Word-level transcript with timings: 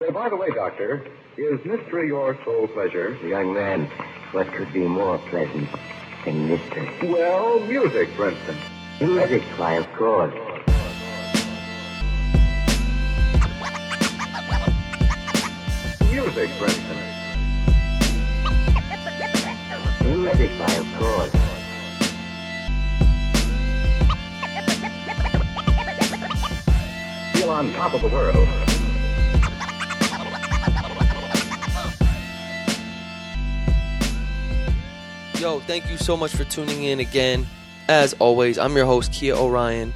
Say, 0.00 0.12
by 0.12 0.28
the 0.28 0.36
way, 0.36 0.46
Doctor, 0.54 1.04
is 1.36 1.58
mystery 1.64 2.06
your 2.06 2.38
sole 2.44 2.68
pleasure? 2.68 3.18
Young 3.26 3.52
man, 3.52 3.90
what 4.30 4.46
could 4.52 4.72
be 4.72 4.78
more 4.78 5.18
pleasant 5.28 5.68
than 6.24 6.46
mystery? 6.46 6.88
Well, 7.02 7.58
music, 7.66 8.08
for 8.10 8.28
instance. 8.30 8.60
Music, 9.00 9.42
why, 9.56 9.72
of 9.72 9.92
course. 9.94 10.32
Music, 16.12 16.50
for 16.50 16.66
instance. 16.66 17.00
Music, 20.04 20.50
why, 20.60 20.74
of 20.76 20.86
course. 21.00 21.32
Feel 27.32 27.50
on 27.50 27.72
top 27.72 27.94
of 27.94 28.02
the 28.02 28.08
world. 28.08 28.67
Yo, 35.40 35.60
thank 35.60 35.88
you 35.88 35.96
so 35.96 36.16
much 36.16 36.34
for 36.34 36.42
tuning 36.42 36.82
in 36.82 36.98
again. 36.98 37.46
As 37.88 38.12
always, 38.14 38.58
I'm 38.58 38.74
your 38.74 38.86
host 38.86 39.12
Kia 39.12 39.36
Orion. 39.36 39.94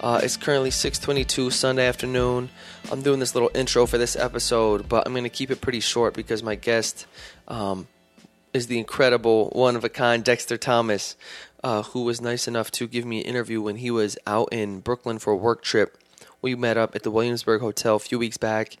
Uh, 0.00 0.18
it's 0.22 0.38
currently 0.38 0.70
6:22 0.70 1.52
Sunday 1.52 1.86
afternoon. 1.86 2.48
I'm 2.90 3.02
doing 3.02 3.20
this 3.20 3.34
little 3.34 3.50
intro 3.54 3.84
for 3.84 3.98
this 3.98 4.16
episode, 4.16 4.88
but 4.88 5.06
I'm 5.06 5.12
going 5.12 5.24
to 5.24 5.28
keep 5.28 5.50
it 5.50 5.60
pretty 5.60 5.80
short 5.80 6.14
because 6.14 6.42
my 6.42 6.54
guest 6.54 7.04
um, 7.48 7.86
is 8.54 8.68
the 8.68 8.78
incredible, 8.78 9.50
one 9.50 9.76
of 9.76 9.84
a 9.84 9.90
kind 9.90 10.24
Dexter 10.24 10.56
Thomas, 10.56 11.16
uh, 11.62 11.82
who 11.82 12.04
was 12.04 12.22
nice 12.22 12.48
enough 12.48 12.70
to 12.70 12.86
give 12.86 13.04
me 13.04 13.20
an 13.20 13.26
interview 13.26 13.60
when 13.60 13.76
he 13.76 13.90
was 13.90 14.16
out 14.26 14.48
in 14.52 14.80
Brooklyn 14.80 15.18
for 15.18 15.34
a 15.34 15.36
work 15.36 15.62
trip. 15.62 15.98
We 16.40 16.54
met 16.54 16.78
up 16.78 16.96
at 16.96 17.02
the 17.02 17.10
Williamsburg 17.10 17.60
Hotel 17.60 17.96
a 17.96 17.98
few 17.98 18.18
weeks 18.18 18.38
back. 18.38 18.78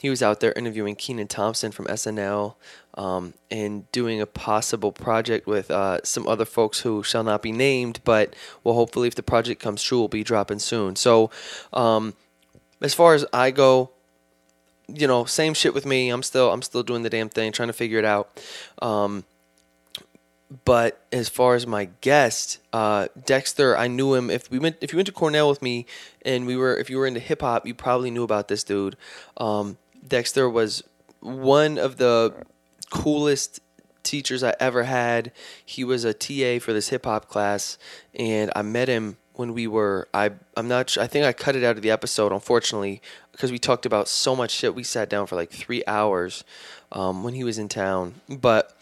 He 0.00 0.10
was 0.10 0.22
out 0.22 0.40
there 0.40 0.52
interviewing 0.52 0.96
Kenan 0.96 1.28
Thompson 1.28 1.72
from 1.72 1.86
SNL 1.86 2.54
um, 2.94 3.34
and 3.50 3.90
doing 3.92 4.20
a 4.20 4.26
possible 4.26 4.92
project 4.92 5.46
with 5.46 5.70
uh, 5.70 6.00
some 6.04 6.26
other 6.26 6.44
folks 6.44 6.80
who 6.80 7.02
shall 7.02 7.24
not 7.24 7.42
be 7.42 7.52
named, 7.52 8.00
but 8.04 8.34
well, 8.62 8.74
hopefully, 8.74 9.08
if 9.08 9.14
the 9.14 9.22
project 9.22 9.60
comes 9.60 9.82
true, 9.82 9.98
will 9.98 10.08
be 10.08 10.24
dropping 10.24 10.58
soon. 10.58 10.96
So, 10.96 11.30
um, 11.72 12.14
as 12.80 12.94
far 12.94 13.14
as 13.14 13.24
I 13.32 13.50
go, 13.50 13.90
you 14.88 15.06
know, 15.06 15.24
same 15.24 15.54
shit 15.54 15.74
with 15.74 15.86
me. 15.86 16.10
I'm 16.10 16.22
still 16.22 16.52
I'm 16.52 16.62
still 16.62 16.82
doing 16.82 17.02
the 17.02 17.10
damn 17.10 17.28
thing, 17.28 17.52
trying 17.52 17.68
to 17.68 17.72
figure 17.72 17.98
it 17.98 18.04
out. 18.04 18.40
Um, 18.82 19.24
but 20.64 21.00
as 21.10 21.28
far 21.28 21.54
as 21.54 21.66
my 21.66 21.88
guest, 22.00 22.58
uh, 22.72 23.08
Dexter, 23.24 23.76
I 23.76 23.88
knew 23.88 24.14
him. 24.14 24.30
If 24.30 24.50
we 24.50 24.58
went, 24.58 24.76
if 24.80 24.92
you 24.92 24.98
went 24.98 25.06
to 25.06 25.12
Cornell 25.12 25.48
with 25.48 25.62
me, 25.62 25.86
and 26.22 26.46
we 26.46 26.56
were, 26.56 26.76
if 26.76 26.90
you 26.90 26.98
were 26.98 27.06
into 27.06 27.20
hip 27.20 27.40
hop, 27.40 27.66
you 27.66 27.74
probably 27.74 28.10
knew 28.10 28.22
about 28.22 28.48
this 28.48 28.62
dude. 28.62 28.96
Um, 29.36 29.78
Dexter 30.06 30.48
was 30.48 30.82
one 31.20 31.78
of 31.78 31.96
the 31.96 32.34
coolest 32.90 33.60
teachers 34.02 34.42
I 34.44 34.54
ever 34.60 34.84
had. 34.84 35.32
He 35.64 35.82
was 35.82 36.04
a 36.04 36.14
TA 36.14 36.64
for 36.64 36.72
this 36.72 36.90
hip 36.90 37.06
hop 37.06 37.28
class, 37.28 37.78
and 38.14 38.52
I 38.54 38.62
met 38.62 38.88
him 38.88 39.16
when 39.32 39.52
we 39.54 39.66
were. 39.66 40.08
I 40.14 40.32
I'm 40.56 40.68
not. 40.68 40.90
Sure, 40.90 41.02
I 41.02 41.06
think 41.06 41.24
I 41.24 41.32
cut 41.32 41.56
it 41.56 41.64
out 41.64 41.76
of 41.76 41.82
the 41.82 41.90
episode, 41.90 42.30
unfortunately, 42.30 43.02
because 43.32 43.50
we 43.50 43.58
talked 43.58 43.86
about 43.86 44.06
so 44.06 44.36
much 44.36 44.52
shit. 44.52 44.74
We 44.74 44.84
sat 44.84 45.08
down 45.08 45.26
for 45.26 45.34
like 45.34 45.50
three 45.50 45.82
hours 45.86 46.44
um, 46.92 47.24
when 47.24 47.34
he 47.34 47.42
was 47.42 47.58
in 47.58 47.68
town, 47.68 48.14
but. 48.28 48.76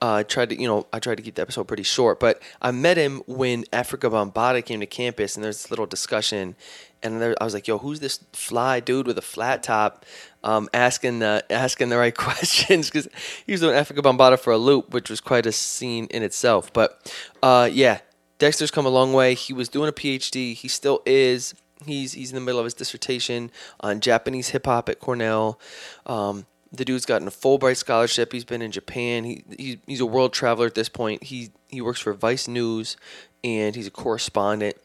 Uh, 0.00 0.14
I 0.14 0.22
tried 0.24 0.48
to, 0.48 0.60
you 0.60 0.66
know, 0.66 0.88
I 0.92 0.98
tried 0.98 1.18
to 1.18 1.22
keep 1.22 1.36
the 1.36 1.42
episode 1.42 1.68
pretty 1.68 1.84
short, 1.84 2.18
but 2.18 2.42
I 2.60 2.72
met 2.72 2.96
him 2.96 3.22
when 3.28 3.62
Afrika 3.66 4.10
Bambaataa 4.10 4.64
came 4.64 4.80
to 4.80 4.86
campus, 4.86 5.36
and 5.36 5.44
there's 5.44 5.62
this 5.62 5.70
little 5.70 5.86
discussion, 5.86 6.56
and 7.02 7.20
there, 7.20 7.34
I 7.40 7.44
was 7.44 7.54
like, 7.54 7.68
"Yo, 7.68 7.78
who's 7.78 8.00
this 8.00 8.20
fly 8.32 8.80
dude 8.80 9.06
with 9.06 9.18
a 9.18 9.22
flat 9.22 9.62
top, 9.62 10.04
um, 10.44 10.68
asking 10.72 11.20
the 11.20 11.44
asking 11.50 11.88
the 11.88 11.98
right 11.98 12.14
questions?" 12.28 12.90
Because 12.90 13.08
he 13.46 13.52
was 13.52 13.60
doing 13.60 13.74
Afrika 13.74 14.02
Bambaataa 14.02 14.38
for 14.38 14.52
a 14.52 14.58
loop, 14.58 14.92
which 14.92 15.10
was 15.10 15.20
quite 15.20 15.46
a 15.46 15.52
scene 15.52 16.06
in 16.06 16.22
itself. 16.22 16.72
But 16.72 17.12
uh, 17.42 17.68
yeah, 17.72 18.00
Dexter's 18.38 18.70
come 18.70 18.86
a 18.86 18.90
long 18.90 19.12
way. 19.12 19.34
He 19.34 19.52
was 19.52 19.68
doing 19.68 19.88
a 19.88 19.92
PhD. 19.92 20.54
He 20.54 20.68
still 20.68 21.00
is. 21.06 21.54
He's 21.86 22.12
he's 22.12 22.30
in 22.30 22.34
the 22.34 22.40
middle 22.40 22.58
of 22.58 22.64
his 22.64 22.74
dissertation 22.74 23.50
on 23.80 24.00
Japanese 24.00 24.48
hip 24.50 24.66
hop 24.66 24.88
at 24.88 24.98
Cornell. 25.00 25.60
Um, 26.06 26.46
the 26.72 26.84
dude's 26.84 27.04
gotten 27.04 27.28
a 27.28 27.30
Fulbright 27.30 27.76
scholarship. 27.76 28.32
He's 28.32 28.44
been 28.44 28.62
in 28.62 28.72
Japan. 28.72 29.24
He, 29.24 29.44
he 29.56 29.80
he's 29.86 30.00
a 30.00 30.06
world 30.06 30.32
traveler 30.32 30.66
at 30.66 30.74
this 30.74 30.88
point. 30.88 31.24
He 31.24 31.50
he 31.68 31.80
works 31.80 32.00
for 32.00 32.12
Vice 32.14 32.48
News, 32.48 32.96
and 33.44 33.76
he's 33.76 33.86
a 33.86 33.90
correspondent. 33.90 34.76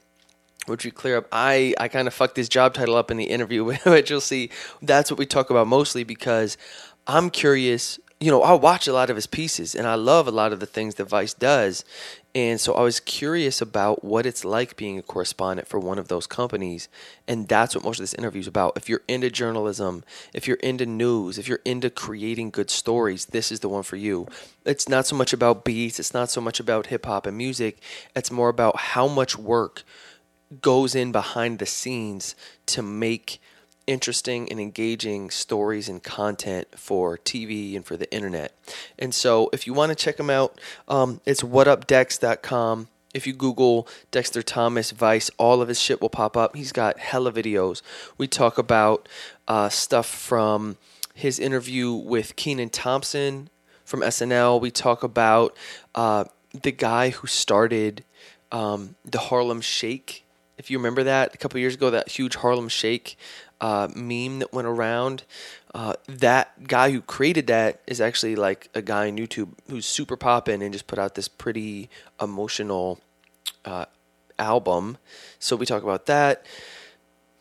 Which 0.68 0.86
we 0.86 0.92
clear 0.92 1.18
up. 1.18 1.28
I 1.32 1.74
I 1.80 1.88
kind 1.88 2.08
of 2.08 2.14
fucked 2.14 2.36
this 2.36 2.50
job 2.50 2.74
title 2.74 2.96
up 2.96 3.10
in 3.12 3.18
the 3.18 3.26
interview, 3.26 3.64
which 3.86 4.10
you'll 4.10 4.22
see. 4.22 4.50
That's 4.82 5.10
what 5.10 5.18
we 5.18 5.26
talk 5.26 5.50
about 5.50 5.68
mostly 5.68 6.04
because 6.04 6.58
I'm 7.08 7.30
curious. 7.30 8.00
You 8.20 8.32
know, 8.32 8.42
I 8.42 8.54
watch 8.54 8.88
a 8.88 8.94
lot 8.94 9.12
of 9.12 9.16
his 9.16 9.28
pieces, 9.28 9.76
and 9.76 9.86
I 9.86 9.94
love 9.94 10.28
a 10.28 10.32
lot 10.32 10.52
of 10.52 10.60
the 10.60 10.66
things 10.66 10.96
that 10.96 11.06
Vice 11.06 11.36
does. 11.36 11.86
And 12.38 12.62
so 12.62 12.76
I 12.76 12.84
was 12.84 13.00
curious 13.00 13.62
about 13.62 14.04
what 14.04 14.28
it's 14.28 14.46
like 14.46 14.78
being 14.78 15.00
a 15.00 15.02
correspondent 15.02 15.68
for 15.68 15.80
one 15.80 15.98
of 15.98 16.08
those 16.08 16.28
companies. 16.28 16.88
And 17.28 17.48
that's 17.48 17.74
what 17.74 17.84
most 17.84 17.98
of 18.00 18.04
this 18.04 18.14
interview 18.14 18.42
is 18.42 18.48
about. 18.48 18.78
If 18.78 18.88
you're 18.88 19.02
into 19.08 19.32
journalism, 19.32 20.04
if 20.36 20.48
you're 20.48 20.58
into 20.58 20.86
news, 20.86 21.40
if 21.40 21.48
you're 21.48 21.62
into 21.66 21.90
creating 21.90 22.52
good 22.52 22.70
stories, 22.70 23.26
this 23.26 23.52
is 23.52 23.62
the 23.62 23.70
one 23.70 23.82
for 23.82 23.96
you. 23.96 24.28
It's 24.66 24.88
not 24.88 25.08
so 25.08 25.16
much 25.16 25.34
about 25.34 25.66
beats, 25.66 26.00
it's 26.00 26.14
not 26.14 26.30
so 26.30 26.40
much 26.40 26.60
about 26.60 26.88
hip 26.88 27.08
hop 27.08 27.26
and 27.26 27.36
music. 27.36 27.80
It's 28.16 28.30
more 28.30 28.50
about 28.50 28.78
how 28.78 29.08
much 29.08 29.36
work 29.36 29.82
goes 30.62 30.96
in 30.96 31.12
behind 31.12 31.60
the 31.60 31.66
scenes 31.66 32.36
to 32.68 32.82
make 32.82 33.40
interesting 33.86 34.52
and 34.52 34.60
engaging 34.60 35.30
stories 35.30 35.88
and 35.88 36.04
content 36.04 36.68
for 36.76 37.18
TV 37.18 37.76
and 37.76 37.86
for 37.86 37.96
the 37.96 38.14
internet. 38.14 38.54
And 39.00 39.16
so 39.16 39.50
if 39.54 39.66
you 39.66 39.74
want 39.74 39.90
to 39.90 39.96
check 39.96 40.18
them 40.18 40.30
out, 40.30 40.60
um, 40.88 41.22
it's 41.26 41.42
whatupdex.com. 41.42 42.90
If 43.14 43.26
you 43.26 43.34
Google 43.34 43.88
Dexter 44.12 44.44
Thomas 44.44 44.92
Vice, 44.92 45.32
all 45.38 45.62
of 45.62 45.70
his 45.70 45.80
shit 45.80 46.02
will 46.02 46.10
pop 46.10 46.36
up. 46.36 46.56
He's 46.56 46.74
got 46.74 47.00
hella 47.00 47.32
videos. 47.32 47.82
We 48.18 48.28
talk 48.28 48.58
about 48.58 49.08
uh, 49.48 49.70
stuff 49.70 50.06
from 50.06 50.78
his 51.14 51.40
interview 51.40 51.94
with 51.94 52.36
Kenan 52.36 52.70
Thompson 52.70 53.50
from 53.86 54.02
SNL. 54.02 54.62
We 54.62 54.70
talk 54.70 55.02
about 55.02 55.58
uh, 55.96 56.26
the 56.62 56.72
guy 56.72 57.10
who 57.10 57.26
started 57.26 58.04
um, 58.52 58.96
the 59.04 59.18
Harlem 59.18 59.62
Shake. 59.62 60.26
If 60.58 60.72
you 60.72 60.78
remember 60.78 61.04
that 61.04 61.36
a 61.36 61.38
couple 61.38 61.60
years 61.60 61.76
ago, 61.76 61.90
that 61.92 62.10
huge 62.10 62.36
Harlem 62.36 62.70
Shake 62.70 63.18
uh, 63.62 63.88
meme 63.96 64.40
that 64.40 64.54
went 64.54 64.68
around. 64.68 65.24
Uh, 65.74 65.94
that 66.08 66.68
guy 66.68 66.92
who 66.92 67.02
created 67.02 67.48
that 67.48 67.82
is 67.86 68.02
actually 68.02 68.36
like 68.36 68.70
a 68.74 68.82
guy 68.82 69.08
on 69.08 69.18
YouTube 69.18 69.50
who's 69.70 69.86
super 69.86 70.18
poppin' 70.18 70.62
and 70.62 70.74
just 70.74 70.88
put 70.88 70.98
out 70.98 71.16
this 71.16 71.28
pretty 71.28 71.90
emotional 72.20 73.00
uh, 73.66 73.86
album. 74.40 74.98
So 75.40 75.56
we 75.56 75.66
talk 75.66 75.84
about 75.84 76.06
that. 76.08 76.46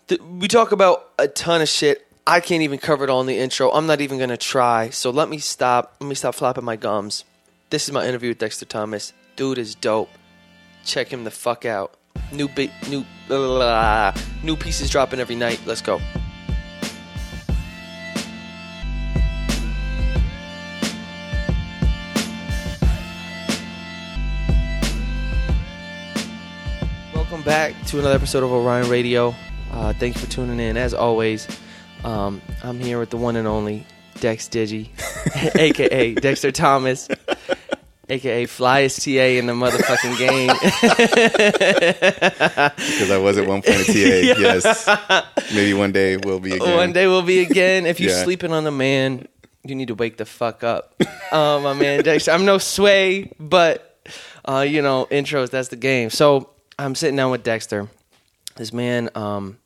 Th- 0.09 0.21
we 0.21 0.49
talk 0.49 0.73
about 0.73 1.11
a 1.19 1.29
ton 1.29 1.63
of 1.63 1.69
shit. 1.69 2.07
I 2.27 2.41
can't 2.41 2.63
even 2.63 2.79
cover 2.79 3.05
it 3.05 3.11
all 3.11 3.21
in 3.21 3.27
the 3.27 3.39
intro. 3.39 3.71
I'm 3.71 3.87
not 3.87 4.01
even 4.01 4.19
gonna 4.19 4.37
try. 4.37 4.91
So 4.91 5.11
let 5.11 5.29
me 5.29 5.39
stop. 5.39 5.97
Let 6.01 6.09
me 6.09 6.15
stop 6.15 6.35
flapping 6.35 6.65
my 6.65 6.77
gums. 6.77 7.25
This 7.71 7.89
is 7.89 7.93
my 7.93 8.07
interview 8.07 8.31
with 8.31 8.39
Dexter 8.39 8.65
Thomas. 8.65 9.13
Dude 9.37 9.59
is 9.59 9.75
dope. 9.75 10.11
Check 10.85 11.09
him 11.09 11.25
the 11.25 11.31
fuck 11.31 11.65
out. 11.65 11.95
New 12.33 12.49
beat, 12.49 12.73
new 12.89 13.05
blah, 13.29 14.13
new 14.43 14.57
pieces 14.57 14.91
dropping 14.91 15.21
every 15.21 15.37
night. 15.37 15.61
Let's 15.65 15.81
go. 15.81 16.01
Welcome 27.15 27.43
back 27.43 27.75
to 27.87 27.99
another 27.99 28.15
episode 28.15 28.43
of 28.43 28.51
Orion 28.51 28.89
Radio. 28.89 29.35
Uh, 29.73 29.93
thank 29.93 30.15
you 30.15 30.21
for 30.21 30.31
tuning 30.31 30.59
in. 30.59 30.77
As 30.77 30.95
always, 30.95 31.47
um, 32.05 32.41
I'm 32.63 32.79
here 32.81 32.99
with 32.99 33.11
the 33.11 33.17
one 33.17 33.37
and 33.37 33.47
only 33.47 33.87
Dex 34.21 34.49
Digi, 34.49 34.89
aka 35.57 36.15
Dexter 36.15 36.51
Thomas, 36.53 37.09
aka 38.09 38.45
Flyest 38.47 39.05
TA 39.05 39.39
in 39.39 39.47
the 39.47 39.53
motherfucking 39.53 40.19
game. 40.19 40.51
Because 41.77 43.11
I 43.11 43.19
was 43.19 43.39
at 43.39 43.47
one 43.47 43.63
point 43.63 43.81
a 43.81 43.85
TA. 43.87 43.93
Yes. 44.41 44.89
Maybe 45.55 45.75
one 45.75 45.93
day 45.93 46.17
we'll 46.17 46.41
be 46.41 46.53
again. 46.57 46.77
One 46.77 46.93
day 46.93 47.07
we'll 47.07 47.23
be 47.23 47.41
again. 47.41 47.87
If 47.87 48.01
you're 48.01 48.11
Yeah. 48.13 48.25
sleeping 48.25 48.53
on 48.53 48.65
the 48.65 48.71
man, 48.71 49.27
you 49.65 49.75
need 49.75 49.89
to 49.89 49.95
wake 49.95 50.17
the 50.17 50.25
fuck 50.27 50.63
up. 50.65 51.01
Oh 51.33 51.61
my 51.61 51.73
man, 51.73 52.03
Dexter. 52.03 52.31
I'm 52.33 52.45
no 52.45 52.59
sway, 52.59 53.33
but 53.41 53.99
uh, 54.45 54.61
you 54.69 54.83
know, 54.83 55.07
intros, 55.11 55.51
that's 55.51 55.69
the 55.69 55.77
game. 55.77 56.11
So 56.11 56.51
I'm 56.79 56.95
sitting 56.95 57.17
down 57.17 57.31
with 57.31 57.43
Dexter. 57.43 57.89
This 58.57 58.73
man, 58.73 59.11
um, 59.15 59.59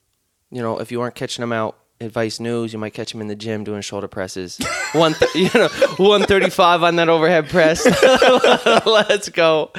you 0.50 0.62
know, 0.62 0.78
if 0.78 0.90
you 0.90 1.00
aren't 1.02 1.14
catching 1.14 1.42
him 1.42 1.52
out 1.52 1.76
at 2.00 2.10
Vice 2.12 2.40
News, 2.40 2.72
you 2.72 2.78
might 2.78 2.94
catch 2.94 3.14
him 3.14 3.20
in 3.20 3.26
the 3.26 3.36
gym 3.36 3.62
doing 3.64 3.82
shoulder 3.82 4.08
presses. 4.08 4.58
One, 4.92 5.14
th- 5.14 5.34
you 5.34 5.50
know, 5.54 5.68
one 5.98 6.22
thirty-five 6.24 6.82
on 6.82 6.96
that 6.96 7.08
overhead 7.08 7.48
press. 7.48 7.84
Let's 8.86 9.28
go. 9.28 9.70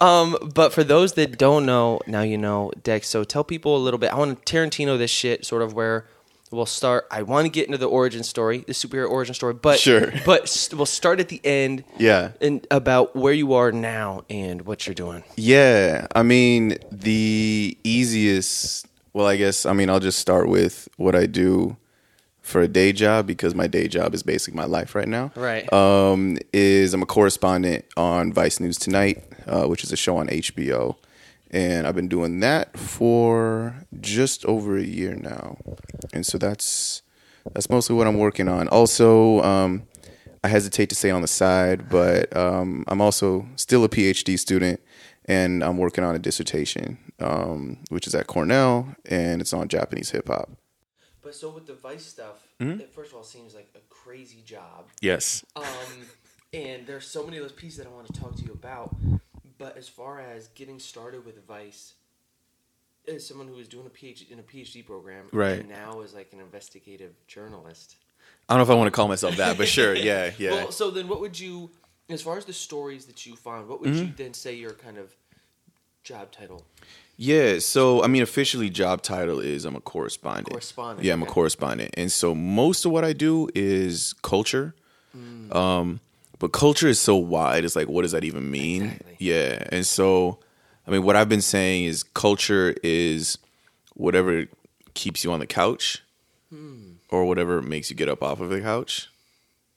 Um, 0.00 0.36
but 0.54 0.72
for 0.72 0.82
those 0.82 1.12
that 1.14 1.38
don't 1.38 1.66
know, 1.66 2.00
now 2.06 2.22
you 2.22 2.38
know, 2.38 2.72
Dex. 2.82 3.08
So 3.08 3.22
tell 3.24 3.44
people 3.44 3.76
a 3.76 3.78
little 3.78 3.98
bit. 3.98 4.12
I 4.12 4.16
want 4.16 4.44
to 4.44 4.52
Tarantino 4.56 4.98
this 4.98 5.10
shit, 5.10 5.44
sort 5.46 5.62
of 5.62 5.74
where 5.74 6.06
we'll 6.50 6.66
start. 6.66 7.06
I 7.10 7.22
want 7.22 7.44
to 7.44 7.50
get 7.50 7.66
into 7.66 7.78
the 7.78 7.88
origin 7.88 8.22
story, 8.24 8.58
the 8.66 8.72
superhero 8.72 9.08
origin 9.10 9.34
story, 9.34 9.54
but 9.54 9.78
Sure. 9.78 10.12
But 10.24 10.48
st- 10.48 10.76
we'll 10.78 10.86
start 10.86 11.20
at 11.20 11.28
the 11.28 11.40
end. 11.44 11.84
Yeah. 11.98 12.32
and 12.40 12.66
about 12.70 13.14
where 13.14 13.32
you 13.32 13.52
are 13.54 13.70
now 13.70 14.24
and 14.30 14.62
what 14.62 14.86
you're 14.86 14.94
doing. 14.94 15.22
Yeah, 15.36 16.06
I 16.14 16.22
mean 16.22 16.78
the 16.90 17.76
easiest. 17.84 18.86
Well, 19.16 19.26
I 19.26 19.36
guess 19.36 19.64
I 19.64 19.72
mean 19.72 19.88
I'll 19.88 19.98
just 19.98 20.18
start 20.18 20.46
with 20.46 20.90
what 20.98 21.14
I 21.16 21.24
do 21.24 21.78
for 22.42 22.60
a 22.60 22.68
day 22.68 22.92
job 22.92 23.26
because 23.26 23.54
my 23.54 23.66
day 23.66 23.88
job 23.88 24.12
is 24.12 24.22
basically 24.22 24.58
my 24.58 24.66
life 24.66 24.94
right 24.94 25.08
now. 25.08 25.32
Right. 25.34 25.72
Um, 25.72 26.36
is 26.52 26.92
I'm 26.92 27.00
a 27.00 27.06
correspondent 27.06 27.86
on 27.96 28.30
Vice 28.34 28.60
News 28.60 28.76
Tonight, 28.76 29.24
uh, 29.46 29.68
which 29.68 29.84
is 29.84 29.90
a 29.90 29.96
show 29.96 30.18
on 30.18 30.28
HBO, 30.28 30.96
and 31.50 31.86
I've 31.86 31.94
been 31.94 32.08
doing 32.08 32.40
that 32.40 32.78
for 32.78 33.86
just 34.02 34.44
over 34.44 34.76
a 34.76 34.84
year 34.84 35.14
now, 35.14 35.56
and 36.12 36.26
so 36.26 36.36
that's 36.36 37.00
that's 37.54 37.70
mostly 37.70 37.96
what 37.96 38.06
I'm 38.06 38.18
working 38.18 38.48
on. 38.48 38.68
Also, 38.68 39.40
um, 39.40 39.84
I 40.44 40.48
hesitate 40.48 40.90
to 40.90 40.94
say 40.94 41.08
on 41.08 41.22
the 41.22 41.26
side, 41.26 41.88
but 41.88 42.36
um, 42.36 42.84
I'm 42.86 43.00
also 43.00 43.48
still 43.56 43.82
a 43.82 43.88
PhD 43.88 44.38
student, 44.38 44.78
and 45.24 45.64
I'm 45.64 45.78
working 45.78 46.04
on 46.04 46.14
a 46.14 46.18
dissertation, 46.18 46.98
um, 47.20 47.78
which 47.88 48.06
is 48.06 48.14
at 48.14 48.26
Cornell, 48.26 48.94
and 49.06 49.40
it's 49.40 49.52
on 49.52 49.68
Japanese 49.68 50.10
hip 50.10 50.28
hop. 50.28 50.50
But 51.22 51.34
so 51.34 51.50
with 51.50 51.66
the 51.66 51.74
Vice 51.74 52.04
stuff, 52.06 52.46
Mm-hmm. 52.60 52.80
it 52.80 52.94
first 52.94 53.10
of 53.10 53.18
all 53.18 53.22
seems 53.24 53.54
like 53.54 53.68
a 53.74 53.80
crazy 53.90 54.40
job. 54.46 54.86
Yes. 55.02 55.44
Um, 55.56 55.64
and 56.54 56.86
there's 56.86 57.06
so 57.06 57.22
many 57.24 57.36
of 57.36 57.42
those 57.42 57.52
pieces 57.52 57.76
that 57.78 57.86
I 57.86 57.90
want 57.90 58.06
to 58.06 58.18
talk 58.18 58.34
to 58.36 58.42
you 58.42 58.52
about. 58.52 58.94
But 59.58 59.76
as 59.76 59.88
far 59.88 60.20
as 60.20 60.48
getting 60.48 60.78
started 60.78 61.26
with 61.26 61.46
Vice, 61.46 61.94
as 63.08 63.26
someone 63.26 63.46
who 63.48 63.58
is 63.58 63.68
doing 63.68 63.86
a 63.86 63.90
PhD 63.90 64.30
in 64.30 64.38
a 64.38 64.42
PhD 64.42 64.84
program, 64.86 65.26
Right. 65.32 65.60
and 65.60 65.68
now 65.68 66.00
is 66.00 66.14
like 66.14 66.32
an 66.32 66.40
investigative 66.40 67.12
journalist. 67.26 67.96
I 68.48 68.54
don't 68.54 68.58
know 68.60 68.64
if 68.64 68.70
I 68.70 68.78
want 68.78 68.88
to 68.88 68.90
call 68.96 69.08
myself 69.08 69.36
that, 69.36 69.58
but 69.58 69.68
sure, 69.68 69.94
yeah, 69.96 70.30
yeah. 70.38 70.50
Well, 70.52 70.72
so 70.72 70.90
then 70.90 71.08
what 71.08 71.20
would 71.20 71.38
you, 71.38 71.70
as 72.08 72.22
far 72.22 72.38
as 72.38 72.44
the 72.46 72.52
stories 72.54 73.04
that 73.06 73.26
you 73.26 73.36
found, 73.36 73.68
what 73.68 73.80
would 73.80 73.90
Mm-hmm. 73.90 74.06
you 74.06 74.12
then 74.16 74.32
say 74.34 74.54
your 74.54 74.72
kind 74.72 74.96
of 74.98 75.14
job 76.04 76.32
title? 76.32 76.64
Yeah, 77.18 77.60
so 77.60 78.02
I 78.02 78.08
mean, 78.08 78.22
officially, 78.22 78.68
job 78.68 79.02
title 79.02 79.40
is 79.40 79.64
I'm 79.64 79.74
a 79.76 79.80
correspondent. 79.80 80.50
Correspondent, 80.50 81.04
Yeah, 81.04 81.14
I'm 81.14 81.22
a 81.22 81.26
correspondent, 81.26 81.92
and 81.94 82.12
so 82.12 82.34
most 82.34 82.84
of 82.84 82.92
what 82.92 83.04
I 83.04 83.12
do 83.12 83.48
is 83.54 84.14
culture. 84.22 84.74
Um, 85.50 86.00
but 86.38 86.52
culture 86.52 86.88
is 86.88 87.00
so 87.00 87.16
wide. 87.16 87.64
It's 87.64 87.74
like, 87.74 87.88
what 87.88 88.02
does 88.02 88.12
that 88.12 88.24
even 88.24 88.50
mean? 88.50 88.82
Exactly. 88.82 89.16
Yeah, 89.18 89.66
and 89.72 89.86
so, 89.86 90.40
I 90.86 90.90
mean, 90.90 91.04
what 91.04 91.16
I've 91.16 91.28
been 91.30 91.40
saying 91.40 91.84
is 91.84 92.02
culture 92.02 92.74
is 92.82 93.38
whatever 93.94 94.44
keeps 94.92 95.24
you 95.24 95.32
on 95.32 95.40
the 95.40 95.46
couch, 95.46 96.02
or 97.08 97.24
whatever 97.24 97.62
makes 97.62 97.88
you 97.88 97.96
get 97.96 98.08
up 98.10 98.22
off 98.22 98.40
of 98.40 98.50
the 98.50 98.60
couch. 98.60 99.08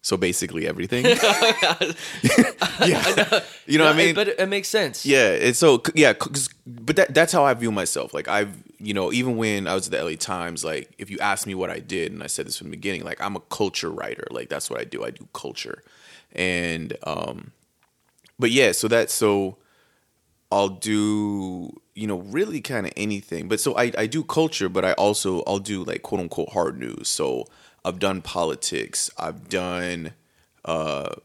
So 0.02 0.16
basically, 0.16 0.66
everything. 0.66 1.06
yeah, 2.86 3.42
you 3.66 3.78
know 3.78 3.86
what 3.86 3.96
I 3.96 3.98
mean. 3.98 4.16
But 4.16 4.30
it, 4.30 4.40
it 4.40 4.46
makes 4.48 4.70
sense. 4.70 5.06
Yeah, 5.06 5.30
it's 5.30 5.60
so 5.60 5.84
yeah, 5.94 6.14
but 6.66 6.96
that 6.96 7.14
that's 7.14 7.34
how 7.34 7.44
I 7.44 7.54
view 7.54 7.72
myself. 7.72 8.14
Like 8.14 8.30
I've 8.30 8.64
you 8.80 8.94
know 8.94 9.12
even 9.12 9.36
when 9.36 9.68
I 9.68 9.74
was 9.76 9.88
at 9.88 9.92
the 9.92 10.04
LA 10.04 10.16
Times, 10.16 10.64
like 10.64 10.90
if 10.98 11.10
you 11.10 11.20
asked 11.20 11.46
me 11.46 11.54
what 11.54 11.70
I 11.70 11.80
did, 11.80 12.14
and 12.14 12.24
I 12.24 12.28
said 12.28 12.48
this 12.48 12.58
from 12.58 12.68
the 12.68 12.78
beginning, 12.78 13.04
like 13.04 13.20
I'm 13.20 13.36
a 13.36 13.42
culture 13.42 13.92
writer. 13.92 14.26
Like 14.32 14.48
that's 14.48 14.70
what 14.70 14.80
I 14.80 14.86
do. 14.86 15.04
I 15.04 15.12
do 15.12 15.28
culture, 15.34 15.84
and 16.32 16.96
um, 17.04 17.52
but 18.40 18.52
yeah, 18.52 18.72
so 18.72 18.88
that's 18.88 19.14
so 19.14 19.58
I'll 20.50 20.70
do 20.70 21.78
you 21.94 22.08
know 22.08 22.20
really 22.20 22.62
kind 22.62 22.86
of 22.86 22.94
anything. 22.96 23.50
But 23.50 23.60
so 23.60 23.76
I 23.76 23.92
I 23.98 24.08
do 24.08 24.24
culture, 24.24 24.70
but 24.70 24.86
I 24.86 24.94
also 24.94 25.44
I'll 25.46 25.60
do 25.60 25.84
like 25.84 26.04
quote 26.04 26.22
unquote 26.22 26.50
hard 26.54 26.80
news. 26.80 27.10
So 27.10 27.48
I've 27.86 28.00
done 28.00 28.22
politics. 28.22 29.10
I've 29.18 29.50
done 29.50 30.14
uh 30.66 31.16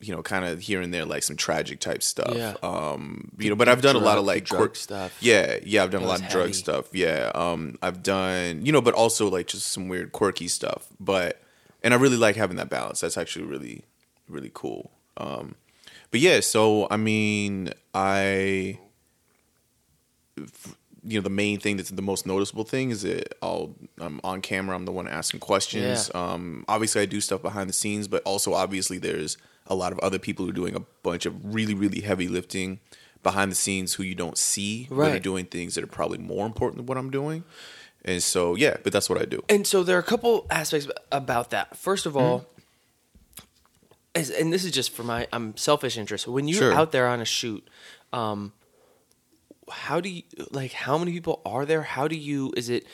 you 0.00 0.14
know 0.14 0.22
kind 0.22 0.46
of 0.46 0.60
here 0.60 0.80
and 0.80 0.92
there 0.94 1.04
like 1.04 1.22
some 1.22 1.36
tragic 1.36 1.78
type 1.80 2.02
stuff. 2.02 2.34
Yeah. 2.34 2.54
Um 2.62 3.30
you 3.38 3.50
know, 3.50 3.56
but 3.56 3.68
I've 3.68 3.82
done 3.82 3.96
a 3.96 4.00
lot 4.00 4.16
of 4.18 4.24
like 4.24 4.44
drug 4.44 4.58
quirk- 4.60 4.76
stuff. 4.76 5.16
Yeah, 5.20 5.58
yeah, 5.62 5.82
I've 5.82 5.90
done 5.90 6.02
a 6.02 6.06
lot 6.06 6.22
of 6.22 6.28
drug 6.28 6.54
stuff. 6.54 6.86
Yeah. 6.92 7.30
Um 7.34 7.76
I've 7.82 8.02
done 8.02 8.64
you 8.64 8.72
know, 8.72 8.80
but 8.80 8.94
also 8.94 9.28
like 9.28 9.46
just 9.46 9.66
some 9.66 9.88
weird 9.88 10.12
quirky 10.12 10.48
stuff. 10.48 10.86
But 10.98 11.42
and 11.82 11.92
I 11.94 11.96
really 11.98 12.16
like 12.16 12.36
having 12.36 12.56
that 12.56 12.70
balance. 12.70 13.00
That's 13.00 13.18
actually 13.18 13.44
really 13.44 13.84
really 14.28 14.50
cool. 14.54 14.90
Um 15.18 15.54
but 16.10 16.20
yeah, 16.20 16.40
so 16.40 16.88
I 16.90 16.96
mean, 16.96 17.72
I 17.94 18.78
you 21.04 21.18
know 21.18 21.22
the 21.22 21.30
main 21.30 21.58
thing 21.60 21.76
that's 21.76 21.90
the 21.90 22.02
most 22.02 22.26
noticeable 22.26 22.64
thing 22.64 22.90
is 22.90 23.02
that 23.02 23.34
I'll 23.42 23.74
I'm 23.98 24.20
on 24.24 24.40
camera. 24.42 24.76
I'm 24.76 24.84
the 24.84 24.92
one 24.92 25.08
asking 25.08 25.40
questions. 25.40 26.10
Yeah. 26.14 26.32
Um, 26.32 26.64
obviously, 26.68 27.02
I 27.02 27.06
do 27.06 27.20
stuff 27.20 27.42
behind 27.42 27.68
the 27.68 27.74
scenes, 27.74 28.08
but 28.08 28.22
also 28.24 28.52
obviously 28.54 28.98
there's 28.98 29.36
a 29.66 29.74
lot 29.74 29.92
of 29.92 29.98
other 30.00 30.18
people 30.18 30.44
who 30.44 30.50
are 30.50 30.54
doing 30.54 30.74
a 30.76 30.80
bunch 31.02 31.26
of 31.26 31.54
really 31.54 31.74
really 31.74 32.00
heavy 32.00 32.28
lifting 32.28 32.80
behind 33.22 33.50
the 33.50 33.54
scenes 33.56 33.94
who 33.94 34.02
you 34.02 34.14
don't 34.14 34.38
see, 34.38 34.86
but 34.88 34.96
are 34.96 35.10
Right. 35.12 35.22
doing 35.22 35.44
things 35.44 35.74
that 35.74 35.84
are 35.84 35.86
probably 35.86 36.18
more 36.18 36.46
important 36.46 36.78
than 36.78 36.86
what 36.86 36.96
I'm 36.96 37.10
doing. 37.10 37.44
And 38.04 38.22
so 38.22 38.54
yeah, 38.54 38.76
but 38.82 38.92
that's 38.94 39.10
what 39.10 39.20
I 39.20 39.26
do. 39.26 39.42
And 39.48 39.66
so 39.66 39.82
there 39.82 39.96
are 39.96 40.00
a 40.00 40.02
couple 40.02 40.46
aspects 40.50 40.88
about 41.12 41.50
that. 41.50 41.76
First 41.76 42.06
of 42.06 42.16
all, 42.16 42.46
as, 44.14 44.30
and 44.30 44.52
this 44.52 44.64
is 44.64 44.72
just 44.72 44.90
for 44.90 45.02
my 45.02 45.28
I'm 45.32 45.56
selfish 45.56 45.96
interest. 45.96 46.26
When 46.26 46.48
you're 46.48 46.58
Sure. 46.58 46.74
out 46.74 46.92
there 46.92 47.06
on 47.06 47.20
a 47.20 47.24
shoot, 47.24 47.66
um, 48.12 48.52
how 49.70 50.00
do 50.00 50.08
you 50.08 50.22
like? 50.50 50.72
How 50.72 50.98
many 50.98 51.12
people 51.12 51.40
are 51.44 51.64
there? 51.64 51.82
How 51.82 52.08
do 52.08 52.16
you? 52.16 52.52
Is 52.56 52.68
it? 52.68 52.86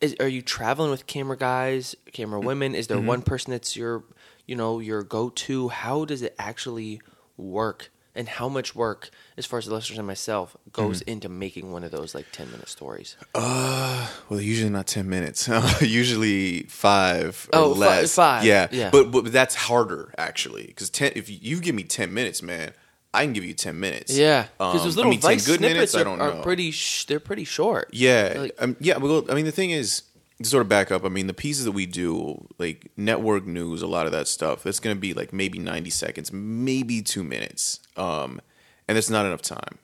Is, 0.00 0.16
are 0.18 0.28
you 0.28 0.42
traveling 0.42 0.90
with 0.90 1.06
camera 1.06 1.36
guys, 1.36 1.94
camera 2.12 2.38
mm-hmm. 2.38 2.46
women? 2.46 2.74
Is 2.74 2.88
there 2.88 2.96
mm-hmm. 2.96 3.06
one 3.06 3.22
person 3.22 3.52
that's 3.52 3.76
your, 3.76 4.02
you 4.46 4.56
know, 4.56 4.80
your 4.80 5.02
go 5.02 5.28
to? 5.30 5.68
How 5.68 6.04
does 6.04 6.22
it 6.22 6.34
actually 6.38 7.00
work? 7.36 7.90
And 8.14 8.26
how 8.26 8.48
much 8.48 8.74
work, 8.74 9.10
as 9.36 9.44
far 9.44 9.58
as 9.58 9.66
the 9.66 9.74
listeners 9.74 9.98
and 9.98 10.06
myself, 10.06 10.56
goes 10.72 11.00
mm-hmm. 11.00 11.10
into 11.10 11.28
making 11.28 11.70
one 11.70 11.84
of 11.84 11.90
those 11.90 12.14
like 12.14 12.32
ten 12.32 12.50
minute 12.50 12.68
stories? 12.68 13.14
Uh, 13.34 14.08
well, 14.30 14.40
usually 14.40 14.70
not 14.70 14.86
ten 14.86 15.06
minutes. 15.06 15.48
usually 15.82 16.62
five 16.62 17.46
or 17.52 17.58
Oh, 17.58 17.68
less. 17.72 18.14
five, 18.14 18.42
Yeah, 18.44 18.68
yeah. 18.72 18.88
But 18.90 19.10
but 19.10 19.30
that's 19.30 19.54
harder 19.54 20.14
actually 20.16 20.64
because 20.66 20.88
ten. 20.88 21.12
If 21.14 21.28
you, 21.28 21.38
you 21.42 21.60
give 21.60 21.74
me 21.74 21.84
ten 21.84 22.14
minutes, 22.14 22.42
man, 22.42 22.72
I 23.14 23.24
can 23.24 23.32
give 23.32 23.44
you 23.44 23.54
ten 23.54 23.80
minutes. 23.80 24.16
Yeah, 24.16 24.46
because 24.58 24.80
Um, 24.80 24.84
those 24.84 24.94
I 24.94 24.96
little 24.96 25.10
mean, 25.10 25.20
Vice 25.20 25.46
good 25.46 25.58
snippets 25.58 25.74
minutes, 25.74 25.94
I 25.94 26.00
are, 26.00 26.04
don't 26.04 26.20
are 26.20 26.34
know. 26.34 26.42
pretty. 26.42 26.70
Sh- 26.70 27.04
they're 27.06 27.20
pretty 27.20 27.44
short. 27.44 27.88
Yeah, 27.92 28.34
Like- 28.36 28.54
um, 28.58 28.76
yeah. 28.80 28.98
Well, 28.98 29.24
I 29.30 29.34
mean, 29.34 29.44
the 29.46 29.52
thing 29.52 29.70
is, 29.70 30.02
to 30.42 30.48
sort 30.48 30.60
of 30.60 30.68
back 30.68 30.90
up. 30.90 31.02
I 31.04 31.08
mean, 31.08 31.26
the 31.28 31.32
pieces 31.34 31.64
that 31.64 31.72
we 31.72 31.86
do, 31.86 32.46
like 32.58 32.90
network 32.96 33.46
news, 33.46 33.80
a 33.80 33.86
lot 33.86 34.04
of 34.04 34.12
that 34.12 34.28
stuff, 34.28 34.62
that's 34.62 34.80
going 34.80 34.94
to 34.94 35.00
be 35.00 35.14
like 35.14 35.32
maybe 35.32 35.58
ninety 35.58 35.88
seconds, 35.90 36.30
maybe 36.32 37.00
two 37.00 37.24
minutes, 37.24 37.80
um, 37.96 38.40
and 38.86 38.96
that's 38.96 39.08
not 39.08 39.24
enough 39.24 39.40
time 39.40 39.78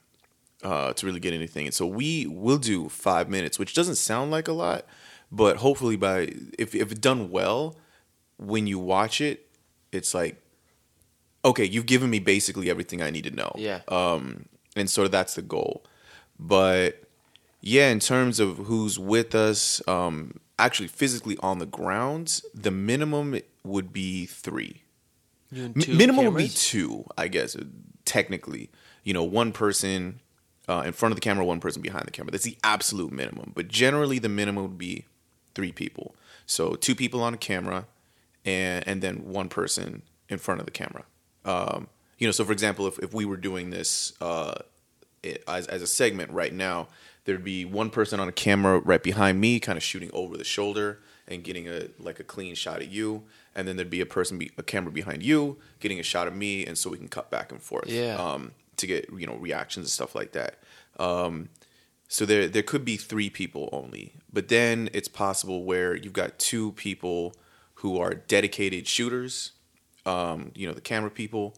uh, 0.63 0.93
to 0.93 1.05
really 1.07 1.19
get 1.19 1.33
anything. 1.33 1.65
And 1.65 1.73
so 1.73 1.87
we 1.87 2.27
will 2.27 2.59
do 2.59 2.87
five 2.87 3.29
minutes, 3.29 3.57
which 3.57 3.73
doesn't 3.73 3.95
sound 3.95 4.29
like 4.29 4.47
a 4.47 4.53
lot, 4.53 4.85
but 5.31 5.57
hopefully 5.57 5.95
by 5.95 6.29
if 6.59 6.75
if 6.75 6.91
it's 6.91 6.99
done 6.99 7.31
well, 7.31 7.75
when 8.37 8.67
you 8.67 8.77
watch 8.77 9.21
it, 9.21 9.47
it's 9.91 10.13
like, 10.13 10.39
okay, 11.45 11.65
you've 11.65 11.85
given 11.85 12.09
me 12.09 12.19
basically 12.19 12.69
everything 12.69 13.01
I 13.01 13.09
need 13.09 13.25
to 13.25 13.31
know. 13.31 13.51
Yeah. 13.55 13.81
Um, 13.87 14.45
and 14.75 14.89
so 14.89 15.07
that's 15.07 15.35
the 15.35 15.41
goal. 15.41 15.85
But 16.39 17.03
yeah, 17.61 17.89
in 17.89 17.99
terms 17.99 18.39
of 18.39 18.57
who's 18.57 18.97
with 18.97 19.35
us, 19.35 19.81
um, 19.87 20.39
actually 20.59 20.87
physically 20.87 21.37
on 21.41 21.59
the 21.59 21.65
grounds, 21.65 22.45
the 22.53 22.71
minimum 22.71 23.39
would 23.63 23.93
be 23.93 24.25
three. 24.25 24.83
You 25.51 25.65
and 25.65 25.75
Mi- 25.75 25.83
two 25.83 25.93
minimum 25.93 26.25
would 26.25 26.37
be 26.37 26.49
two, 26.49 27.05
I 27.17 27.27
guess. 27.27 27.55
Technically, 28.05 28.69
you 29.03 29.13
know, 29.13 29.23
one 29.23 29.51
person 29.51 30.19
uh, 30.67 30.83
in 30.85 30.93
front 30.93 31.11
of 31.11 31.17
the 31.17 31.21
camera, 31.21 31.45
one 31.45 31.59
person 31.59 31.81
behind 31.81 32.05
the 32.05 32.11
camera. 32.11 32.31
That's 32.31 32.43
the 32.43 32.57
absolute 32.63 33.11
minimum. 33.11 33.51
But 33.55 33.67
generally, 33.67 34.19
the 34.19 34.29
minimum 34.29 34.63
would 34.63 34.77
be 34.77 35.05
three 35.55 35.71
people. 35.71 36.15
So 36.45 36.73
two 36.73 36.95
people 36.95 37.21
on 37.21 37.33
a 37.33 37.37
camera, 37.37 37.85
and 38.43 38.85
and 38.87 39.01
then 39.01 39.25
one 39.25 39.49
person 39.49 40.01
in 40.27 40.37
front 40.37 40.59
of 40.59 40.65
the 40.65 40.71
camera. 40.71 41.05
Um, 41.45 41.87
you 42.17 42.27
know, 42.27 42.31
so 42.31 42.45
for 42.45 42.51
example, 42.51 42.87
if 42.87 42.99
if 42.99 43.13
we 43.13 43.25
were 43.25 43.37
doing 43.37 43.69
this 43.69 44.13
uh, 44.21 44.55
as 45.47 45.67
as 45.67 45.81
a 45.81 45.87
segment 45.87 46.31
right 46.31 46.53
now, 46.53 46.87
there'd 47.25 47.43
be 47.43 47.65
one 47.65 47.89
person 47.89 48.19
on 48.19 48.27
a 48.27 48.31
camera 48.31 48.79
right 48.79 49.01
behind 49.03 49.39
me, 49.41 49.59
kind 49.59 49.77
of 49.77 49.83
shooting 49.83 50.09
over 50.13 50.37
the 50.37 50.43
shoulder 50.43 50.99
and 51.27 51.43
getting 51.43 51.67
a 51.67 51.87
like 51.99 52.19
a 52.19 52.23
clean 52.23 52.55
shot 52.55 52.81
at 52.81 52.89
you, 52.89 53.23
and 53.55 53.67
then 53.67 53.75
there'd 53.77 53.89
be 53.89 54.01
a 54.01 54.05
person, 54.05 54.37
be, 54.37 54.51
a 54.57 54.63
camera 54.63 54.91
behind 54.91 55.23
you, 55.23 55.57
getting 55.79 55.99
a 55.99 56.03
shot 56.03 56.27
of 56.27 56.35
me, 56.35 56.65
and 56.65 56.77
so 56.77 56.89
we 56.89 56.97
can 56.97 57.07
cut 57.07 57.29
back 57.31 57.51
and 57.51 57.61
forth, 57.61 57.89
Yeah. 57.89 58.15
um, 58.15 58.51
to 58.77 58.87
get 58.87 59.09
you 59.17 59.25
know 59.27 59.35
reactions 59.35 59.85
and 59.85 59.91
stuff 59.91 60.15
like 60.15 60.33
that. 60.33 60.59
Um, 60.99 61.49
so 62.07 62.25
there 62.25 62.47
there 62.47 62.63
could 62.63 62.85
be 62.85 62.97
three 62.97 63.29
people 63.29 63.69
only, 63.71 64.13
but 64.31 64.47
then 64.49 64.89
it's 64.93 65.07
possible 65.07 65.63
where 65.63 65.95
you've 65.95 66.13
got 66.13 66.37
two 66.39 66.73
people 66.73 67.33
who 67.75 67.97
are 67.99 68.13
dedicated 68.13 68.87
shooters, 68.87 69.51
um, 70.05 70.51
you 70.55 70.67
know, 70.67 70.73
the 70.73 70.81
camera 70.81 71.09
people, 71.09 71.55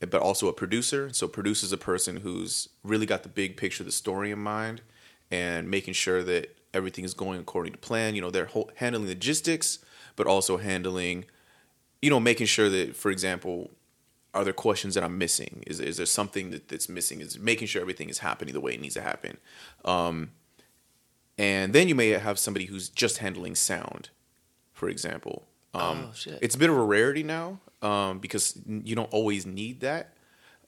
but 0.00 0.14
also 0.20 0.48
a 0.48 0.52
producer. 0.52 1.10
So 1.12 1.26
producer's 1.28 1.72
a 1.72 1.78
person 1.78 2.18
who's 2.18 2.68
really 2.82 3.06
got 3.06 3.22
the 3.22 3.28
big 3.28 3.56
picture, 3.56 3.84
the 3.84 3.92
story 3.92 4.30
in 4.30 4.38
mind, 4.38 4.82
and 5.30 5.70
making 5.70 5.94
sure 5.94 6.22
that 6.22 6.56
everything 6.74 7.04
is 7.04 7.14
going 7.14 7.40
according 7.40 7.72
to 7.72 7.78
plan. 7.78 8.14
You 8.14 8.20
know, 8.20 8.30
they're 8.30 8.46
ho- 8.46 8.70
handling 8.76 9.08
logistics, 9.08 9.78
but 10.14 10.26
also 10.26 10.58
handling, 10.58 11.24
you 12.02 12.10
know, 12.10 12.20
making 12.20 12.46
sure 12.46 12.68
that, 12.68 12.94
for 12.94 13.10
example, 13.10 13.70
are 14.34 14.44
there 14.44 14.52
questions 14.52 14.94
that 14.94 15.02
I'm 15.02 15.16
missing? 15.16 15.64
Is 15.66 15.80
is 15.80 15.96
there 15.96 16.04
something 16.06 16.50
that, 16.50 16.68
that's 16.68 16.88
missing? 16.88 17.20
Is 17.20 17.38
making 17.38 17.68
sure 17.68 17.80
everything 17.80 18.10
is 18.10 18.18
happening 18.18 18.52
the 18.52 18.60
way 18.60 18.74
it 18.74 18.80
needs 18.80 18.94
to 18.94 19.00
happen. 19.02 19.38
Um, 19.84 20.32
and 21.38 21.72
then 21.72 21.88
you 21.88 21.94
may 21.94 22.08
have 22.10 22.38
somebody 22.38 22.66
who's 22.66 22.88
just 22.88 23.18
handling 23.18 23.54
sound, 23.54 24.10
for 24.72 24.88
example. 24.88 25.46
Um, 25.74 26.08
Oh, 26.08 26.12
shit. 26.14 26.38
It's 26.42 26.54
a 26.54 26.58
bit 26.58 26.70
of 26.70 26.76
a 26.76 26.82
rarity 26.82 27.22
now 27.22 27.60
um, 27.86 28.18
because 28.18 28.44
you 28.88 28.94
don't 28.98 29.12
always 29.12 29.42
need 29.46 29.80
that. 29.80 30.04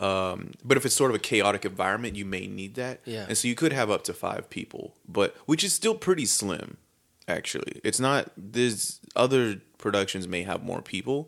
Um, 0.00 0.52
but 0.68 0.76
if 0.76 0.86
it's 0.86 0.94
sort 0.94 1.10
of 1.10 1.16
a 1.16 1.18
chaotic 1.30 1.64
environment, 1.64 2.14
you 2.20 2.24
may 2.24 2.46
need 2.46 2.72
that. 2.76 3.00
Yeah. 3.04 3.26
And 3.28 3.36
so 3.38 3.48
you 3.48 3.56
could 3.56 3.72
have 3.72 3.90
up 3.90 4.02
to 4.04 4.12
five 4.14 4.48
people, 4.48 4.94
but 5.08 5.34
which 5.46 5.64
is 5.64 5.72
still 5.72 5.96
pretty 5.96 6.24
slim, 6.26 6.76
actually. 7.26 7.80
It's 7.82 7.98
not. 7.98 8.30
There's 8.36 9.00
other 9.16 9.60
productions 9.78 10.28
may 10.28 10.42
have 10.44 10.62
more 10.62 10.82
people, 10.82 11.18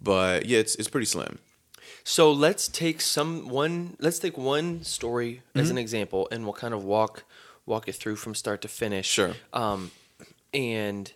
but 0.00 0.46
yeah, 0.46 0.60
it's 0.60 0.74
it's 0.76 0.88
pretty 0.88 1.06
slim. 1.06 1.38
So 2.04 2.30
let's 2.46 2.68
take 2.68 3.00
some 3.00 3.48
one. 3.48 3.96
Let's 3.98 4.20
take 4.20 4.36
one 4.38 4.84
story 4.84 5.32
Mm-hmm. 5.48 5.60
as 5.60 5.70
an 5.70 5.78
example, 5.78 6.28
and 6.30 6.44
we'll 6.44 6.52
kind 6.64 6.74
of 6.74 6.84
walk 6.84 7.24
walk 7.66 7.88
it 7.88 7.94
through 8.00 8.16
from 8.16 8.34
start 8.34 8.60
to 8.62 8.68
finish. 8.68 9.08
Sure. 9.08 9.34
Um, 9.52 9.90
and 10.52 11.12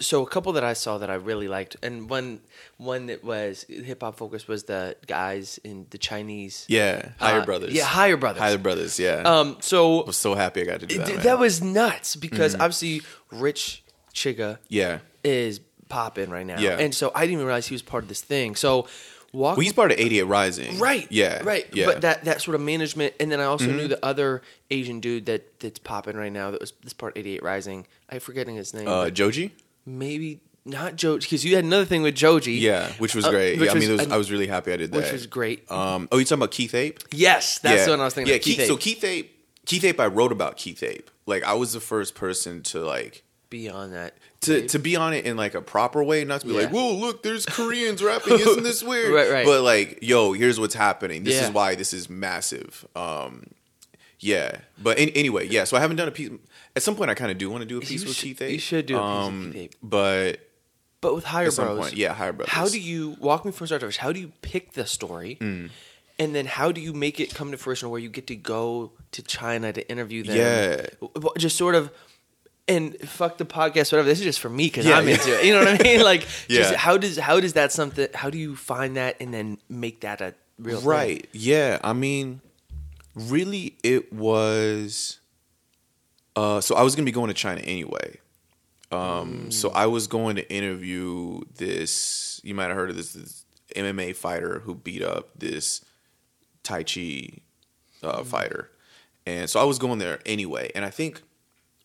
so 0.00 0.22
a 0.22 0.26
couple 0.28 0.52
that 0.54 0.64
I 0.64 0.72
saw 0.72 0.98
that 0.98 1.08
I 1.10 1.14
really 1.14 1.46
liked, 1.48 1.76
and 1.82 2.08
one 2.10 2.40
one 2.78 3.06
that 3.06 3.22
was 3.22 3.64
hip 3.68 4.02
hop 4.02 4.16
focused 4.16 4.48
was 4.48 4.64
the 4.64 4.96
guys 5.06 5.58
in 5.62 5.86
the 5.90 5.98
Chinese. 5.98 6.64
Yeah, 6.68 7.10
Higher 7.18 7.40
Uh, 7.40 7.44
Brothers. 7.44 7.72
yeah, 7.72 7.84
Higher 7.84 8.16
Brothers. 8.16 8.40
Higher 8.42 8.58
Brothers. 8.58 8.98
Yeah. 8.98 9.22
Um. 9.24 9.56
So 9.60 10.02
I 10.02 10.06
was 10.06 10.16
so 10.16 10.34
happy 10.34 10.62
I 10.62 10.64
got 10.64 10.80
to 10.80 10.86
do 10.86 10.98
that. 10.98 11.06
th- 11.06 11.20
that 11.20 11.38
was 11.38 11.62
nuts 11.62 12.16
because 12.16 12.52
Mm-hmm. 12.54 12.62
obviously 12.62 13.02
Rich 13.30 13.82
Chigga 14.14 14.58
yeah. 14.68 14.98
is 15.22 15.60
popping 15.88 16.30
right 16.30 16.46
now. 16.46 16.58
Yeah. 16.58 16.78
And 16.78 16.94
so 16.94 17.12
I 17.14 17.20
didn't 17.20 17.34
even 17.34 17.46
realize 17.46 17.66
he 17.68 17.74
was 17.74 17.82
part 17.82 18.02
of 18.04 18.08
this 18.08 18.20
thing. 18.22 18.56
So 18.56 18.88
walk 19.32 19.56
Well, 19.56 19.62
he's 19.64 19.72
part 19.72 19.92
of 19.92 19.98
88 19.98 20.22
Rising. 20.24 20.78
Right. 20.78 21.06
Yeah. 21.10 21.40
Right. 21.44 21.66
Yeah. 21.72 21.86
But 21.86 22.00
that 22.02 22.24
that 22.24 22.40
sort 22.40 22.54
of 22.56 22.60
management, 22.62 23.14
and 23.20 23.30
then 23.30 23.38
I 23.40 23.44
also 23.44 23.66
Mm-hmm. 23.66 23.76
knew 23.76 23.88
the 23.88 24.04
other 24.04 24.42
Asian 24.70 24.98
dude 25.00 25.26
that 25.26 25.60
that's 25.60 25.78
popping 25.78 26.16
right 26.16 26.32
now. 26.32 26.50
That 26.50 26.60
was 26.60 26.72
this 26.82 26.92
part 26.94 27.16
eighty 27.16 27.34
eight 27.36 27.42
Rising. 27.44 27.86
I'm 28.10 28.18
forgetting 28.20 28.56
his 28.56 28.74
name. 28.74 28.88
uh, 28.88 29.10
Joji. 29.10 29.52
Maybe 29.86 30.40
not 30.64 30.96
Joji 30.96 31.24
because 31.26 31.44
you 31.44 31.54
had 31.56 31.64
another 31.64 31.84
thing 31.84 32.02
with 32.02 32.14
Joji. 32.14 32.52
Yeah, 32.54 32.90
which 32.98 33.14
was 33.14 33.24
Uh, 33.26 33.30
great. 33.30 33.58
which 33.60 33.66
yeah, 33.66 33.72
I 33.76 33.78
mean, 33.78 33.90
was 33.92 34.00
it 34.02 34.08
was, 34.08 34.18
was 34.18 34.32
really 34.32 34.46
happy 34.46 34.72
I 34.72 34.76
did 34.76 34.92
that. 34.92 34.96
which 35.02 35.12
was 35.12 35.26
great. 35.26 35.70
Um, 35.70 36.08
oh, 36.10 36.18
you 36.18 36.24
talking 36.24 36.38
about 36.38 36.50
Keith 36.52 36.74
Ape? 36.74 37.00
yes, 37.12 37.58
that's 37.58 37.80
yeah. 37.80 37.84
the 37.84 37.90
one 37.92 38.00
I 38.00 38.04
was 38.04 38.14
thinking. 38.14 38.32
Yeah, 38.32 38.38
Keith, 38.38 38.56
Keith 38.58 38.66
so 38.68 38.76
Keith 38.76 39.04
Ape, 39.04 39.30
Keith 39.66 39.84
Ape, 39.84 40.00
I 40.00 40.06
wrote 40.06 40.32
about 40.32 40.56
Keith 40.56 40.82
Ape. 40.82 41.10
Like 41.26 41.42
I 41.44 41.54
was 41.54 41.72
the 41.72 41.80
first 41.80 42.14
person 42.14 42.62
to 42.64 42.80
like 42.80 43.22
be 43.50 43.68
on 43.68 43.92
that. 43.92 44.14
to 44.42 44.66
to 44.68 44.78
be 44.78 44.96
on 44.96 45.12
it 45.12 45.26
in 45.26 45.36
like 45.36 45.54
a 45.54 45.60
proper 45.62 46.02
way, 46.02 46.24
not 46.24 46.40
to 46.40 46.46
be 46.46 46.52
Yeah. 46.54 46.62
like, 46.62 46.70
"Whoa, 46.70 46.94
look, 46.94 47.22
there's 47.22 47.44
Koreans 47.46 48.02
rapping, 48.02 48.40
isn't 48.40 48.62
this 48.62 48.82
weird?" 48.90 49.12
Right, 49.12 49.30
right. 49.30 49.46
But 49.46 49.62
like, 49.62 49.98
yo, 50.02 50.32
here's 50.32 50.58
what's 50.58 50.74
happening. 50.74 51.24
This 51.24 51.34
Yeah. 51.34 51.48
is 51.48 51.50
why 51.52 51.74
this 51.74 51.92
is 51.94 52.08
massive. 52.10 52.84
Um, 52.96 53.44
yeah, 54.20 54.58
but 54.82 54.98
an- 54.98 55.10
anyway, 55.10 55.46
yeah. 55.48 55.64
So 55.64 55.76
I 55.76 55.80
haven't 55.80 55.96
done 55.96 56.08
a 56.08 56.12
piece. 56.12 56.30
At 56.76 56.82
some 56.82 56.96
point, 56.96 57.10
I 57.10 57.14
kind 57.14 57.30
of 57.30 57.38
do 57.38 57.50
want 57.50 57.62
to 57.62 57.66
do 57.66 57.78
a 57.78 57.80
piece 57.80 58.02
You 58.02 58.08
with 58.08 58.16
should- 58.16 58.38
Keith 58.38 58.42
you 58.50 58.58
should 58.58 58.86
do 58.86 58.96
a 58.96 59.00
piece 59.00 59.06
with 59.06 59.26
Um, 59.26 59.52
Keith 59.52 59.62
Ape. 59.62 59.74
But 59.82 60.40
But 61.00 61.14
with 61.14 61.24
Higher 61.24 61.50
Bros, 61.52 61.78
point, 61.78 61.96
yeah, 61.96 62.14
Higher 62.14 62.32
bros. 62.32 62.48
how 62.48 62.66
do 62.68 62.80
you 62.80 63.16
walk 63.20 63.44
me 63.44 63.52
from 63.52 63.66
start 63.66 63.80
to 63.80 63.86
finish? 63.86 63.98
How 63.98 64.12
do 64.12 64.20
you 64.20 64.32
pick 64.42 64.72
the 64.72 64.86
story? 64.86 65.36
Mm. 65.40 65.70
And 66.18 66.34
then 66.34 66.46
how 66.46 66.72
do 66.72 66.80
you 66.80 66.92
make 66.92 67.18
it 67.20 67.34
come 67.34 67.50
to 67.50 67.56
fruition 67.58 67.90
where 67.90 68.00
you 68.00 68.08
get 68.08 68.26
to 68.28 68.36
go 68.36 68.92
to 69.12 69.22
China 69.22 69.72
to 69.72 69.86
interview 69.90 70.22
them? 70.22 70.36
Yeah. 70.36 70.86
Just 71.36 71.56
sort 71.56 71.74
of, 71.74 71.90
and 72.68 72.96
fuck 73.00 73.36
the 73.36 73.44
podcast, 73.44 73.92
whatever. 73.92 74.04
This 74.08 74.20
is 74.20 74.24
just 74.24 74.40
for 74.40 74.48
me 74.48 74.66
because 74.68 74.86
Yeah, 74.86 74.98
I'm 74.98 75.06
yeah. 75.08 75.14
into 75.14 75.38
it. 75.38 75.44
You 75.44 75.52
know 75.54 75.64
what 75.64 75.80
I 75.80 75.82
mean? 75.82 76.00
Like, 76.12 76.20
just 76.48 76.70
Yeah. 76.72 76.76
how 76.78 76.96
does 76.96 77.18
how 77.18 77.40
does 77.40 77.52
that 77.54 77.72
something? 77.72 78.08
How 78.14 78.30
do 78.30 78.38
you 78.38 78.56
find 78.56 78.96
that 78.96 79.16
and 79.20 79.34
then 79.34 79.58
make 79.68 80.00
that 80.00 80.20
a 80.20 80.34
real 80.58 80.78
thing? 80.78 80.88
right 80.88 81.28
yeah 81.32 81.80
i 81.82 81.92
mean 81.92 82.40
really 83.14 83.76
it 83.82 84.12
was 84.12 85.20
uh 86.36 86.60
so 86.60 86.74
i 86.74 86.82
was 86.82 86.94
gonna 86.94 87.06
be 87.06 87.12
going 87.12 87.28
to 87.28 87.34
china 87.34 87.60
anyway. 87.60 88.18
Um 88.90 89.50
so 89.50 89.70
i 89.70 89.86
was 89.86 90.06
going 90.06 90.36
to 90.36 90.52
interview 90.52 91.40
this 91.56 92.40
you 92.44 92.54
might 92.54 92.66
have 92.66 92.76
heard 92.76 92.90
of 92.90 92.96
this, 92.96 93.12
this 93.12 93.44
mma 93.76 94.14
fighter 94.14 94.60
who 94.60 94.74
beat 94.74 95.02
up 95.02 95.30
this 95.38 95.84
tai 96.62 96.82
chi 96.82 97.38
uh, 98.02 98.22
fighter. 98.22 98.70
And 99.26 99.48
so 99.48 99.60
i 99.60 99.64
was 99.64 99.78
going 99.78 99.98
there 99.98 100.20
anyway. 100.26 100.70
And 100.74 100.84
i 100.84 100.90
think 100.90 101.22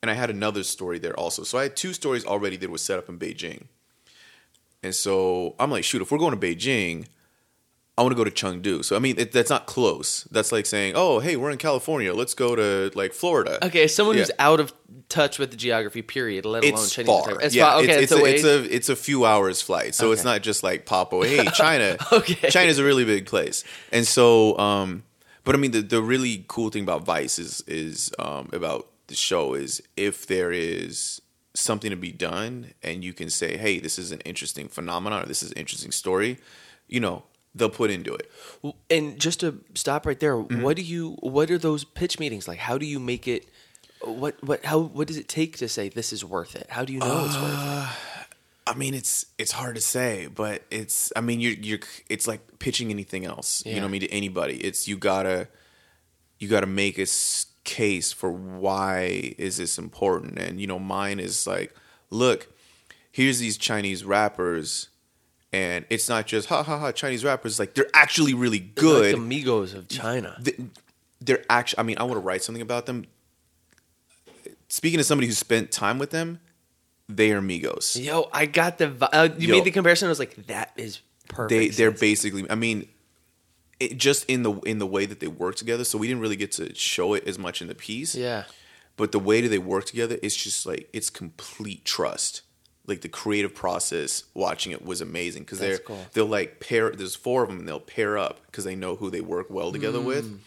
and 0.01 0.09
i 0.09 0.13
had 0.13 0.29
another 0.29 0.63
story 0.63 0.99
there 0.99 1.17
also. 1.17 1.43
So 1.43 1.57
i 1.57 1.63
had 1.63 1.75
two 1.75 1.93
stories 1.93 2.25
already 2.25 2.57
that 2.57 2.69
was 2.69 2.81
set 2.81 2.99
up 2.99 3.09
in 3.09 3.17
beijing. 3.19 3.65
And 4.83 4.93
so 4.95 5.55
i'm 5.59 5.71
like 5.71 5.83
shoot 5.83 6.01
if 6.01 6.11
we're 6.11 6.17
going 6.17 6.37
to 6.37 6.47
beijing 6.47 7.07
I 7.99 8.01
want 8.01 8.13
to 8.13 8.15
go 8.15 8.23
to 8.23 8.31
Chengdu. 8.31 8.83
So 8.85 8.95
I 8.95 8.99
mean, 8.99 9.19
it, 9.19 9.33
that's 9.33 9.49
not 9.49 9.65
close. 9.65 10.23
That's 10.31 10.51
like 10.53 10.65
saying, 10.65 10.93
"Oh, 10.95 11.19
hey, 11.19 11.35
we're 11.35 11.51
in 11.51 11.57
California. 11.57 12.13
Let's 12.13 12.33
go 12.33 12.55
to 12.55 12.91
like 12.97 13.11
Florida." 13.13 13.63
Okay, 13.65 13.83
as 13.83 13.93
someone 13.93 14.15
who's 14.15 14.31
out 14.39 14.61
of 14.61 14.73
touch 15.09 15.37
with 15.37 15.51
the 15.51 15.57
geography, 15.57 16.01
period, 16.01 16.45
let 16.45 16.63
alone 16.63 16.73
It's 16.75 16.93
Chinese. 16.93 17.07
far. 17.07 17.25
type- 17.25 17.37
It's 17.41 17.53
yeah, 17.55 17.65
far. 17.71 17.81
Okay, 17.81 18.03
it's, 18.03 18.11
it's, 18.11 18.21
a, 18.21 18.25
it's 18.25 18.43
a 18.45 18.75
it's 18.75 18.89
a 18.89 18.95
few 18.95 19.25
hours 19.25 19.61
flight. 19.61 19.95
So 19.95 20.13
it's 20.13 20.23
not 20.23 20.41
just 20.41 20.63
like 20.63 20.85
Papua. 20.85 21.27
Hey, 21.27 21.45
China. 21.53 21.97
Okay. 22.13 22.49
China's 22.49 22.79
a 22.79 22.83
really 22.83 23.05
big 23.05 23.25
place. 23.25 23.63
And 23.91 24.07
so, 24.07 24.57
um, 24.57 25.03
but 25.43 25.53
I 25.55 25.57
mean, 25.57 25.71
the 25.71 25.81
the 25.81 26.01
really 26.01 26.45
cool 26.47 26.69
thing 26.69 26.83
about 26.83 27.03
Vice 27.03 27.37
is 27.37 27.61
is 27.67 28.11
um, 28.17 28.49
about 28.53 28.87
the 29.07 29.15
show 29.15 29.55
is 29.55 29.81
if 29.97 30.25
there 30.25 30.51
is 30.53 31.21
something 31.53 31.89
to 31.89 31.97
be 31.97 32.11
done 32.11 32.73
and 32.81 33.03
you 33.03 33.11
can 33.11 33.29
say, 33.29 33.57
hey, 33.57 33.79
this 33.79 33.99
is 33.99 34.11
an 34.11 34.21
interesting 34.21 34.67
phenomenon 34.69 35.23
or 35.23 35.25
this 35.25 35.43
is 35.43 35.51
an 35.51 35.57
interesting 35.57 35.91
story, 35.91 36.37
you 36.87 36.99
know, 36.99 37.23
they'll 37.55 37.69
put 37.69 37.91
into 37.91 38.13
it. 38.13 38.29
And 38.89 39.19
just 39.19 39.39
to 39.41 39.59
stop 39.75 40.05
right 40.05 40.19
there, 40.19 40.35
Mm-hmm. 40.35 40.61
what 40.61 40.75
do 40.75 40.81
you? 40.83 41.17
What 41.21 41.49
are 41.51 41.57
those 41.57 41.83
pitch 41.83 42.19
meetings 42.19 42.47
like? 42.47 42.59
How 42.59 42.77
do 42.77 42.85
you 42.85 42.99
make 42.99 43.27
it? 43.27 43.47
What 44.03 44.41
what 44.43 44.63
how 44.63 44.79
what 44.79 45.07
does 45.07 45.17
it 45.17 45.27
take 45.27 45.57
to 45.57 45.67
say 45.67 45.89
this 45.89 46.13
is 46.13 46.23
worth 46.23 46.55
it? 46.55 46.67
How 46.69 46.85
do 46.85 46.93
you 46.93 46.99
know 46.99 47.25
it's 47.25 47.35
worth 47.35 47.53
it? 47.53 47.89
I 48.67 48.75
mean, 48.75 48.93
it's 48.93 49.25
it's 49.37 49.51
hard 49.51 49.75
to 49.75 49.81
say, 49.81 50.27
but 50.27 50.63
it's. 50.69 51.11
I 51.15 51.21
mean, 51.21 51.39
you're 51.41 51.53
you're. 51.53 51.79
It's 52.07 52.27
like 52.27 52.59
pitching 52.59 52.91
anything 52.91 53.25
else. 53.25 53.63
You 53.65 53.75
know, 53.75 53.81
what 53.81 53.87
I 53.87 53.91
mean, 53.91 54.01
to 54.01 54.11
anybody. 54.11 54.57
It's 54.57 54.87
you 54.87 54.95
gotta, 54.95 55.47
you 56.37 56.47
gotta 56.47 56.67
make 56.67 56.99
a 56.99 57.07
case 57.63 58.11
for 58.13 58.31
why 58.31 59.33
is 59.37 59.57
this 59.57 59.77
important, 59.79 60.37
and 60.37 60.61
you 60.61 60.67
know, 60.67 60.77
mine 60.79 61.19
is 61.19 61.45
like, 61.47 61.75
look, 62.11 62.47
here's 63.11 63.39
these 63.39 63.57
Chinese 63.57 64.05
rappers, 64.05 64.89
and 65.51 65.85
it's 65.89 66.07
not 66.09 66.27
just 66.27 66.49
ha 66.49 66.63
ha 66.63 66.77
ha 66.77 66.91
Chinese 66.91 67.23
rappers. 67.23 67.59
Like 67.59 67.73
they're 67.73 67.89
actually 67.93 68.33
really 68.33 68.59
Like 68.59 68.75
good. 68.75 69.15
the 69.15 69.19
Migos 69.19 69.73
of 69.75 69.87
China. 69.87 70.39
They're 71.21 71.43
actually. 71.49 71.79
I 71.79 71.83
mean, 71.83 71.97
I 71.97 72.03
want 72.03 72.15
to 72.15 72.19
write 72.21 72.43
something 72.43 72.61
about 72.61 72.85
them. 72.85 73.05
Speaking 74.67 74.97
to 74.99 75.03
somebody 75.03 75.27
who 75.27 75.33
spent 75.33 75.71
time 75.71 75.97
with 75.99 76.11
them, 76.11 76.39
they 77.07 77.31
are 77.31 77.41
Migos. 77.41 78.01
Yo, 78.01 78.29
I 78.31 78.45
got 78.45 78.77
the. 78.77 78.95
Uh, 79.11 79.29
you 79.37 79.47
Yo. 79.47 79.55
made 79.55 79.63
the 79.63 79.71
comparison. 79.71 80.07
I 80.07 80.09
was 80.09 80.19
like, 80.19 80.35
that 80.47 80.71
is 80.77 80.99
perfect. 81.27 81.49
they 81.49 81.67
they're 81.69 81.91
sense. 81.91 81.99
basically 81.99 82.49
i 82.49 82.55
mean 82.55 82.87
it, 83.79 83.97
just 83.97 84.25
in 84.25 84.41
the 84.41 84.53
in 84.61 84.79
the 84.79 84.87
way 84.87 85.05
that 85.05 85.19
they 85.19 85.27
work 85.27 85.55
together 85.55 85.83
so 85.83 85.95
we 85.97 86.07
didn't 86.07 86.21
really 86.21 86.35
get 86.35 86.51
to 86.53 86.73
show 86.73 87.13
it 87.13 87.27
as 87.27 87.37
much 87.37 87.61
in 87.61 87.67
the 87.67 87.75
piece 87.75 88.15
yeah. 88.15 88.45
but 88.97 89.11
the 89.11 89.19
way 89.19 89.39
that 89.39 89.49
they 89.49 89.59
work 89.59 89.85
together 89.85 90.17
it's 90.23 90.35
just 90.35 90.65
like 90.65 90.89
it's 90.91 91.11
complete 91.11 91.85
trust 91.85 92.41
like 92.89 93.01
the 93.01 93.09
creative 93.09 93.53
process 93.55 94.23
watching 94.33 94.71
it 94.71 94.83
was 94.83 94.99
amazing 95.01 95.43
because 95.43 95.59
they're 95.59 95.77
cool. 95.77 96.05
they'll 96.13 96.25
like 96.25 96.59
pair 96.59 96.89
there's 96.91 97.15
four 97.15 97.43
of 97.43 97.49
them 97.49 97.59
and 97.59 97.67
they'll 97.67 97.79
pair 97.79 98.17
up 98.17 98.39
because 98.47 98.63
they 98.65 98.75
know 98.75 98.95
who 98.97 99.09
they 99.09 99.21
work 99.21 99.47
well 99.49 99.71
together 99.71 99.99
Mm. 99.99 100.05
with 100.05 100.39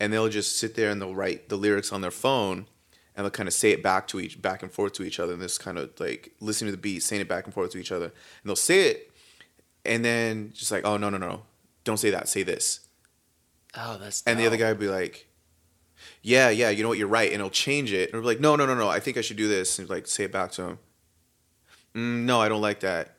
and 0.00 0.12
they'll 0.12 0.28
just 0.28 0.58
sit 0.58 0.74
there 0.74 0.90
and 0.90 1.00
they'll 1.00 1.14
write 1.14 1.48
the 1.48 1.56
lyrics 1.56 1.92
on 1.92 2.00
their 2.00 2.10
phone 2.10 2.66
and 3.14 3.24
they'll 3.24 3.30
kind 3.30 3.46
of 3.46 3.52
say 3.52 3.70
it 3.70 3.82
back 3.82 4.08
to 4.08 4.18
each 4.20 4.40
back 4.42 4.62
and 4.62 4.72
forth 4.72 4.94
to 4.94 5.02
each 5.04 5.20
other 5.20 5.34
and 5.34 5.42
this 5.42 5.58
kind 5.58 5.78
of 5.78 5.90
like 6.00 6.32
listening 6.40 6.68
to 6.68 6.72
the 6.76 6.80
beat 6.80 7.00
saying 7.02 7.20
it 7.22 7.28
back 7.28 7.44
and 7.44 7.52
forth 7.54 7.70
to 7.72 7.78
each 7.78 7.92
other. 7.92 8.06
And 8.06 8.12
they'll 8.46 8.56
say 8.56 8.88
it 8.88 9.12
and 9.84 10.04
then 10.04 10.50
just 10.54 10.72
like 10.72 10.84
oh 10.86 10.96
no 10.96 11.10
no 11.10 11.18
no. 11.18 11.42
Don't 11.84 11.98
say 11.98 12.10
that. 12.10 12.28
Say 12.28 12.42
this. 12.42 12.80
Oh, 13.76 13.98
that's. 13.98 14.22
and 14.26 14.38
the 14.40 14.46
other 14.46 14.56
guy 14.56 14.68
would 14.70 14.78
be 14.80 14.88
like 14.88 15.28
yeah 16.22 16.48
yeah 16.50 16.70
you 16.70 16.82
know 16.82 16.88
what? 16.88 16.98
You're 16.98 17.08
right. 17.08 17.30
And 17.32 17.40
he'll 17.42 17.50
change 17.50 17.92
it. 17.92 18.12
And 18.12 18.20
we're 18.20 18.26
like 18.26 18.40
no 18.40 18.56
no 18.56 18.64
no 18.66 18.74
no. 18.74 18.88
I 18.88 18.98
think 19.00 19.16
i 19.16 19.20
should 19.20 19.36
do 19.36 19.46
this. 19.48 19.78
And 19.78 19.88
like 19.90 20.06
say 20.06 20.24
it 20.24 20.32
back 20.32 20.52
to 20.52 20.62
him 20.62 20.78
mm, 21.94 22.24
no 22.24 22.40
i 22.40 22.48
don't 22.48 22.60
like 22.62 22.80
that. 22.80 23.14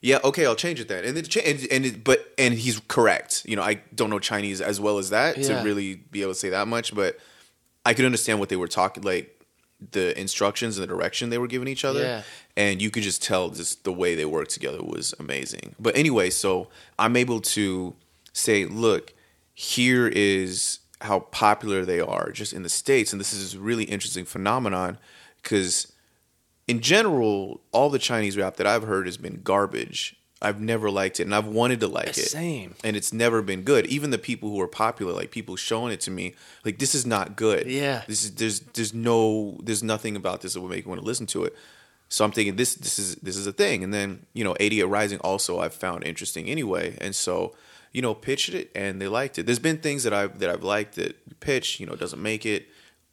Yeah 0.00 0.18
okay 0.22 0.44
i'll 0.46 0.54
change 0.56 0.80
it 0.80 0.88
then. 0.88 1.04
And 1.04 1.16
then 1.16 1.24
cha- 1.24 1.40
and, 1.40 1.66
and 1.70 1.86
it, 1.86 2.04
but 2.04 2.32
and 2.36 2.54
he's 2.54 2.78
correct. 2.88 3.42
You 3.46 3.56
know 3.56 3.62
i 3.62 3.74
don't 3.94 4.10
know 4.10 4.18
chinese 4.18 4.60
as 4.60 4.80
well 4.80 4.98
as 4.98 5.10
that 5.10 5.38
Yeah. 5.38 5.58
to 5.60 5.64
really 5.64 5.96
be 5.96 6.22
able 6.22 6.32
to 6.32 6.38
say 6.38 6.50
that 6.50 6.68
much 6.68 6.94
but 6.94 7.18
i 7.86 7.94
could 7.94 8.04
understand 8.04 8.38
what 8.40 8.48
they 8.48 8.56
were 8.56 8.68
talking 8.68 9.02
like 9.02 9.30
the 9.90 10.18
instructions 10.18 10.78
and 10.78 10.82
the 10.82 10.86
direction 10.94 11.28
they 11.28 11.36
were 11.36 11.46
giving 11.48 11.68
each 11.68 11.84
other. 11.84 12.00
Yeah. 12.02 12.22
and 12.56 12.80
you 12.80 12.90
could 12.90 13.02
just 13.02 13.22
tell 13.22 13.50
just 13.50 13.84
the 13.84 13.92
way 13.92 14.14
they 14.14 14.24
worked 14.24 14.50
together 14.50 14.82
was 14.82 15.14
amazing. 15.18 15.74
But 15.78 15.96
anyway 15.96 16.30
so 16.30 16.68
i'm 16.98 17.16
able 17.16 17.40
to 17.40 17.94
say 18.32 18.64
look 18.66 19.12
here 19.54 20.06
is 20.08 20.80
how 21.00 21.20
popular 21.20 21.84
they 21.84 22.00
are 22.00 22.30
just 22.30 22.52
in 22.54 22.62
the 22.62 22.68
states, 22.68 23.12
and 23.12 23.20
this 23.20 23.32
is 23.34 23.54
a 23.54 23.58
really 23.58 23.84
interesting 23.84 24.24
phenomenon 24.24 24.96
because 25.42 25.92
in 26.66 26.80
general, 26.80 27.60
all 27.72 27.90
the 27.90 27.98
Chinese 27.98 28.36
rap 28.36 28.56
that 28.56 28.66
I've 28.66 28.84
heard 28.84 29.06
has 29.06 29.16
been 29.16 29.42
garbage. 29.42 30.16
I've 30.42 30.60
never 30.60 30.90
liked 30.90 31.20
it, 31.20 31.22
and 31.22 31.34
I've 31.34 31.46
wanted 31.46 31.80
to 31.80 31.88
like 31.88 32.08
it. 32.08 32.28
Same. 32.28 32.74
and 32.84 32.96
it's 32.96 33.12
never 33.12 33.40
been 33.40 33.62
good. 33.62 33.86
Even 33.86 34.10
the 34.10 34.18
people 34.18 34.50
who 34.50 34.60
are 34.60 34.68
popular, 34.68 35.12
like 35.12 35.30
people 35.30 35.56
showing 35.56 35.92
it 35.92 36.00
to 36.02 36.10
me, 36.10 36.34
like 36.64 36.78
this 36.78 36.94
is 36.94 37.06
not 37.06 37.34
good. 37.34 37.66
Yeah. 37.66 38.02
this 38.06 38.24
is 38.24 38.34
there's 38.34 38.60
there's 38.60 38.92
no 38.92 39.58
there's 39.62 39.82
nothing 39.82 40.16
about 40.16 40.42
this 40.42 40.52
that 40.52 40.60
would 40.60 40.70
make 40.70 40.84
me 40.84 40.90
want 40.90 41.00
to 41.00 41.06
listen 41.06 41.26
to 41.28 41.44
it. 41.44 41.54
So 42.10 42.24
I'm 42.24 42.32
thinking 42.32 42.56
this 42.56 42.74
this 42.74 42.98
is 42.98 43.16
this 43.16 43.36
is 43.36 43.46
a 43.46 43.52
thing, 43.52 43.82
and 43.82 43.94
then 43.94 44.26
you 44.34 44.44
know, 44.44 44.54
88 44.60 44.84
Rising 44.84 45.18
also 45.20 45.60
I've 45.60 45.74
found 45.74 46.04
interesting 46.04 46.48
anyway, 46.48 46.98
and 47.00 47.14
so 47.14 47.54
you 47.94 48.02
know, 48.02 48.12
pitched 48.12 48.52
it 48.52 48.70
and 48.74 49.00
they 49.00 49.08
liked 49.08 49.38
it. 49.38 49.46
There's 49.46 49.60
been 49.60 49.78
things 49.78 50.02
that 50.02 50.12
I've 50.12 50.40
that 50.40 50.50
I've 50.50 50.64
liked 50.64 50.96
that 50.96 51.40
pitch, 51.40 51.80
you 51.80 51.86
know, 51.86 51.94
doesn't 51.94 52.20
make 52.20 52.44
it. 52.44 52.68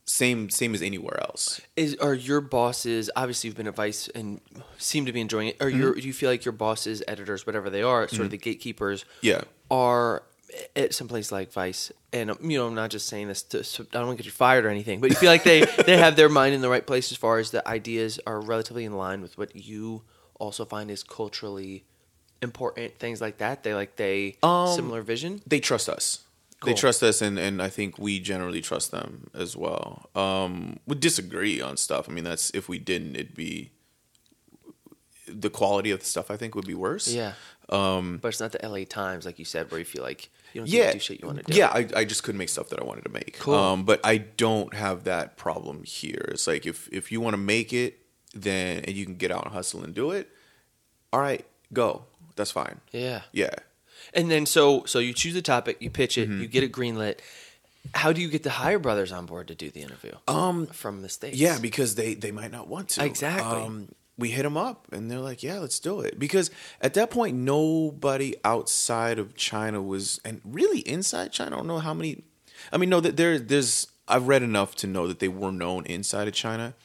Same 0.06 0.50
same 0.50 0.74
as 0.74 0.82
anywhere 0.82 1.20
else. 1.22 1.62
Is 1.76 1.96
are 1.98 2.14
your 2.14 2.42
bosses 2.42 3.10
obviously 3.16 3.48
you've 3.48 3.56
been 3.58 3.68
at 3.68 3.76
Vice 3.76 4.08
and 4.10 4.42
seem 4.78 5.06
to 5.06 5.12
be 5.14 5.22
enjoying 5.22 5.50
it? 5.50 5.58
Are 5.62 5.68
Mm-hmm. 5.70 5.80
your 5.80 5.94
do 5.96 6.02
you 6.08 6.14
feel 6.14 6.30
like 6.30 6.44
your 6.44 6.52
bosses, 6.54 7.02
editors, 7.08 7.46
whatever 7.46 7.70
they 7.70 7.82
are, 7.84 8.08
sort 8.08 8.22
of 8.24 8.32
the 8.32 8.38
gatekeepers? 8.38 9.06
Yeah. 9.22 9.42
Are 9.70 10.24
at 10.76 10.94
some 10.94 11.08
place 11.08 11.32
like 11.32 11.54
Vice, 11.54 11.94
and 12.12 12.30
you 12.42 12.58
know, 12.58 12.68
I'm 12.68 12.76
not 12.76 12.90
just 12.90 13.08
saying 13.08 13.30
this 13.30 13.42
to 13.44 13.64
so 13.64 13.84
I 13.84 13.88
don't 13.94 14.08
want 14.08 14.18
to 14.18 14.24
get 14.24 14.26
you 14.26 14.34
fired 14.34 14.66
or 14.66 14.70
anything, 14.70 15.00
but 15.00 15.10
you 15.10 15.16
feel 15.16 15.30
like 15.30 15.44
they 15.44 15.62
they 15.86 15.96
have 15.98 16.18
their 16.18 16.28
mind 16.30 16.54
in 16.56 16.62
the 16.62 16.68
right 16.70 16.86
place 16.86 17.10
as 17.12 17.18
far 17.18 17.38
as 17.38 17.52
the 17.52 17.66
ideas 17.66 18.20
are 18.28 18.42
relatively 18.42 18.84
in 18.84 18.98
line 18.98 19.22
with 19.22 19.38
what 19.38 19.56
you 19.56 20.02
also 20.40 20.66
find 20.66 20.92
is 20.92 21.04
culturally 21.04 21.86
important, 22.42 22.98
things 23.00 23.22
like 23.22 23.38
that. 23.38 23.64
They 23.64 23.74
like 23.74 23.96
they 23.96 24.36
Um, 24.44 24.68
similar 24.76 25.02
vision. 25.04 25.42
they 25.48 25.60
trust 25.62 25.88
us. 25.88 26.24
They 26.64 26.74
trust 26.74 27.02
us, 27.02 27.22
and, 27.22 27.40
and 27.40 27.62
I 27.62 27.70
think 27.70 27.98
we 27.98 28.20
generally 28.20 28.62
trust 28.62 28.92
them 28.92 29.32
as 29.34 29.58
well. 29.58 30.10
Um, 30.16 30.80
we 30.86 30.96
disagree 30.96 31.60
on 31.60 31.76
stuff. 31.76 32.08
I 32.08 32.12
mean, 32.12 32.24
that's 32.24 32.52
if 32.52 32.70
we 32.70 32.78
didn't, 32.78 33.16
it'd 33.16 33.34
be 33.34 33.72
the 35.28 35.50
quality 35.50 35.92
of 35.92 36.00
the 36.00 36.06
stuff. 36.06 36.30
I 36.30 36.38
think 36.38 36.54
would 36.54 36.68
be 36.68 36.76
worse. 36.76 37.08
Yeah. 37.08 37.34
Um, 37.70 38.20
but 38.22 38.28
it's 38.30 38.40
not 38.40 38.52
the 38.52 38.68
LA 38.68 38.84
Times, 38.88 39.26
like 39.26 39.40
you 39.40 39.46
said, 39.46 39.72
where 39.72 39.80
you 39.80 39.86
feel 39.86 40.04
like 40.04 40.30
you 40.54 40.62
don't 40.62 40.70
yeah, 40.70 40.92
do 40.92 41.00
shit 41.00 41.22
you 41.22 41.28
want 41.28 41.40
to 41.40 41.52
do. 41.52 41.58
Yeah, 41.58 41.70
I, 41.70 41.88
I 41.96 42.06
just 42.06 42.24
couldn't 42.24 42.38
make 42.38 42.50
stuff 42.50 42.70
that 42.70 42.80
I 42.80 42.84
wanted 42.84 43.06
to 43.06 43.12
make. 43.12 43.40
Cool. 43.40 43.56
Um, 43.56 43.84
but 43.84 44.00
I 44.04 44.18
don't 44.18 44.74
have 44.74 45.06
that 45.06 45.38
problem 45.38 45.84
here. 45.84 46.30
It's 46.30 46.48
like 46.48 46.66
if 46.66 46.90
if 46.92 47.12
you 47.12 47.22
want 47.22 47.34
to 47.34 47.38
make 47.38 47.72
it, 47.74 48.00
then 48.34 48.84
and 48.86 48.96
you 48.96 49.06
can 49.06 49.16
get 49.16 49.32
out 49.32 49.46
and 49.46 49.54
hustle 49.54 49.84
and 49.84 49.94
do 49.94 50.12
it. 50.12 50.30
All 51.14 51.22
right, 51.22 51.46
go. 51.72 52.04
That's 52.36 52.52
fine. 52.52 52.82
Yeah. 52.92 53.22
Yeah. 53.32 53.56
And 54.14 54.30
then 54.32 54.46
so 54.46 54.84
so 54.86 55.00
you 55.00 55.14
choose 55.14 55.36
a 55.36 55.42
topic, 55.42 55.78
you 55.80 55.90
pitch 55.90 56.18
it, 56.18 56.30
Mm-hmm. 56.30 56.42
you 56.42 56.48
get 56.48 56.64
it 56.64 56.72
greenlit. 56.72 57.20
How 57.96 58.14
do 58.14 58.22
you 58.22 58.30
get 58.30 58.44
the 58.44 58.52
Higher 58.52 58.78
Brothers 58.78 59.12
on 59.12 59.26
board 59.26 59.48
to 59.48 59.56
do 59.56 59.72
the 59.72 59.82
interview? 59.82 60.12
Um, 60.28 60.68
from 60.68 61.02
the 61.02 61.10
states. 61.10 61.38
Yeah, 61.38 61.58
because 61.60 61.96
they 61.96 62.14
they 62.14 62.32
might 62.32 62.52
not 62.52 62.68
want 62.68 62.90
to. 62.90 63.04
Exactly. 63.06 63.60
Um, 63.62 63.90
we 64.18 64.30
hit 64.30 64.44
them 64.44 64.56
up, 64.56 64.88
and 64.92 65.10
they're 65.10 65.18
like, 65.20 65.42
"Yeah, 65.42 65.58
let's 65.60 65.80
do 65.80 66.02
it." 66.02 66.20
Because 66.20 66.52
at 66.80 66.94
that 66.94 67.10
point, 67.10 67.38
nobody 67.38 68.36
outside 68.46 69.18
of 69.18 69.36
China 69.36 69.82
was, 69.82 70.20
and 70.24 70.42
really 70.46 70.80
inside 70.82 71.32
China. 71.32 71.56
I 71.56 71.58
don't 71.60 71.68
know 71.68 71.80
how 71.80 71.94
many. 71.96 72.24
I 72.72 72.78
mean, 72.78 72.90
no, 72.90 73.00
that 73.00 73.18
there 73.18 73.40
there's. 73.40 73.88
I've 74.08 74.28
read 74.28 74.44
enough 74.44 74.76
to 74.76 74.88
know 74.88 75.08
that 75.08 75.18
they 75.20 75.28
were 75.30 75.52
known 75.52 75.86
inside 75.86 76.28
of 76.28 76.34
China. 76.36 76.76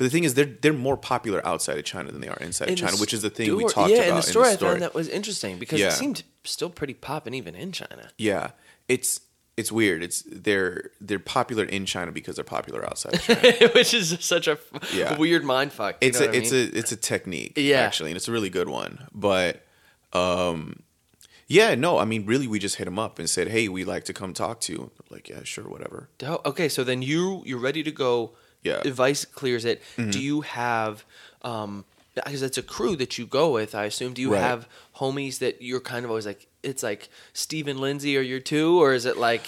But 0.00 0.04
the 0.04 0.10
thing 0.10 0.24
is, 0.24 0.32
they're 0.32 0.46
they're 0.62 0.72
more 0.72 0.96
popular 0.96 1.46
outside 1.46 1.76
of 1.76 1.84
China 1.84 2.10
than 2.10 2.22
they 2.22 2.28
are 2.28 2.38
inside 2.40 2.68
In 2.68 2.72
of 2.72 2.80
China, 2.80 2.96
which 2.96 3.12
is 3.12 3.20
the 3.20 3.28
thing 3.28 3.54
we 3.54 3.68
story- 3.68 3.72
talked 3.74 3.90
yeah, 3.90 3.96
about 3.98 4.08
in 4.08 4.14
the 4.16 4.22
story. 4.22 4.48
I 4.48 4.54
story. 4.54 4.70
found 4.70 4.82
that 4.82 4.94
was 4.94 5.08
interesting 5.08 5.58
because 5.58 5.78
Yeah. 5.78 5.88
it 5.88 5.92
seemed 5.92 6.22
still 6.44 6.70
pretty 6.70 6.94
popping 6.94 7.34
even 7.34 7.54
in 7.54 7.70
China. 7.72 8.10
Yeah, 8.16 8.52
it's 8.88 9.20
it's 9.58 9.70
weird. 9.70 10.02
It's 10.02 10.22
they're 10.26 10.90
they're 11.02 11.18
popular 11.18 11.64
in 11.64 11.84
China 11.84 12.12
because 12.12 12.36
they're 12.36 12.44
popular 12.46 12.82
outside 12.82 13.12
of 13.16 13.22
China. 13.22 13.68
Which 13.74 13.92
is 13.92 14.16
such 14.20 14.48
a 14.48 14.56
Yeah. 14.94 15.18
weird 15.18 15.44
mind 15.44 15.70
fuck. 15.74 15.98
it's 16.00 16.18
a 16.18 16.34
it's 16.34 16.50
mean? 16.50 16.70
a 16.74 16.78
it's 16.78 16.92
a 16.92 16.96
technique 16.96 17.52
Yeah. 17.56 17.80
actually 17.80 18.10
and 18.12 18.16
it's 18.16 18.26
a 18.28 18.32
really 18.32 18.48
good 18.48 18.70
one 18.70 19.06
but 19.12 19.66
um 20.14 20.82
yeah 21.46 21.74
no 21.74 21.98
i 21.98 22.04
mean 22.04 22.24
really 22.26 22.46
we 22.46 22.58
just 22.58 22.76
hit 22.76 22.84
them 22.86 22.98
up 22.98 23.18
and 23.18 23.28
said 23.28 23.48
hey 23.48 23.68
we'd 23.68 23.86
like 23.86 24.04
to 24.04 24.12
come 24.12 24.32
talk 24.32 24.60
to 24.60 24.72
you 24.72 24.90
like 25.10 25.28
yeah 25.28 25.42
sure 25.44 25.64
whatever. 25.68 26.08
Okay, 26.22 26.68
so 26.68 26.82
then 26.84 27.02
you 27.02 27.42
you're 27.44 27.58
ready 27.58 27.82
to 27.82 27.90
go. 27.90 28.32
Yeah. 28.62 28.80
Mm-hmm. 28.80 28.90
Vice 28.92 29.24
clears 29.24 29.64
it. 29.64 29.82
Do 29.96 30.20
you 30.20 30.42
have 30.42 31.04
um 31.42 31.84
because 32.14 32.42
it's 32.42 32.58
a 32.58 32.62
crew 32.62 32.96
that 32.96 33.16
you 33.18 33.24
go 33.26 33.52
with, 33.52 33.74
I 33.74 33.84
assume. 33.84 34.12
Do 34.12 34.20
you 34.20 34.32
Right. 34.34 34.42
have 34.42 34.68
homies 34.96 35.38
that 35.38 35.62
you're 35.62 35.80
kind 35.80 36.04
of 36.04 36.10
always 36.10 36.26
like 36.26 36.48
it's 36.62 36.82
like 36.82 37.08
Steve 37.32 37.66
and 37.68 37.80
Lindsay 37.80 38.16
are 38.18 38.20
your 38.20 38.40
two, 38.40 38.78
or 38.82 38.92
is 38.92 39.06
it 39.06 39.16
like 39.16 39.46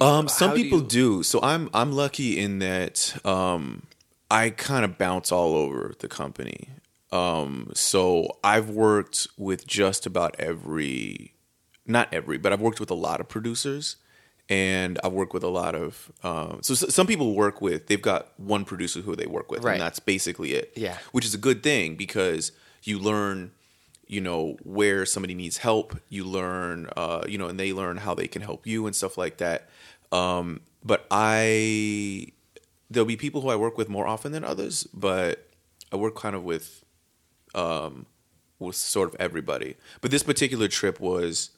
um 0.00 0.28
some 0.28 0.50
how 0.50 0.56
do 0.56 0.62
people 0.62 0.80
you- 0.80 0.86
do, 0.88 1.22
so 1.22 1.40
i'm 1.42 1.70
i'm 1.72 1.92
lucky 1.92 2.36
in 2.38 2.58
that 2.58 3.16
um 3.24 3.84
i 4.30 4.50
kind 4.50 4.84
of 4.84 4.98
bounce 4.98 5.30
all 5.30 5.54
over 5.54 5.94
the 6.00 6.08
company 6.08 6.68
um 7.12 7.70
so 7.74 8.36
i've 8.42 8.68
worked 8.70 9.28
with 9.38 9.64
just 9.68 10.04
about 10.04 10.34
every 10.38 11.32
not 11.86 12.12
every 12.12 12.38
but 12.38 12.52
i've 12.52 12.60
worked 12.60 12.80
with 12.80 12.90
a 12.90 12.94
lot 13.08 13.20
of 13.20 13.28
producers 13.28 13.94
and 14.50 14.98
I've 15.02 15.12
worked 15.12 15.32
with 15.32 15.42
a 15.44 15.48
lot 15.48 15.74
of 15.74 16.12
um, 16.22 16.58
so 16.62 16.74
s- 16.74 16.94
some 16.94 17.06
people 17.06 17.34
work 17.34 17.60
with 17.62 17.86
they've 17.86 18.02
got 18.02 18.28
one 18.38 18.64
producer 18.64 19.00
who 19.00 19.16
they 19.16 19.26
work 19.26 19.50
with 19.50 19.62
Right. 19.64 19.72
and 19.74 19.80
that's 19.82 19.98
basically 20.00 20.52
it 20.52 20.72
Yeah. 20.76 20.98
which 21.12 21.24
is 21.24 21.34
a 21.34 21.38
good 21.38 21.62
thing 21.62 21.96
because 21.96 22.52
you 22.82 22.98
learn 22.98 23.52
you 24.06 24.20
know 24.20 24.56
where 24.62 25.06
somebody 25.06 25.34
needs 25.34 25.56
help 25.58 25.98
you 26.10 26.24
learn 26.24 26.88
uh, 26.96 27.24
you 27.26 27.38
know 27.38 27.46
and 27.46 27.58
they 27.58 27.72
learn 27.72 27.96
how 27.96 28.14
they 28.14 28.28
can 28.28 28.42
help 28.42 28.66
you 28.66 28.86
and 28.86 28.94
stuff 28.94 29.16
like 29.16 29.38
that 29.38 29.68
um, 30.12 30.60
but 30.84 31.06
I 31.10 32.26
there'll 32.90 33.06
be 33.06 33.16
people 33.16 33.40
who 33.40 33.48
I 33.48 33.56
work 33.56 33.78
with 33.78 33.88
more 33.88 34.06
often 34.06 34.32
than 34.32 34.44
others 34.44 34.86
but 34.92 35.48
I 35.90 35.96
work 35.96 36.14
kind 36.16 36.36
of 36.36 36.44
with 36.44 36.84
um, 37.54 38.06
with 38.58 38.76
sort 38.76 39.08
of 39.08 39.16
everybody 39.18 39.76
but 40.02 40.10
this 40.10 40.22
particular 40.22 40.68
trip 40.68 41.00
was 41.00 41.50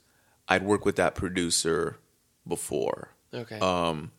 I'd 0.49 0.63
work 0.63 0.85
with 0.85 0.95
that 0.97 1.15
producer 1.17 1.99
before 2.47 3.11
okay? 3.35 3.59
um, 3.59 4.11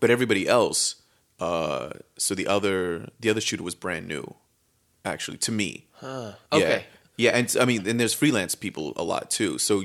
but 0.00 0.10
everybody 0.10 0.48
else 0.48 0.96
uh, 1.40 1.90
so 2.16 2.34
the 2.34 2.46
other 2.46 3.08
the 3.20 3.30
other 3.30 3.40
shooter 3.40 3.62
was 3.62 3.74
brand 3.74 4.06
new 4.08 4.34
actually 5.04 5.36
to 5.38 5.52
me 5.52 5.86
huh. 5.94 6.32
Okay. 6.52 6.84
yeah 7.16 7.30
and 7.32 7.54
i 7.60 7.64
mean 7.64 7.86
and 7.88 7.98
there's 8.00 8.14
freelance 8.14 8.54
people 8.54 8.92
a 8.96 9.02
lot 9.04 9.30
too 9.30 9.58
So 9.58 9.82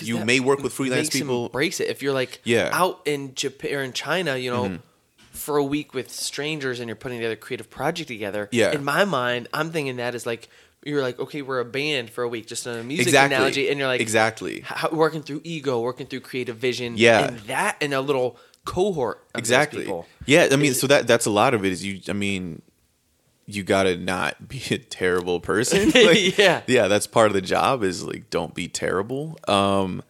you 0.00 0.24
may 0.24 0.38
work 0.40 0.60
with 0.62 0.72
freelance 0.72 1.10
people 1.10 1.48
Brace 1.48 1.80
it 1.80 1.88
if 1.88 2.02
you're 2.02 2.12
like 2.14 2.40
Yeah. 2.44 2.66
Mm-hmm. 2.66 2.82
out 2.82 3.00
in 3.04 3.34
Japan 3.34 3.74
or 3.74 3.82
in 3.82 3.92
China, 3.92 4.36
you 4.36 4.50
know. 4.50 4.78
For 5.32 5.56
a 5.56 5.64
week 5.64 5.94
with 5.94 6.10
strangers 6.10 6.80
and 6.80 6.88
you're 6.88 6.96
putting 6.96 7.18
together 7.18 7.34
a 7.34 7.36
creative 7.36 7.70
project 7.70 8.08
together. 8.08 8.48
Yeah. 8.50 8.72
In 8.72 8.82
my 8.84 9.04
mind, 9.04 9.46
I'm 9.52 9.70
thinking 9.70 9.96
that 9.96 10.14
is 10.14 10.26
like 10.26 10.48
you're 10.84 11.02
like, 11.02 11.18
okay, 11.18 11.42
we're 11.42 11.60
a 11.60 11.64
band 11.64 12.10
for 12.10 12.22
a 12.24 12.28
week, 12.28 12.46
just 12.46 12.66
a 12.66 12.82
music 12.84 13.08
Exactly. 13.08 13.34
analogy, 13.36 13.68
and 13.68 13.78
you're 13.78 13.88
like, 13.88 14.00
Exactly. 14.00 14.60
how, 14.64 14.88
working 14.90 15.22
through 15.22 15.40
ego, 15.44 15.80
working 15.80 16.06
through 16.06 16.20
creative 16.20 16.56
vision, 16.56 16.94
Yeah. 16.96 17.26
and 17.28 17.38
that 17.40 17.76
and 17.80 17.92
a 17.94 18.00
little 18.00 18.38
cohort, 18.64 19.24
of 19.34 19.38
exactly 19.38 19.80
people. 19.84 20.06
yeah 20.26 20.48
i 20.52 20.56
mean 20.56 20.72
Is- 20.72 20.80
so 20.80 20.86
that 20.88 21.06
that's 21.06 21.24
a 21.24 21.30
lot 21.30 21.54
of 21.54 21.64
it 21.64 21.72
is 21.72 21.82
you 21.82 22.02
i 22.10 22.12
mean 22.12 22.60
you 23.46 23.62
gotta 23.62 23.96
not 23.96 24.46
be 24.46 24.62
a 24.70 24.76
terrible 24.76 25.40
person 25.40 25.86
Like, 25.94 26.36
Yeah. 26.36 26.60
yeah 26.66 26.86
that's 26.86 27.06
part 27.06 27.28
of 27.28 27.32
the 27.32 27.40
job 27.40 27.82
is 27.82 28.04
like 28.04 28.28
don't 28.28 28.52
be 28.54 28.68
terrible 28.68 29.38
um 29.48 30.02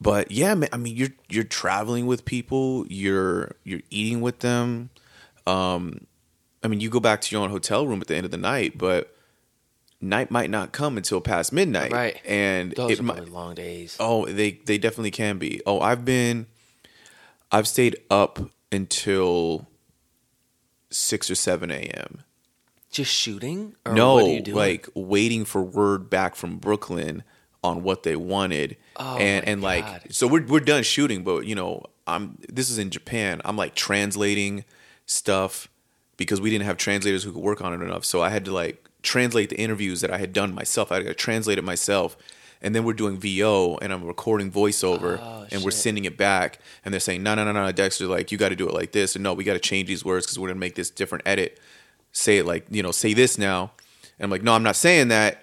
but 0.00 0.30
yeah 0.30 0.54
man, 0.54 0.70
i 0.72 0.78
mean 0.78 0.96
you're 0.96 1.10
you're 1.28 1.44
traveling 1.44 2.06
with 2.06 2.24
people 2.24 2.86
you're 2.88 3.52
you're 3.64 3.82
eating 3.90 4.22
with 4.22 4.38
them 4.38 4.88
um 5.46 6.06
i 6.62 6.68
mean 6.68 6.80
you 6.80 6.88
go 6.88 7.00
back 7.00 7.20
to 7.20 7.34
your 7.36 7.42
own 7.44 7.50
hotel 7.50 7.86
room 7.86 8.00
at 8.00 8.06
the 8.06 8.14
end 8.16 8.24
of 8.24 8.30
the 8.30 8.38
night 8.38 8.78
but 8.78 9.14
night 10.00 10.30
might 10.30 10.50
not 10.50 10.72
come 10.72 10.96
until 10.96 11.20
past 11.20 11.52
midnight 11.52 11.92
right? 11.92 12.20
and 12.24 12.72
those 12.72 12.92
it 12.92 13.00
are 13.00 13.02
might 13.02 13.28
long 13.28 13.54
days. 13.54 13.96
Oh, 14.00 14.26
they 14.26 14.52
they 14.64 14.78
definitely 14.78 15.10
can 15.10 15.38
be. 15.38 15.60
Oh, 15.66 15.80
I've 15.80 16.04
been 16.04 16.46
I've 17.52 17.68
stayed 17.68 17.96
up 18.10 18.38
until 18.72 19.66
six 20.90 21.30
or 21.30 21.34
seven 21.34 21.70
a.m. 21.70 22.22
Just 22.90 23.12
shooting? 23.12 23.74
Or 23.86 23.92
No, 23.92 24.14
what 24.14 24.24
are 24.24 24.28
you 24.28 24.40
doing? 24.40 24.56
like 24.56 24.88
waiting 24.94 25.44
for 25.44 25.62
word 25.62 26.10
back 26.10 26.34
from 26.34 26.58
Brooklyn 26.58 27.22
on 27.62 27.82
what 27.82 28.02
they 28.04 28.16
wanted, 28.16 28.76
Oh, 28.96 29.16
and 29.18 29.46
and 29.46 29.62
like 29.62 29.84
so 30.10 30.26
we're 30.26 30.44
we're 30.46 30.60
done 30.60 30.82
shooting, 30.82 31.22
but 31.22 31.44
you 31.46 31.54
know 31.54 31.84
I'm 32.06 32.38
this 32.48 32.70
is 32.70 32.78
in 32.78 32.90
Japan. 32.90 33.40
I'm 33.44 33.56
like 33.56 33.74
translating 33.74 34.64
stuff 35.06 35.68
because 36.16 36.40
we 36.40 36.50
didn't 36.50 36.64
have 36.64 36.76
translators 36.76 37.22
who 37.22 37.32
could 37.32 37.42
work 37.42 37.60
on 37.60 37.72
it 37.74 37.84
enough. 37.84 38.04
So 38.04 38.22
I 38.22 38.30
had 38.30 38.44
to 38.46 38.52
like 38.52 38.88
translate 39.02 39.50
the 39.50 39.56
interviews 39.58 40.00
that 40.02 40.10
I 40.10 40.18
had 40.18 40.32
done 40.32 40.54
myself. 40.54 40.90
I 40.92 40.96
had 40.96 41.06
to 41.06 41.14
translate 41.14 41.58
it 41.58 41.64
myself. 41.64 42.16
And 42.62 42.74
then 42.74 42.84
we're 42.84 42.92
doing 42.92 43.18
VO 43.18 43.78
and 43.80 43.90
I'm 43.92 44.04
recording 44.04 44.52
voiceover 44.52 45.18
Oh, 45.18 45.46
and 45.50 45.62
we're 45.62 45.70
sending 45.70 46.04
it 46.04 46.18
back. 46.18 46.58
And 46.84 46.92
they're 46.92 47.00
saying, 47.00 47.22
no, 47.22 47.34
no, 47.34 47.44
no, 47.44 47.52
no, 47.52 47.72
Dexter, 47.72 48.06
like, 48.06 48.30
you 48.30 48.36
got 48.38 48.50
to 48.50 48.56
do 48.56 48.68
it 48.68 48.74
like 48.74 48.92
this. 48.92 49.16
And 49.16 49.22
no, 49.22 49.32
we 49.32 49.44
got 49.44 49.54
to 49.54 49.58
change 49.58 49.88
these 49.88 50.04
words 50.04 50.26
because 50.26 50.38
we're 50.38 50.48
going 50.48 50.56
to 50.56 50.60
make 50.60 50.74
this 50.74 50.90
different 50.90 51.22
edit. 51.26 51.58
Say 52.12 52.36
it 52.38 52.44
like, 52.46 52.66
you 52.70 52.82
know, 52.82 52.90
say 52.90 53.14
this 53.14 53.38
now. 53.38 53.72
And 54.18 54.24
I'm 54.24 54.30
like, 54.30 54.42
no, 54.42 54.52
I'm 54.52 54.62
not 54.62 54.76
saying 54.76 55.08
that. 55.08 55.42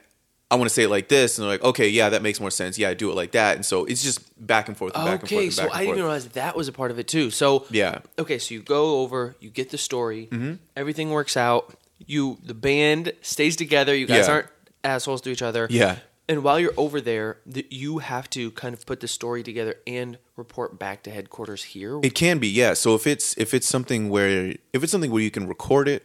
I 0.50 0.56
want 0.56 0.70
to 0.70 0.74
say 0.74 0.84
it 0.84 0.90
like 0.90 1.10
this, 1.10 1.38
and 1.38 1.44
they're 1.44 1.52
like, 1.56 1.64
okay, 1.64 1.90
yeah, 1.90 2.08
that 2.08 2.22
makes 2.22 2.40
more 2.40 2.52
sense. 2.52 2.80
Yeah, 2.80 2.88
I 2.88 2.94
do 2.94 3.12
it 3.12 3.16
like 3.16 3.32
that, 3.34 3.58
and 3.58 3.66
so 3.66 3.84
it's 3.84 4.02
just 4.02 4.22
back 4.48 4.70
and 4.70 4.78
forth, 4.78 4.96
and 4.96 5.04
back 5.04 5.20
and 5.20 5.30
forth, 5.30 5.42
Okay, 5.42 5.50
so 5.50 5.64
I 5.64 5.80
didn't 5.80 5.86
forth. 5.88 5.98
realize 5.98 6.28
that 6.30 6.56
was 6.56 6.70
a 6.70 6.72
part 6.72 6.90
of 6.90 6.98
it 7.00 7.06
too. 7.10 7.32
So 7.32 7.66
Yeah. 7.70 8.00
okay, 8.18 8.38
so 8.40 8.54
you 8.54 8.62
go 8.62 9.02
over, 9.02 9.36
you 9.42 9.50
get 9.50 9.72
the 9.72 9.78
story, 9.78 10.30
Mm-hmm. 10.32 10.54
everything 10.78 11.10
works 11.10 11.36
out. 11.36 11.76
You 12.00 12.38
the 12.44 12.54
band 12.54 13.14
stays 13.22 13.56
together. 13.56 13.96
You 13.96 14.06
guys 14.08 14.28
Yeah. 14.28 14.34
aren't 14.34 14.48
assholes 14.84 15.22
to 15.22 15.30
each 15.32 15.42
other. 15.42 15.68
Yeah. 15.70 15.98
And 16.30 16.44
while 16.44 16.60
you're 16.60 16.74
over 16.76 17.00
there, 17.00 17.38
th- 17.52 17.68
you 17.70 18.00
have 18.00 18.30
to 18.32 18.52
kind 18.52 18.74
of 18.74 18.86
put 18.86 19.00
the 19.00 19.08
story 19.08 19.44
together 19.44 19.76
and 19.88 20.18
report 20.36 20.78
back 20.78 21.02
to 21.04 21.10
headquarters 21.12 21.64
here. 21.64 22.02
It 22.04 22.16
can 22.16 22.38
be, 22.38 22.50
yeah. 22.50 22.74
So 22.74 22.96
if 22.96 23.08
it's 23.08 23.36
if 23.38 23.54
it's 23.54 23.68
something 23.68 24.10
where 24.10 24.54
if 24.74 24.84
it's 24.84 24.92
something 24.92 25.10
where 25.12 25.22
you 25.24 25.32
can 25.32 25.48
record 25.48 25.88
it, 25.88 26.04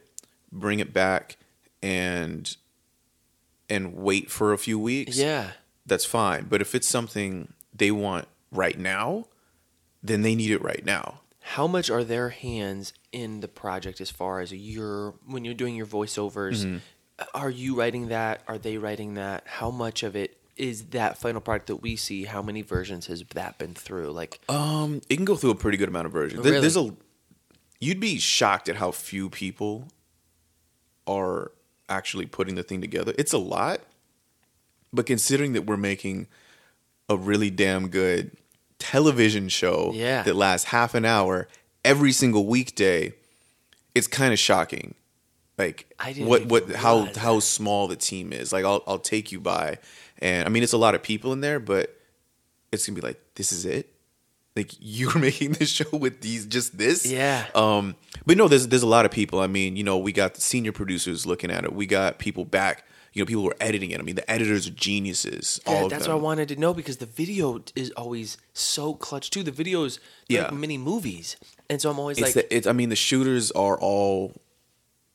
bring 0.52 0.78
it 0.78 0.92
back, 0.92 1.36
and 1.82 2.56
and 3.68 3.94
wait 3.94 4.30
for 4.30 4.52
a 4.52 4.58
few 4.58 4.78
weeks, 4.78 5.16
yeah. 5.16 5.52
that's 5.86 6.04
fine. 6.04 6.46
But 6.48 6.60
if 6.60 6.74
it's 6.74 6.88
something 6.88 7.52
they 7.74 7.90
want 7.90 8.28
right 8.50 8.78
now, 8.78 9.26
then 10.02 10.22
they 10.22 10.34
need 10.34 10.50
it 10.50 10.62
right 10.62 10.84
now. 10.84 11.21
How 11.42 11.66
much 11.66 11.90
are 11.90 12.04
their 12.04 12.30
hands 12.30 12.92
in 13.12 13.40
the 13.40 13.48
project 13.48 14.00
as 14.00 14.10
far 14.10 14.40
as 14.40 14.52
your 14.52 15.14
when 15.26 15.44
you're 15.44 15.54
doing 15.54 15.74
your 15.76 15.86
voiceovers? 15.86 16.64
Mm-hmm. 16.64 16.76
Are 17.34 17.50
you 17.50 17.74
writing 17.74 18.08
that? 18.08 18.42
Are 18.48 18.58
they 18.58 18.78
writing 18.78 19.14
that? 19.14 19.44
How 19.46 19.70
much 19.70 20.02
of 20.02 20.16
it 20.16 20.38
is 20.56 20.86
that 20.86 21.18
final 21.18 21.40
product 21.40 21.66
that 21.66 21.76
we 21.76 21.96
see? 21.96 22.24
How 22.24 22.42
many 22.42 22.62
versions 22.62 23.06
has 23.06 23.22
that 23.34 23.58
been 23.58 23.74
through? 23.74 24.10
Like, 24.12 24.40
Um, 24.48 25.02
it 25.08 25.16
can 25.16 25.24
go 25.24 25.36
through 25.36 25.50
a 25.50 25.54
pretty 25.54 25.78
good 25.78 25.88
amount 25.88 26.06
of 26.06 26.12
versions. 26.12 26.44
Really? 26.44 26.60
There's 26.60 26.76
a 26.76 26.94
you'd 27.80 28.00
be 28.00 28.18
shocked 28.18 28.68
at 28.68 28.76
how 28.76 28.90
few 28.92 29.28
people 29.28 29.88
are 31.06 31.52
actually 31.88 32.26
putting 32.26 32.54
the 32.54 32.62
thing 32.62 32.80
together. 32.80 33.12
It's 33.18 33.32
a 33.32 33.38
lot, 33.38 33.80
but 34.92 35.06
considering 35.06 35.52
that 35.52 35.62
we're 35.62 35.76
making 35.76 36.28
a 37.08 37.16
really 37.16 37.50
damn 37.50 37.88
good 37.88 38.36
television 38.82 39.48
show 39.48 39.92
Yeah. 39.94 40.22
that 40.22 40.34
lasts 40.36 40.68
half 40.68 40.94
an 40.94 41.04
hour 41.04 41.48
every 41.84 42.12
single 42.12 42.46
weekday, 42.46 43.12
it's 43.94 44.06
kind 44.06 44.32
of 44.32 44.38
shocking. 44.38 44.94
Like 45.58 45.86
what 46.18 46.46
what 46.46 46.70
how 46.74 46.96
realize 46.98 47.16
how 47.16 47.38
small 47.40 47.86
the 47.86 47.96
team 47.96 48.32
is. 48.32 48.52
Like 48.52 48.64
I'll 48.64 48.82
I'll 48.86 48.98
take 48.98 49.30
you 49.32 49.40
by, 49.40 49.78
and 50.18 50.46
I 50.46 50.48
mean 50.50 50.62
it's 50.62 50.72
a 50.72 50.78
lot 50.78 50.94
of 50.94 51.02
people 51.02 51.32
in 51.32 51.40
there, 51.40 51.60
but 51.60 51.94
it's 52.72 52.86
gonna 52.86 52.96
be 52.96 53.06
like 53.06 53.20
this 53.36 53.52
is 53.52 53.64
it. 53.64 53.92
Like 54.56 54.72
you're 54.80 55.16
making 55.18 55.52
this 55.52 55.68
show 55.70 55.88
with 55.92 56.20
these 56.20 56.46
just 56.46 56.76
this. 56.78 57.06
Yeah. 57.06 57.46
Um. 57.54 57.96
But 58.26 58.36
no, 58.38 58.48
there's 58.48 58.66
there's 58.68 58.82
a 58.82 58.86
lot 58.88 59.04
of 59.04 59.10
people. 59.12 59.40
I 59.40 59.46
mean, 59.46 59.76
you 59.76 59.84
know, 59.84 59.98
we 59.98 60.10
got 60.12 60.34
the 60.34 60.40
senior 60.40 60.72
producers 60.72 61.26
looking 61.26 61.50
at 61.50 61.64
it. 61.64 61.72
We 61.72 61.86
got 61.86 62.18
people 62.18 62.44
back. 62.44 62.84
You 63.12 63.22
know, 63.22 63.26
people 63.26 63.44
were 63.44 63.56
editing 63.60 63.90
it. 63.90 64.00
I 64.00 64.02
mean, 64.02 64.14
the 64.14 64.30
editors 64.30 64.66
are 64.66 64.70
geniuses. 64.70 65.60
Yeah, 65.66 65.72
all 65.72 65.84
of 65.84 65.90
that's 65.90 66.06
what 66.06 66.14
I 66.14 66.20
wanted 66.20 66.48
to 66.48 66.56
know 66.56 66.72
because 66.72 66.96
the 66.96 67.06
video 67.06 67.62
is 67.76 67.90
always 67.92 68.38
so 68.54 68.94
clutch 68.94 69.30
too. 69.30 69.42
The 69.42 69.52
videos, 69.52 69.98
yeah, 70.28 70.44
like 70.44 70.54
mini 70.54 70.78
movies, 70.78 71.36
and 71.68 71.80
so 71.80 71.90
I'm 71.90 71.98
always 71.98 72.18
It's 72.18 72.34
like, 72.34 72.48
the, 72.48 72.56
it's, 72.56 72.66
I 72.66 72.72
mean, 72.72 72.88
the 72.88 72.96
shooters 72.96 73.50
are 73.50 73.78
all 73.78 74.32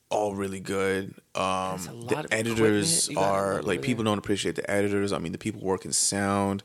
all 0.09 0.35
really 0.35 0.59
good. 0.59 1.15
Um, 1.35 1.71
That's 1.71 1.87
a 1.87 1.91
lot 1.91 2.29
the 2.29 2.33
editors 2.33 3.09
equipment 3.09 3.09
you 3.09 3.15
gotta 3.15 3.57
are 3.57 3.61
like 3.63 3.81
people 3.81 4.03
there. 4.03 4.11
don't 4.11 4.19
appreciate 4.19 4.55
the 4.55 4.69
editors. 4.69 5.11
I 5.11 5.19
mean, 5.19 5.31
the 5.31 5.37
people 5.37 5.61
working 5.61 5.91
sound, 5.91 6.63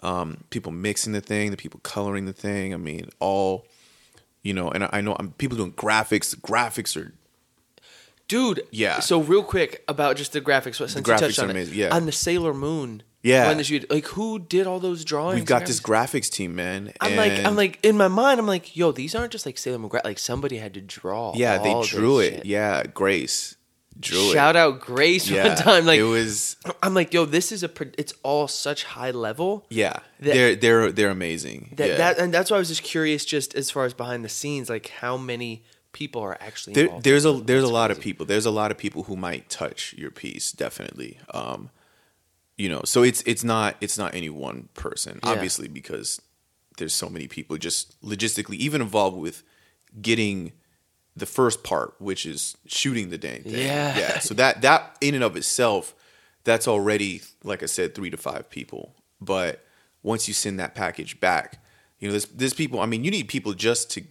um, 0.00 0.44
people 0.50 0.72
mixing 0.72 1.12
the 1.12 1.20
thing, 1.20 1.50
the 1.50 1.56
people 1.56 1.80
coloring 1.82 2.26
the 2.26 2.32
thing. 2.32 2.74
I 2.74 2.76
mean, 2.76 3.08
all 3.20 3.66
you 4.42 4.52
know. 4.52 4.70
And 4.70 4.84
I, 4.84 4.90
I 4.94 5.00
know 5.00 5.16
I'm, 5.18 5.30
people 5.32 5.56
doing 5.56 5.72
graphics. 5.72 6.30
The 6.30 6.36
graphics 6.36 6.96
are 7.00 7.14
dude. 8.32 8.66
Yeah. 8.70 9.00
So 9.00 9.20
real 9.20 9.42
quick 9.42 9.84
about 9.88 10.16
just 10.16 10.32
the 10.32 10.40
graphics. 10.40 10.76
Since 10.76 10.94
you 10.94 11.02
graphics 11.02 11.18
touched 11.18 11.38
are 11.38 11.44
on 11.44 11.50
amazing, 11.50 11.74
it, 11.74 11.78
yeah. 11.78 11.94
on 11.94 12.06
the 12.06 12.12
Sailor 12.12 12.54
Moon. 12.54 13.02
Yeah. 13.22 13.46
When 13.48 13.58
the 13.58 13.64
shoot, 13.64 13.88
like 13.88 14.06
who 14.06 14.40
did 14.40 14.66
all 14.66 14.80
those 14.80 15.04
drawings? 15.04 15.36
We've 15.36 15.44
got 15.44 15.66
this 15.66 15.80
graphics 15.80 16.28
team, 16.28 16.56
man. 16.56 16.92
I'm 17.00 17.14
like, 17.14 17.32
I'm 17.44 17.54
like 17.54 17.78
in 17.84 17.96
my 17.96 18.08
mind, 18.08 18.40
I'm 18.40 18.46
like, 18.48 18.76
yo, 18.76 18.90
these 18.90 19.14
aren't 19.14 19.30
just 19.30 19.46
like 19.46 19.58
Sailor 19.58 19.78
Moon. 19.78 19.88
gra- 19.88 20.00
Like 20.04 20.18
somebody 20.18 20.56
had 20.56 20.74
to 20.74 20.80
draw. 20.80 21.32
yeah, 21.36 21.58
they 21.58 21.72
drew 21.84 22.18
this 22.18 22.28
it. 22.28 22.34
shit. 22.38 22.46
Yeah, 22.46 22.82
Grace 22.84 23.56
drew 24.00 24.30
it. 24.30 24.32
Shout 24.32 24.56
out 24.56 24.80
Grace 24.80 25.28
yeah, 25.30 25.48
one 25.48 25.56
time. 25.68 25.86
Like 25.86 26.00
it 26.00 26.04
was. 26.04 26.56
I'm 26.82 26.94
like, 26.94 27.14
yo, 27.14 27.24
this 27.24 27.52
is 27.52 27.62
a. 27.62 27.70
It's 27.96 28.14
all 28.24 28.48
such 28.48 28.82
high 28.84 29.12
level. 29.12 29.66
Yeah, 29.70 29.98
they're 30.18 30.56
they're 30.56 30.90
they're 30.90 31.10
amazing. 31.10 31.74
That, 31.76 31.88
yeah. 31.90 31.96
that 31.98 32.18
and 32.18 32.34
that's 32.34 32.50
why 32.50 32.56
I 32.56 32.58
was 32.58 32.68
just 32.68 32.82
curious, 32.82 33.24
just 33.24 33.54
as 33.54 33.70
far 33.70 33.84
as 33.84 33.94
behind 33.94 34.24
the 34.24 34.28
scenes, 34.28 34.68
like 34.68 34.88
how 34.88 35.16
many 35.16 35.62
people 35.92 36.22
are 36.22 36.36
actually 36.40 36.72
there, 36.74 36.84
involved. 36.84 37.04
there's 37.04 37.24
a 37.24 37.32
there's 37.32 37.64
a 37.64 37.68
lot 37.72 37.90
of 37.90 38.00
people 38.00 38.24
there's 38.26 38.46
a 38.46 38.50
lot 38.50 38.70
of 38.70 38.78
people 38.78 39.02
who 39.04 39.16
might 39.16 39.48
touch 39.50 39.94
your 39.96 40.10
piece 40.10 40.50
definitely 40.52 41.18
um 41.34 41.70
you 42.56 42.68
know 42.68 42.80
so 42.84 43.02
it's 43.02 43.22
it's 43.26 43.44
not 43.44 43.76
it's 43.80 43.98
not 43.98 44.14
any 44.14 44.28
one 44.30 44.68
person 44.74 45.20
Yeah. 45.22 45.30
obviously 45.30 45.68
because 45.68 46.20
there's 46.78 46.94
so 46.94 47.08
many 47.08 47.28
people 47.28 47.56
just 47.58 48.00
logistically 48.02 48.56
even 48.56 48.80
involved 48.80 49.18
with 49.18 49.42
getting 50.00 50.52
the 51.14 51.26
first 51.26 51.62
part 51.62 51.94
which 51.98 52.24
is 52.24 52.56
shooting 52.66 53.10
the 53.10 53.18
dang 53.18 53.42
thing 53.42 53.54
Yeah. 53.54 53.98
yeah 53.98 54.18
so 54.26 54.32
that 54.34 54.62
that 54.62 54.96
in 55.00 55.14
and 55.14 55.22
of 55.24 55.36
itself 55.36 55.94
that's 56.44 56.66
already 56.66 57.20
like 57.44 57.62
i 57.62 57.66
said 57.66 57.94
three 57.94 58.08
to 58.10 58.16
five 58.16 58.48
people 58.48 58.94
but 59.20 59.64
once 60.02 60.26
you 60.26 60.32
send 60.34 60.58
that 60.58 60.74
package 60.74 61.20
back 61.20 61.62
you 61.98 62.08
know 62.08 62.12
there's 62.12 62.26
there's 62.26 62.54
people 62.54 62.80
i 62.80 62.86
mean 62.86 63.04
you 63.04 63.10
need 63.10 63.28
people 63.28 63.52
just 63.52 63.90
to 63.90 64.02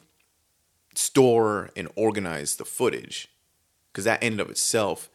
store 0.95 1.69
and 1.75 1.87
organize 1.95 2.55
the 2.57 2.65
footage 2.65 3.27
because 3.91 4.05
that 4.05 4.21
in 4.23 4.33
and 4.33 4.41
of 4.41 4.49
itself 4.49 5.09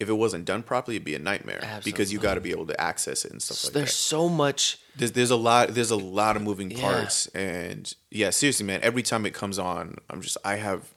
if 0.00 0.08
it 0.08 0.14
wasn't 0.14 0.44
done 0.44 0.62
properly 0.64 0.96
it'd 0.96 1.04
be 1.04 1.14
a 1.14 1.18
nightmare 1.18 1.80
because 1.84 2.12
you 2.12 2.18
got 2.18 2.34
to 2.34 2.40
be 2.40 2.50
able 2.50 2.66
to 2.66 2.78
access 2.80 3.24
it 3.24 3.30
and 3.30 3.40
stuff 3.40 3.62
like 3.64 3.72
There's 3.72 3.72
that 3.72 3.78
there's 3.90 3.94
so 3.94 4.28
much. 4.28 4.78
there's, 4.96 5.12
there's 5.12 5.30
a 5.30 5.36
lot 5.36 5.68
there's 5.74 5.90
a 5.92 5.96
lot 5.96 6.36
of 6.36 6.42
moving 6.42 6.70
Yeah. 6.70 6.80
parts 6.80 7.26
and 7.28 7.92
yeah 8.10 8.30
seriously 8.30 8.66
man 8.66 8.80
every 8.82 9.02
time 9.02 9.24
it 9.26 9.32
comes 9.34 9.58
on 9.58 9.96
i'm 10.10 10.20
just 10.20 10.36
i 10.44 10.56
have 10.56 10.92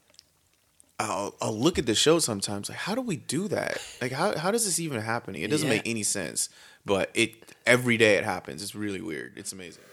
I'll, 0.97 1.35
I'll 1.41 1.57
look 1.57 1.77
at 1.77 1.85
the 1.85 1.93
show 1.95 2.19
sometimes 2.19 2.69
like 2.69 2.77
how 2.79 2.95
do 2.95 3.01
we 3.01 3.17
do 3.17 3.47
that 3.49 3.77
like 4.01 4.11
how, 4.13 4.37
how 4.37 4.49
does 4.51 4.65
this 4.65 4.79
even 4.79 5.01
happen 5.01 5.35
it 5.35 5.49
doesn't 5.49 5.67
Yeah. 5.67 5.75
make 5.75 5.87
any 5.87 6.03
sense 6.03 6.49
but 6.85 7.11
it 7.13 7.53
every 7.65 7.97
day 7.97 8.15
it 8.15 8.23
happens 8.23 8.63
it's 8.63 8.75
really 8.75 9.01
weird 9.01 9.33
it's 9.37 9.51
amazing 9.53 9.83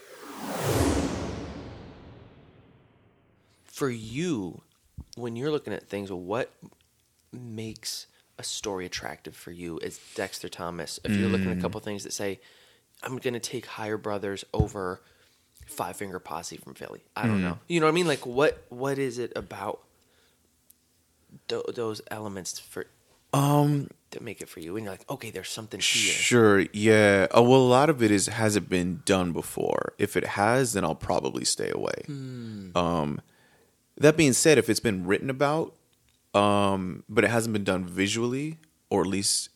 For 3.73 3.89
you, 3.89 4.61
when 5.17 5.35
you're 5.35 5.49
looking 5.49 5.73
at 5.73 5.89
things, 5.89 6.11
what 6.11 6.51
makes 7.31 8.05
a 8.37 8.43
story 8.43 8.85
attractive 8.85 9.35
for 9.35 9.49
you 9.49 9.79
as 9.83 9.99
Dexter 10.13 10.47
Thomas? 10.47 10.99
If 11.03 11.15
you're 11.15 11.27
looking 11.27 11.49
at 11.49 11.57
a 11.57 11.59
couple 11.61 11.79
things 11.79 12.03
that 12.03 12.13
say, 12.13 12.39
I'm 13.01 13.17
going 13.17 13.33
to 13.33 13.39
take 13.39 13.65
Higher 13.65 13.97
Brothers 13.97 14.45
over 14.53 15.01
Five 15.65 15.95
Finger 15.95 16.19
Posse 16.19 16.57
from 16.57 16.75
Philly. 16.75 17.03
I 17.15 17.25
don't 17.25 17.41
know. 17.41 17.57
You 17.67 17.79
know 17.79 17.87
what 17.87 17.93
I 17.93 17.95
mean? 17.95 18.05
Like, 18.05 18.27
what 18.27 18.63
what 18.69 18.99
is 18.99 19.17
it 19.17 19.33
about 19.35 19.79
tho- 21.47 21.65
those 21.73 21.99
elements 22.11 22.59
for 22.59 22.85
um 23.33 23.89
that 24.11 24.21
make 24.21 24.39
it 24.39 24.49
for 24.49 24.59
you? 24.59 24.75
And 24.77 24.83
you're 24.85 24.93
like, 24.93 25.09
okay, 25.09 25.31
there's 25.31 25.49
something 25.49 25.79
here. 25.79 26.13
Sure, 26.13 26.59
yeah. 26.73 27.25
Uh, 27.35 27.41
well, 27.41 27.59
a 27.59 27.71
lot 27.79 27.89
of 27.89 28.03
it 28.03 28.11
is 28.11 28.27
has 28.27 28.55
it 28.55 28.69
been 28.69 29.01
done 29.03 29.31
before? 29.31 29.93
If 29.97 30.15
it 30.15 30.25
has, 30.25 30.73
then 30.73 30.83
I'll 30.83 30.93
probably 30.93 31.43
stay 31.43 31.71
away. 31.73 32.03
Um, 32.75 33.19
that 33.97 34.17
being 34.17 34.33
said, 34.33 34.57
if 34.57 34.69
it's 34.69 34.79
been 34.79 35.05
written 35.05 35.29
about, 35.29 35.75
um, 36.33 37.03
but 37.07 37.23
it 37.23 37.29
hasn't 37.29 37.53
been 37.53 37.63
done 37.63 37.85
visually, 37.85 38.57
or 38.89 39.01
at 39.01 39.07
least, 39.07 39.49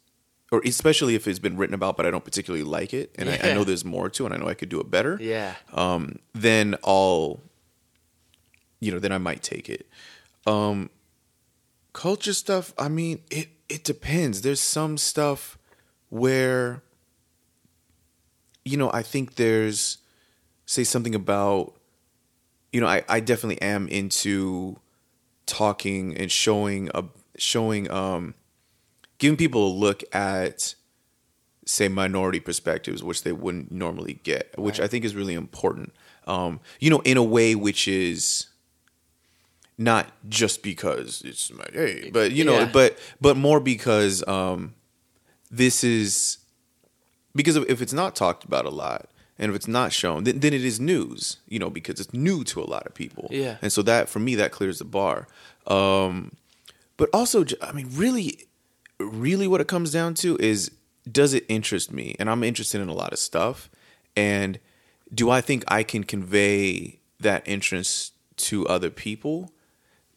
or 0.51 0.61
especially 0.63 1.15
if 1.15 1.27
it's 1.27 1.39
been 1.39 1.57
written 1.57 1.73
about, 1.73 1.97
but 1.97 2.05
I 2.05 2.11
don't 2.11 2.23
particularly 2.23 2.63
like 2.63 2.93
it, 2.93 3.13
and 3.17 3.29
I, 3.29 3.39
I 3.43 3.53
know 3.53 3.63
there's 3.63 3.83
more 3.83 4.09
to, 4.09 4.23
it, 4.23 4.25
and 4.27 4.35
I 4.35 4.37
know 4.37 4.49
I 4.49 4.53
could 4.53 4.69
do 4.69 4.79
it 4.79 4.91
better. 4.91 5.17
Yeah. 5.19 5.55
Um, 5.73 6.19
then 6.33 6.75
I'll, 6.83 7.41
you 8.79 8.91
know, 8.91 8.99
then 8.99 9.11
I 9.11 9.17
might 9.17 9.41
take 9.41 9.69
it. 9.69 9.87
Um, 10.45 10.89
culture 11.93 12.33
stuff. 12.33 12.73
I 12.77 12.89
mean, 12.89 13.21
it 13.31 13.49
it 13.67 13.83
depends. 13.83 14.41
There's 14.43 14.61
some 14.61 14.97
stuff 14.97 15.57
where, 16.09 16.83
you 18.63 18.77
know, 18.77 18.91
I 18.93 19.01
think 19.01 19.35
there's, 19.35 19.97
say 20.65 20.83
something 20.83 21.15
about, 21.15 21.73
you 22.73 22.81
know, 22.81 22.87
I 22.87 23.03
I 23.07 23.19
definitely 23.19 23.61
am 23.61 23.87
into 23.87 24.77
talking 25.45 26.15
and 26.17 26.31
showing 26.31 26.89
a 26.93 27.03
showing 27.37 27.89
um 27.91 28.33
giving 29.17 29.37
people 29.37 29.67
a 29.67 29.73
look 29.73 30.03
at 30.13 30.75
say 31.65 31.87
minority 31.87 32.39
perspectives 32.39 33.03
which 33.03 33.23
they 33.23 33.31
wouldn't 33.31 33.71
normally 33.71 34.19
get 34.23 34.53
which 34.57 34.79
i 34.79 34.87
think 34.87 35.03
is 35.05 35.15
really 35.15 35.33
important 35.33 35.93
um 36.25 36.59
you 36.79 36.89
know 36.89 36.99
in 37.01 37.15
a 37.17 37.23
way 37.23 37.55
which 37.55 37.87
is 37.87 38.47
not 39.77 40.07
just 40.27 40.63
because 40.63 41.21
it's 41.23 41.51
my 41.53 41.65
hey 41.73 42.09
but 42.11 42.31
you 42.31 42.43
know 42.43 42.59
Yeah. 42.59 42.69
but 42.73 42.97
but 43.21 43.37
more 43.37 43.59
because 43.59 44.27
um 44.27 44.73
this 45.51 45.83
is 45.83 46.39
because 47.35 47.55
if 47.55 47.81
it's 47.81 47.93
not 47.93 48.15
talked 48.15 48.43
about 48.43 48.65
a 48.65 48.69
lot 48.69 49.09
and 49.39 49.49
if 49.49 49.55
it's 49.55 49.67
not 49.67 49.91
shown 49.93 50.23
then, 50.23 50.39
then 50.39 50.53
it 50.53 50.63
is 50.65 50.79
news 50.79 51.37
you 51.47 51.59
know 51.59 51.69
because 51.69 51.99
it's 51.99 52.13
new 52.13 52.43
to 52.43 52.61
a 52.61 52.65
lot 52.65 52.85
of 52.87 52.93
people 52.93 53.27
Yeah. 53.31 53.57
and 53.61 53.71
so 53.71 53.81
that 53.83 54.09
for 54.09 54.19
me 54.19 54.35
that 54.35 54.51
clears 54.51 54.79
the 54.79 54.85
bar 54.85 55.27
um 55.67 56.31
but 56.97 57.09
also 57.13 57.45
i 57.61 57.71
mean 57.71 57.89
really 57.93 58.45
really 58.99 59.47
what 59.47 59.61
it 59.61 59.67
comes 59.67 59.91
down 59.91 60.13
to 60.15 60.37
is 60.39 60.71
does 61.09 61.33
it 61.33 61.45
interest 61.47 61.89
me? 61.93 62.17
And 62.19 62.29
I'm 62.29 62.43
interested 62.43 62.81
in 62.81 62.89
a 62.89 62.93
lot 62.93 63.13
of 63.13 63.19
stuff. 63.19 63.69
And 64.17 64.59
do 65.13 65.29
I 65.29 65.39
think 65.39 65.63
I 65.69 65.81
can 65.83 66.03
convey 66.03 66.99
that 67.21 67.43
interest 67.47 68.11
to 68.37 68.67
other 68.67 68.89
people? 68.89 69.53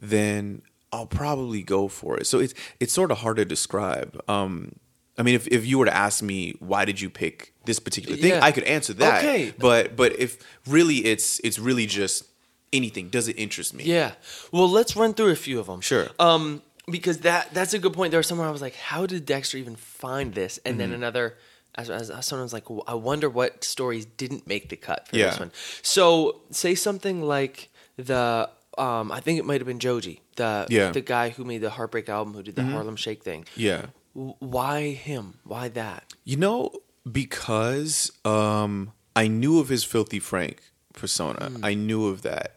Then 0.01 0.63
I'll 0.93 1.07
probably 1.07 1.63
go 1.63 1.87
for 1.87 2.17
it. 2.19 2.27
So 2.27 2.41
it's 2.41 2.55
it's 2.81 2.93
sort 2.93 3.13
of 3.13 3.19
hard 3.19 3.37
to 3.37 3.45
describe. 3.45 4.21
Um, 4.29 4.77
I 5.19 5.23
mean, 5.23 5.35
if, 5.35 5.47
if 5.49 5.67
you 5.67 5.79
were 5.79 5.85
to 5.87 5.95
ask 5.95 6.23
me 6.23 6.55
why 6.61 6.85
did 6.85 7.01
you 7.01 7.11
pick 7.11 7.53
this 7.67 7.79
particular 7.79 8.17
thing, 8.17 8.31
Yeah. 8.31 8.41
I 8.45 8.53
could 8.53 8.65
answer 8.65 8.93
that. 8.95 9.19
Okay. 9.23 9.53
But 9.59 9.97
but 9.97 10.19
if 10.19 10.39
really 10.67 11.05
it's 11.05 11.41
it's 11.41 11.59
really 11.59 11.87
just 11.87 12.25
anything. 12.73 13.09
Does 13.11 13.29
it 13.29 13.37
interest 13.39 13.75
me? 13.75 13.85
Yeah. 13.85 14.13
Well, 14.53 14.69
let's 14.71 14.97
run 14.97 15.13
through 15.15 15.31
a 15.31 15.37
few 15.37 15.59
of 15.61 15.67
them. 15.67 15.81
Sure. 15.81 16.09
Um, 16.19 16.63
because 16.91 17.19
that 17.19 17.53
that's 17.53 17.75
a 17.75 17.79
good 17.79 17.93
point. 17.93 18.11
There 18.13 18.19
was 18.19 18.27
somewhere 18.29 18.49
I 18.49 18.51
was 18.51 18.63
like, 18.63 18.77
how 18.77 19.07
did 19.07 19.27
Dexter 19.27 19.59
even 19.59 19.77
find 19.77 20.33
this? 20.35 20.59
And 20.65 20.75
Mm-hmm. 20.79 20.79
then 20.79 20.93
another, 20.93 21.37
as, 21.75 21.89
someone 22.27 22.45
was 22.45 22.53
like, 22.53 22.65
I 22.87 22.95
wonder 22.95 23.29
what 23.29 23.63
stories 23.65 24.07
didn't 24.07 24.47
make 24.47 24.69
the 24.71 24.77
cut 24.77 25.09
for 25.09 25.17
Yeah. 25.17 25.31
this 25.31 25.39
one. 25.41 25.53
So 25.83 26.41
say 26.51 26.75
something 26.75 27.23
like 27.23 27.69
the. 27.97 28.49
Um, 28.79 29.13
I 29.13 29.21
think 29.21 29.39
it 29.39 29.45
might 29.45 29.61
have 29.61 29.67
been 29.67 29.81
Joji, 29.81 30.23
the 30.37 30.67
Yeah. 30.71 30.85
Mm-hmm. 30.85 30.93
the 30.93 31.01
guy 31.03 31.29
who 31.31 31.45
made 31.45 31.61
the 31.61 31.71
Heartbreak 31.71 32.09
album, 32.09 32.33
who 32.35 32.43
did 32.43 32.55
the 32.57 32.63
Harlem 32.65 32.97
Shake 32.97 33.23
thing. 33.23 33.45
Yeah. 33.57 33.87
Why 34.13 34.91
him? 34.91 35.39
Why 35.45 35.69
that? 35.69 36.13
You 36.25 36.37
know, 36.37 36.71
because 37.11 38.13
um, 38.25 38.93
I 39.15 39.29
knew 39.29 39.59
of 39.61 39.69
his 39.69 39.85
Filthy 39.85 40.19
Frank 40.19 40.61
persona. 40.95 41.53
I 41.63 41.75
knew 41.75 42.07
of 42.09 42.23
that. 42.23 42.57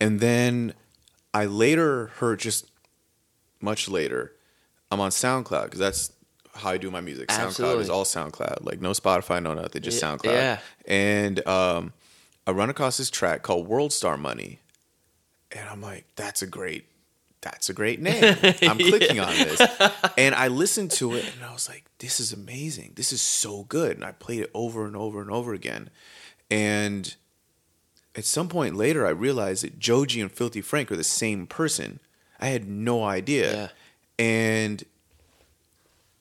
And 0.00 0.20
then 0.20 0.74
I 1.32 1.44
later 1.46 2.06
heard, 2.16 2.40
just 2.40 2.66
much 3.60 3.88
later, 3.88 4.32
I'm 4.90 5.00
on 5.00 5.10
SoundCloud 5.10 5.64
because 5.64 5.80
that's 5.80 6.12
how 6.54 6.70
I 6.70 6.78
do 6.78 6.90
my 6.90 7.00
music. 7.00 7.28
SoundCloud 7.28 7.80
is 7.80 7.90
all 7.90 8.04
SoundCloud. 8.04 8.64
Like 8.64 8.80
no 8.80 8.92
Spotify, 8.92 9.42
no 9.42 9.54
nothing, 9.54 9.82
just 9.82 10.02
Yeah, 10.02 10.08
SoundCloud. 10.08 10.24
yeah. 10.24 10.58
And 10.86 11.46
um, 11.46 11.92
I 12.46 12.52
run 12.52 12.70
across 12.70 12.96
this 12.96 13.10
track 13.10 13.42
called 13.42 13.66
World 13.68 13.92
Star 13.92 14.16
Money. 14.16 14.60
And 15.52 15.68
I'm 15.68 15.80
like, 15.80 16.06
that's 16.16 16.42
a 16.42 16.46
great, 16.46 16.86
that's 17.50 17.68
a 17.70 17.72
great 17.72 18.00
name. 18.00 18.36
I'm 18.62 18.78
clicking 18.90 19.20
on 19.20 19.30
this. 19.34 19.60
And 20.18 20.34
I 20.34 20.48
listened 20.48 20.90
to 20.92 21.14
it 21.14 21.30
and 21.34 21.44
I 21.44 21.52
was 21.52 21.68
like, 21.68 21.84
this 21.98 22.20
is 22.20 22.32
amazing. 22.32 22.92
This 22.96 23.12
is 23.12 23.20
so 23.20 23.64
good. 23.64 23.96
And 23.96 24.04
I 24.04 24.12
played 24.12 24.40
it 24.40 24.50
over 24.54 24.86
and 24.86 24.96
over 24.96 25.20
and 25.20 25.30
over 25.30 25.52
again. 25.52 25.90
And 26.50 27.14
at 28.14 28.24
some 28.24 28.48
point 28.48 28.76
later, 28.76 29.06
I 29.06 29.10
realized 29.10 29.62
that 29.62 29.78
Joji 29.78 30.20
and 30.22 30.32
Filthy 30.32 30.62
Frank 30.62 30.90
are 30.90 30.96
the 30.96 31.04
same 31.04 31.46
person. 31.46 32.00
I 32.40 32.46
had 32.46 32.66
no 32.66 33.04
idea. 33.04 33.52
Yeah. 33.52 33.68
And 34.24 34.84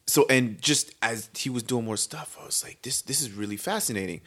so 0.05 0.25
and 0.29 0.61
just 0.61 0.93
as 1.01 1.29
he 1.35 1.49
was 1.49 1.63
doing 1.63 1.85
more 1.85 1.97
stuff, 1.97 2.37
I 2.39 2.45
was 2.45 2.63
like, 2.63 2.81
this 2.81 3.01
this 3.01 3.21
is 3.21 3.31
really 3.31 3.57
fascinating. 3.57 4.21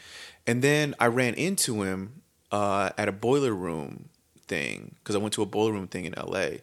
And 0.46 0.62
then 0.62 0.94
I 0.98 1.06
ran 1.06 1.34
into 1.34 1.82
him 1.82 2.22
uh, 2.50 2.90
at 2.96 3.08
a 3.08 3.12
boiler 3.12 3.52
room 3.52 4.08
thing 4.46 4.96
because 4.98 5.14
I 5.14 5.18
went 5.18 5.34
to 5.34 5.42
a 5.42 5.46
boiler 5.46 5.72
room 5.72 5.87
thing 5.87 6.06
in 6.06 6.14
LA. 6.16 6.58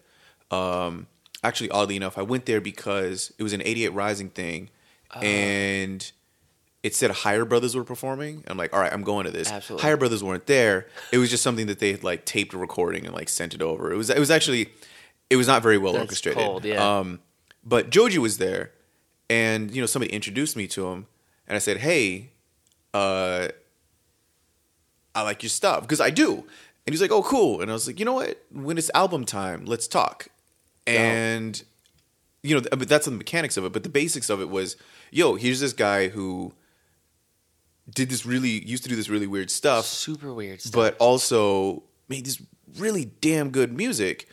Um, 0.56 1.08
actually, 1.44 1.70
oddly 1.70 1.96
enough, 1.96 2.18
I 2.18 2.22
went 2.22 2.46
there 2.46 2.62
because 2.62 3.34
it 3.38 3.44
was 3.44 3.54
an 3.54 3.62
88 3.62 3.90
Rising 3.90 4.30
thing, 4.30 4.70
and 5.22 6.12
it 6.84 6.94
said 6.94 7.10
Higher 7.12 7.46
Brothers 7.46 7.76
were 7.76 7.84
performing. 7.84 8.44
I'm 8.48 8.58
like, 8.58 8.74
all 8.74 8.80
right, 8.80 8.94
I'm 8.94 9.04
going 9.04 9.26
to 9.26 9.32
this. 9.32 9.52
Absolutely. 9.52 9.82
Higher 9.84 9.98
Brothers 9.98 10.24
weren't 10.24 10.46
there. 10.46 10.88
It 11.12 11.18
was 11.18 11.30
just 11.30 11.42
something 11.42 11.68
that 11.68 11.80
they 11.80 11.92
had 11.92 12.04
like 12.04 12.26
taped 12.26 12.54
a 12.54 12.58
recording 12.58 13.06
and 13.06 13.16
like 13.16 13.30
sent 13.30 13.54
it 13.56 13.62
over. 13.62 13.92
It 13.92 13.98
was 13.98 14.10
it 14.10 14.20
was 14.20 14.30
actually 14.30 14.70
it 15.30 15.36
was 15.36 15.48
not 15.48 15.64
very 15.64 15.78
well 15.78 15.94
That's 15.94 16.04
orchestrated. 16.04 16.44
cold, 16.44 16.66
yeah. 16.66 17.00
Um, 17.00 17.22
but 17.64 17.90
Joji 17.90 18.20
was 18.20 18.38
there, 18.38 18.72
and 19.30 19.74
you 19.74 19.82
know 19.82 19.88
somebody 19.88 20.14
introduced 20.14 20.56
me 20.56 20.68
to 20.68 20.88
him, 20.90 21.08
and 21.48 21.56
I 21.56 21.60
said, 21.60 21.78
"Hey, 21.78 22.30
uh, 22.94 23.48
I 25.16 25.22
like 25.24 25.42
your 25.42 25.50
stuff 25.50 25.82
because 25.82 26.00
I 26.02 26.12
do." 26.12 26.46
And 26.86 26.94
he's 26.94 27.02
like, 27.02 27.12
"Oh, 27.12 27.24
cool." 27.24 27.62
And 27.62 27.72
I 27.72 27.74
was 27.74 27.88
like, 27.88 27.98
"You 27.98 28.06
know 28.06 28.14
what? 28.14 28.44
When 28.52 28.78
it's 28.78 28.92
album 28.94 29.26
time, 29.26 29.66
let's 29.66 29.88
talk." 29.88 30.28
And 30.88 31.64
you 32.44 32.56
know, 32.56 32.62
but 32.72 32.88
that's 32.88 33.06
the 33.06 33.12
mechanics 33.12 33.58
of 33.58 33.66
it. 33.66 33.74
But 33.74 33.84
the 33.84 33.90
basics 33.90 34.30
of 34.30 34.40
it 34.40 34.50
was, 34.50 34.78
yo, 35.12 35.36
here's 35.36 35.60
this 35.60 35.74
guy 35.74 36.10
who 36.10 36.54
did 37.90 38.10
this 38.10 38.26
really 38.26 38.64
used 38.66 38.84
to 38.84 38.90
do 38.90 38.96
this 38.96 39.10
really 39.10 39.28
weird 39.28 39.50
stuff, 39.52 39.86
Super 39.86 40.34
weird 40.34 40.62
stuff. 40.62 40.74
but 40.74 40.98
also 40.98 41.84
made 42.08 42.26
this 42.26 42.42
really 42.78 43.06
damn 43.22 43.50
good 43.50 43.74
music, 43.76 44.28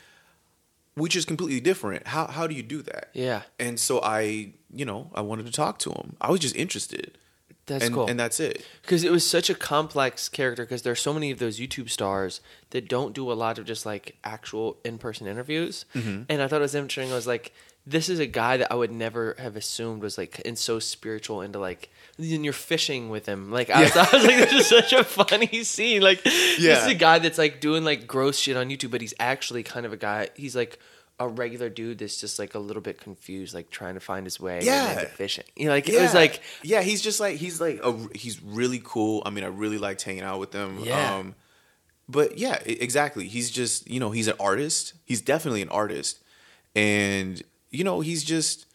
which 0.94 1.16
is 1.16 1.24
completely 1.24 1.60
different. 1.60 2.06
How 2.08 2.26
how 2.26 2.46
do 2.46 2.54
you 2.54 2.62
do 2.62 2.82
that? 2.82 3.08
Yeah. 3.14 3.42
And 3.58 3.80
so 3.80 4.00
I, 4.02 4.52
you 4.72 4.84
know, 4.84 5.10
I 5.14 5.22
wanted 5.22 5.46
to 5.46 5.52
talk 5.52 5.78
to 5.80 5.90
him. 5.90 6.16
I 6.20 6.30
was 6.30 6.40
just 6.40 6.54
interested. 6.56 7.16
That's 7.66 7.84
and, 7.84 7.94
cool. 7.94 8.06
And 8.08 8.18
that's 8.18 8.40
it. 8.40 8.64
because 8.82 9.04
it 9.04 9.12
was 9.12 9.28
such 9.28 9.48
a 9.48 9.54
complex 9.54 10.28
character 10.28 10.64
because 10.64 10.82
there's 10.82 11.00
so 11.00 11.12
many 11.12 11.30
of 11.30 11.38
those 11.38 11.60
youtube 11.60 11.88
stars 11.90 12.40
that 12.70 12.88
don't 12.88 13.14
do 13.14 13.30
a 13.30 13.34
lot 13.34 13.58
of 13.58 13.64
just 13.64 13.86
like 13.86 14.16
actual 14.24 14.76
in-person 14.84 15.26
interviews 15.28 15.84
Mm-hmm. 15.94 16.22
and 16.28 16.42
i 16.42 16.48
thought 16.48 16.56
it 16.56 16.62
was 16.62 16.74
interesting 16.74 17.12
i 17.12 17.14
was 17.14 17.26
like 17.26 17.52
this 17.86 18.08
is 18.08 18.18
a 18.18 18.26
guy 18.26 18.56
that 18.56 18.72
i 18.72 18.74
would 18.74 18.90
never 18.90 19.36
have 19.38 19.54
assumed 19.56 20.02
was 20.02 20.18
like 20.18 20.42
and 20.44 20.58
so 20.58 20.78
spiritual 20.80 21.40
into 21.40 21.58
like 21.60 21.88
and 22.18 22.44
you're 22.44 22.52
fishing 22.52 23.10
with 23.10 23.26
him 23.26 23.50
like 23.52 23.70
i, 23.70 23.82
was, 23.82 23.96
I 23.96 24.08
was 24.12 24.24
like 24.24 24.36
this 24.38 24.52
is 24.52 24.66
such 24.66 24.92
a 24.92 25.04
funny 25.04 25.62
scene 25.64 26.02
like 26.02 26.22
this 26.24 26.58
is 26.58 26.86
a 26.86 26.94
guy 26.94 27.20
that's 27.20 27.38
like 27.38 27.60
doing 27.60 27.84
like 27.84 28.06
gross 28.08 28.38
shit 28.38 28.56
on 28.56 28.68
youtube 28.70 28.90
but 28.90 29.00
he's 29.00 29.14
actually 29.20 29.62
kind 29.62 29.86
of 29.86 29.92
a 29.92 29.96
guy 29.96 30.30
he's 30.34 30.56
like 30.56 30.78
a 31.24 31.28
regular 31.28 31.68
dude 31.68 31.98
that's 31.98 32.20
just 32.20 32.38
like 32.38 32.54
a 32.54 32.58
little 32.58 32.82
bit 32.82 33.00
confused 33.00 33.54
like 33.54 33.70
trying 33.70 33.94
to 33.94 34.00
find 34.00 34.26
his 34.26 34.38
way 34.40 34.60
Yeah. 34.62 34.88
and, 34.88 34.96
like, 35.18 35.38
you 35.56 35.66
know 35.66 35.72
like 35.72 35.88
it 35.88 36.00
was 36.00 36.14
like 36.14 36.40
yeah, 36.62 36.82
he's 36.82 37.00
just 37.02 37.20
like 37.20 37.36
he's 37.36 37.60
like 37.60 37.80
a, 37.82 37.96
he's 38.14 38.42
really 38.42 38.80
cool. 38.84 39.22
I 39.26 39.30
mean, 39.30 39.44
I 39.44 39.48
really 39.48 39.78
liked 39.78 40.02
hanging 40.02 40.22
out 40.22 40.38
with 40.40 40.52
him. 40.52 40.78
Yeah. 40.80 41.16
Um, 41.16 41.34
but 42.08 42.36
yeah, 42.38 42.58
exactly. 42.66 43.26
He's 43.28 43.50
just 43.50 43.88
you 43.88 44.00
know 44.00 44.10
he's 44.10 44.28
an 44.28 44.34
artist. 44.40 44.94
He's 45.04 45.20
definitely 45.22 45.62
an 45.62 45.68
artist, 45.70 46.20
and 46.74 47.42
you 47.70 47.84
know 47.84 48.00
he's 48.00 48.24
just 48.24 48.66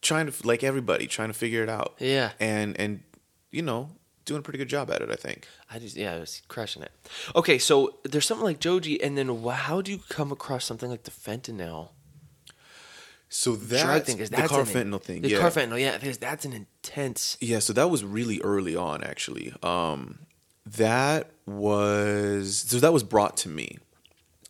trying 0.00 0.30
to 0.30 0.46
like 0.46 0.62
everybody 0.64 1.06
trying 1.06 1.28
to 1.28 1.34
figure 1.34 1.62
it 1.62 1.68
out. 1.68 1.94
Yeah. 1.98 2.32
and 2.40 2.78
and 2.78 3.00
you 3.50 3.62
know 3.62 3.90
doing 4.24 4.40
a 4.40 4.42
pretty 4.42 4.58
good 4.58 4.68
job 4.68 4.90
at 4.90 5.00
it. 5.02 5.10
I 5.10 5.16
think. 5.16 5.46
I 5.70 5.78
just 5.78 5.96
yeah, 5.96 6.14
I 6.14 6.18
was 6.18 6.42
crushing 6.48 6.82
it. 6.82 6.92
Okay, 7.34 7.58
so 7.58 7.98
there's 8.04 8.26
something 8.26 8.44
like 8.44 8.60
Joji, 8.60 9.02
and 9.02 9.16
then 9.18 9.28
how 9.50 9.80
do 9.82 9.90
you 9.90 10.00
come 10.08 10.32
across 10.32 10.64
something 10.64 10.90
like 10.90 11.04
the 11.04 11.10
fentanyl 11.10 11.90
So 13.28 13.56
that 13.56 13.82
drug 13.84 14.02
thing? 14.04 14.18
'Cause 14.18 14.30
the 14.30 14.36
that's 14.36 14.48
car 14.50 14.60
an- 14.60 14.66
fentanyl 14.66 15.02
thing. 15.02 15.22
The 15.22 15.30
yeah. 15.30 15.38
car 15.40 15.50
fentanyl, 15.50 15.80
yeah, 15.80 15.96
because 15.98 16.18
that's 16.18 16.44
an 16.44 16.52
intense. 16.52 17.36
Yeah, 17.40 17.60
so 17.60 17.72
that 17.72 17.88
was 17.90 18.04
really 18.04 18.40
early 18.42 18.76
on 18.76 19.02
actually. 19.02 19.54
Um 19.62 20.20
that 20.66 21.30
was 21.46 22.64
so 22.68 22.78
that 22.78 22.92
was 22.92 23.02
brought 23.02 23.36
to 23.38 23.48
me. 23.48 23.78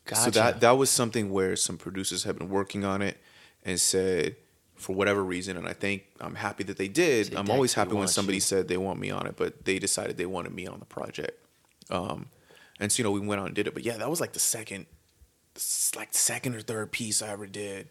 Gotcha. 0.05 0.23
So 0.23 0.31
that 0.31 0.61
that 0.61 0.73
was 0.73 0.91
something 0.91 1.31
where 1.31 1.55
some 1.57 1.79
producers 1.79 2.25
had 2.25 2.39
been 2.39 2.49
working 2.51 2.85
on 2.85 3.03
it 3.03 3.19
and 3.65 3.81
said 3.81 4.37
for 4.83 4.93
whatever 4.95 5.23
reason 5.25 5.57
and 5.57 5.67
I 5.67 5.73
think 5.73 6.05
I'm 6.21 6.35
happy 6.35 6.65
that 6.65 6.77
they 6.77 6.89
did. 6.89 7.35
I'm 7.35 7.51
always 7.51 7.75
happy 7.75 7.95
when 7.95 8.09
somebody 8.09 8.37
you." 8.37 8.41
said 8.43 8.69
they 8.69 8.77
want 8.77 9.01
me 9.01 9.11
on 9.11 9.27
it, 9.27 9.37
but 9.37 9.65
they 9.65 9.79
decided 9.79 10.17
they 10.17 10.27
wanted 10.27 10.53
me 10.55 10.67
on 10.67 10.79
the 10.79 10.87
project. 10.87 11.39
Um 11.91 12.27
and 12.81 12.91
so 12.91 13.01
you 13.01 13.05
know 13.05 13.11
we 13.11 13.21
went 13.21 13.41
on 13.41 13.47
and 13.47 13.55
did 13.55 13.67
it. 13.67 13.75
But 13.75 13.85
yeah, 13.85 13.97
that 13.99 14.11
was 14.11 14.21
like 14.21 14.33
the 14.33 14.41
second 14.41 14.87
like 15.97 16.09
second 16.15 16.55
or 16.55 16.61
third 16.61 16.93
piece 16.93 17.23
I 17.23 17.29
ever 17.29 17.47
did. 17.47 17.89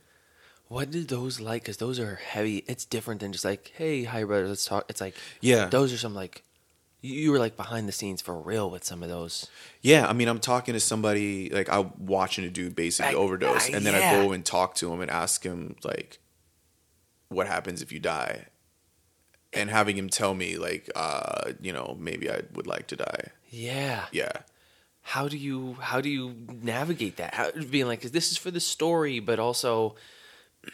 what 0.67 0.89
did 0.89 1.09
those 1.09 1.39
like? 1.39 1.63
Because 1.63 1.77
those 1.77 1.99
are 1.99 2.15
heavy. 2.15 2.63
It's 2.67 2.85
different 2.85 3.19
than 3.21 3.33
just 3.33 3.43
like, 3.45 3.71
hey, 3.75 4.03
hi, 4.05 4.23
brother, 4.23 4.47
let's 4.47 4.65
talk. 4.65 4.85
It's 4.89 5.01
like, 5.01 5.15
Yeah. 5.41 5.65
those 5.67 5.91
are 5.91 5.97
some 5.97 6.15
like, 6.15 6.43
you, 7.01 7.29
were 7.31 7.39
like 7.39 7.57
behind 7.57 7.89
the 7.89 7.91
scenes 7.91 8.21
for 8.21 8.39
real 8.39 8.69
with 8.69 8.83
some 8.85 9.03
of 9.03 9.09
those. 9.09 9.49
Yeah, 9.81 10.07
I 10.07 10.13
mean, 10.13 10.29
I'm 10.29 10.39
talking 10.39 10.73
to 10.73 10.79
somebody 10.79 11.49
like 11.49 11.67
I'm 11.69 11.91
watching 11.99 12.45
a 12.45 12.49
dude 12.49 12.73
basically 12.75 13.13
Like, 13.15 13.21
overdose, 13.23 13.69
uh, 13.69 13.75
and 13.75 13.85
then 13.85 13.95
I 13.95 14.13
go 14.15 14.31
and 14.31 14.45
talk 14.45 14.75
to 14.75 14.91
him 14.93 15.01
and 15.01 15.11
ask 15.11 15.43
him 15.43 15.75
like, 15.83 16.19
what 17.31 17.47
happens 17.47 17.81
if 17.81 17.91
you 17.91 17.99
die, 17.99 18.47
and 19.53 19.69
having 19.69 19.97
him 19.97 20.09
tell 20.09 20.33
me 20.33 20.57
like, 20.57 20.89
uh, 20.95 21.51
you 21.61 21.73
know, 21.73 21.97
maybe 21.99 22.29
I 22.29 22.41
would 22.53 22.67
like 22.67 22.87
to 22.87 22.95
die. 22.95 23.31
Yeah. 23.49 24.05
Yeah, 24.11 24.31
How 25.01 25.27
do 25.27 25.37
you 25.37 25.77
how 25.81 26.01
do 26.01 26.09
you 26.09 26.35
navigate 26.61 27.17
that? 27.17 27.33
How, 27.33 27.51
being 27.51 27.87
like, 27.87 28.01
this 28.01 28.31
is 28.31 28.37
for 28.37 28.51
the 28.51 28.61
story, 28.61 29.19
but 29.19 29.39
also. 29.39 29.95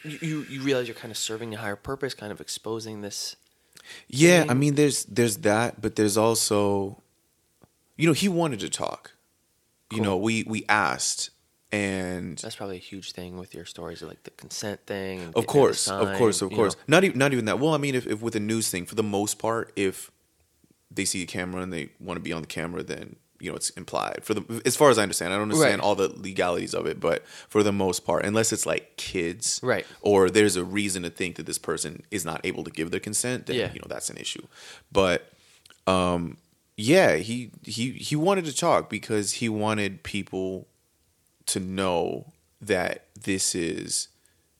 You, 0.04 0.18
you 0.20 0.46
you 0.50 0.60
realize 0.60 0.86
you're 0.86 0.94
kind 0.94 1.10
of 1.10 1.16
serving 1.16 1.54
a 1.54 1.56
higher 1.56 1.74
purpose, 1.74 2.12
kind 2.12 2.30
of 2.30 2.42
exposing 2.42 3.00
this 3.00 3.36
yeah. 4.08 4.44
I 4.48 4.54
mean, 4.54 4.74
there's 4.74 5.04
there's 5.04 5.38
that, 5.38 5.80
but 5.80 5.96
there's 5.96 6.16
also, 6.16 7.02
you 7.96 8.06
know, 8.06 8.12
he 8.12 8.28
wanted 8.28 8.60
to 8.60 8.68
talk. 8.68 9.12
You 9.90 10.02
know, 10.02 10.16
we 10.16 10.44
we 10.44 10.66
asked, 10.68 11.30
and 11.70 12.38
That's 12.38 12.56
probably 12.56 12.76
a 12.76 12.80
huge 12.80 13.12
thing 13.12 13.36
with 13.36 13.54
your 13.54 13.64
stories, 13.66 14.00
like 14.02 14.22
the 14.22 14.30
consent 14.30 14.80
thing. 14.86 15.32
Of 15.36 15.46
course, 15.46 15.86
it 15.88 15.92
of 15.92 16.16
course, 16.16 16.40
of 16.42 16.50
course. 16.50 16.74
know. 16.76 16.82
Not 16.88 17.04
even 17.04 17.18
not 17.18 17.32
even 17.32 17.44
that. 17.46 17.58
Well, 17.58 17.74
I 17.74 17.78
mean, 17.78 17.94
if, 17.94 18.06
if 18.06 18.22
with 18.22 18.34
a 18.36 18.40
news 18.40 18.70
thing, 18.70 18.86
for 18.86 18.94
the 18.94 19.02
most 19.02 19.38
part, 19.38 19.72
if 19.76 20.10
they 20.90 21.04
see 21.04 21.22
a 21.22 21.26
camera 21.26 21.60
and 21.62 21.72
they 21.72 21.90
want 22.00 22.16
to 22.16 22.22
be 22.22 22.32
on 22.32 22.40
the 22.40 22.48
camera, 22.48 22.82
then 22.82 23.16
you 23.40 23.50
know 23.50 23.56
it's 23.56 23.70
implied 23.70 24.20
for 24.24 24.34
the 24.34 24.62
as 24.64 24.76
far 24.76 24.88
as 24.90 24.98
I 24.98 25.02
understand. 25.02 25.32
I 25.32 25.36
don't 25.36 25.42
understand 25.44 25.80
Right. 25.80 25.84
all 25.86 25.94
the 25.94 26.08
legalities 26.08 26.74
of 26.74 26.86
it, 26.86 26.98
but 27.00 27.26
for 27.26 27.62
the 27.62 27.72
most 27.72 28.04
part, 28.06 28.24
unless 28.24 28.52
it's 28.52 28.64
like 28.66 28.96
kids, 28.96 29.60
Right. 29.62 29.86
or 30.00 30.30
there's 30.30 30.56
a 30.56 30.64
reason 30.64 31.02
to 31.02 31.10
think 31.10 31.36
that 31.36 31.44
this 31.46 31.58
person 31.58 32.02
is 32.10 32.24
not 32.24 32.40
able 32.44 32.64
to 32.64 32.70
give 32.70 32.90
their 32.90 32.98
consent, 33.00 33.46
then 33.46 33.56
Yeah. 33.56 33.72
you 33.74 33.80
know 33.80 33.86
that's 33.88 34.08
an 34.08 34.16
issue. 34.16 34.42
But 34.90 35.30
um, 35.86 36.38
yeah, 36.78 37.16
he 37.16 37.50
he 37.64 37.92
he 37.92 38.16
wanted 38.16 38.46
to 38.46 38.56
talk 38.56 38.88
because 38.88 39.32
he 39.34 39.48
wanted 39.50 40.02
people 40.02 40.66
to 41.48 41.60
know 41.60 42.32
that 42.60 43.06
this 43.20 43.54
is, 43.54 44.08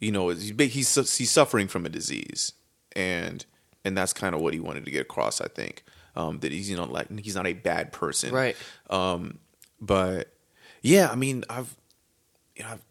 you 0.01 0.13
know, 0.13 0.29
he's 0.29 0.51
he's 0.73 1.17
he's 1.17 1.31
suffering 1.31 1.69
from 1.69 1.87
a 1.87 1.89
disease, 1.89 2.53
and 2.95 3.45
and 3.85 3.97
that's 3.97 4.13
kind 4.13 4.35
of 4.35 4.41
what 4.41 4.55
he 4.55 4.61
wanted 4.61 4.85
to 4.85 4.91
get 4.91 5.03
across. 5.03 5.41
I 5.41 5.49
think 5.49 5.85
um, 6.17 6.41
that 6.41 6.53
he's 6.53 6.69
you 6.69 6.77
know 6.77 6.85
like 6.85 7.17
he's 7.19 7.37
not 7.37 7.47
a 7.47 7.53
bad 7.53 7.93
person, 7.93 8.33
Right. 8.33 8.57
Um, 8.91 9.39
but 9.81 10.33
yeah, 10.83 11.09
I 11.11 11.15
mean, 11.15 11.45
I've 11.49 11.77
you 12.57 12.65
know 12.65 12.71
I've 12.71 12.83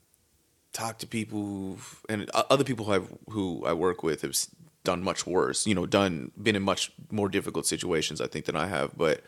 talked 0.73 1.01
to 1.01 1.07
people 1.07 1.77
and 2.07 2.29
other 2.31 2.63
people 2.63 2.85
who 2.85 2.91
I've, 2.93 3.17
who 3.29 3.65
I 3.65 3.73
work 3.73 4.03
with 4.03 4.21
have 4.21 4.35
done 4.83 5.03
much 5.03 5.25
worse. 5.25 5.67
You 5.67 5.75
know, 5.75 5.85
done 5.85 6.31
been 6.41 6.55
in 6.55 6.63
much 6.63 6.91
more 7.11 7.29
difficult 7.29 7.65
situations 7.65 8.21
I 8.21 8.27
think 8.27 8.45
than 8.45 8.55
I 8.55 8.67
have. 8.67 8.97
But 8.97 9.21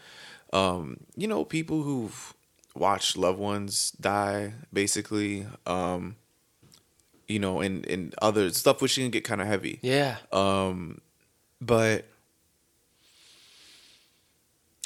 um, 0.54 0.98
you 1.16 1.28
know, 1.28 1.44
people 1.44 1.84
who've 1.84 2.34
watched 2.76 3.18
loved 3.18 3.40
ones 3.40 3.92
die, 3.92 4.54
basically. 4.72 5.48
Um, 5.66 6.16
you 7.28 7.40
know, 7.40 7.62
and 7.62 7.86
and 7.86 8.16
other 8.22 8.50
stuff 8.52 8.82
which 8.82 8.96
can 8.96 9.10
get 9.12 9.24
kind 9.24 9.42
of 9.42 9.48
heavy 9.48 9.80
Yeah. 9.82 10.18
Um, 10.32 11.00
but 11.62 12.06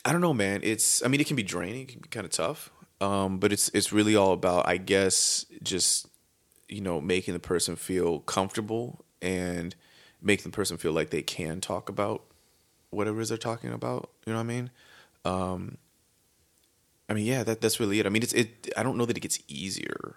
I 0.06 0.12
don't 0.12 0.22
know, 0.22 0.34
man. 0.34 0.60
It's 0.63 1.04
I 1.04 1.08
mean, 1.08 1.22
it 1.22 1.28
can 1.28 1.38
be 1.38 1.43
draining, 1.43 1.84
it 1.84 1.88
can 1.88 2.02
be 2.02 2.10
kind 2.10 2.26
of 2.26 2.32
tough. 2.32 2.69
Um, 3.00 3.39
but 3.39 3.54
it's 3.54 3.69
it's 3.69 3.93
really 3.93 4.15
all 4.15 4.34
about, 4.34 4.67
I 4.67 4.78
guess, 4.78 5.46
just 5.63 6.08
you 6.67 6.82
know, 6.82 7.00
making 7.00 7.34
the 7.34 7.39
person 7.39 7.76
feel 7.76 8.19
comfortable 8.19 9.06
and 9.22 9.76
making 10.22 10.52
the 10.52 10.56
person 10.56 10.78
feel 10.78 10.91
like 10.91 11.10
they 11.12 11.22
can 11.22 11.62
talk 11.62 11.88
about 11.88 12.24
whatever 12.89 13.19
it 13.19 13.24
is 13.24 13.30
they're 13.30 13.38
talking 13.38 13.72
about. 13.72 14.10
You 14.26 14.34
know 14.34 14.39
what 14.39 14.43
I 14.43 14.48
mean? 14.48 14.72
Um, 15.26 15.78
I 17.10 17.13
mean, 17.13 17.26
yeah, 17.26 17.44
that 17.44 17.62
that's 17.62 17.80
really 17.80 18.00
it. 18.00 18.06
I 18.06 18.10
mean, 18.10 18.24
it's 18.24 18.34
it. 18.34 18.72
I 18.78 18.84
don't 18.84 18.98
know 18.98 19.06
that 19.06 19.18
it 19.18 19.22
gets 19.22 19.39
easier. 19.48 20.16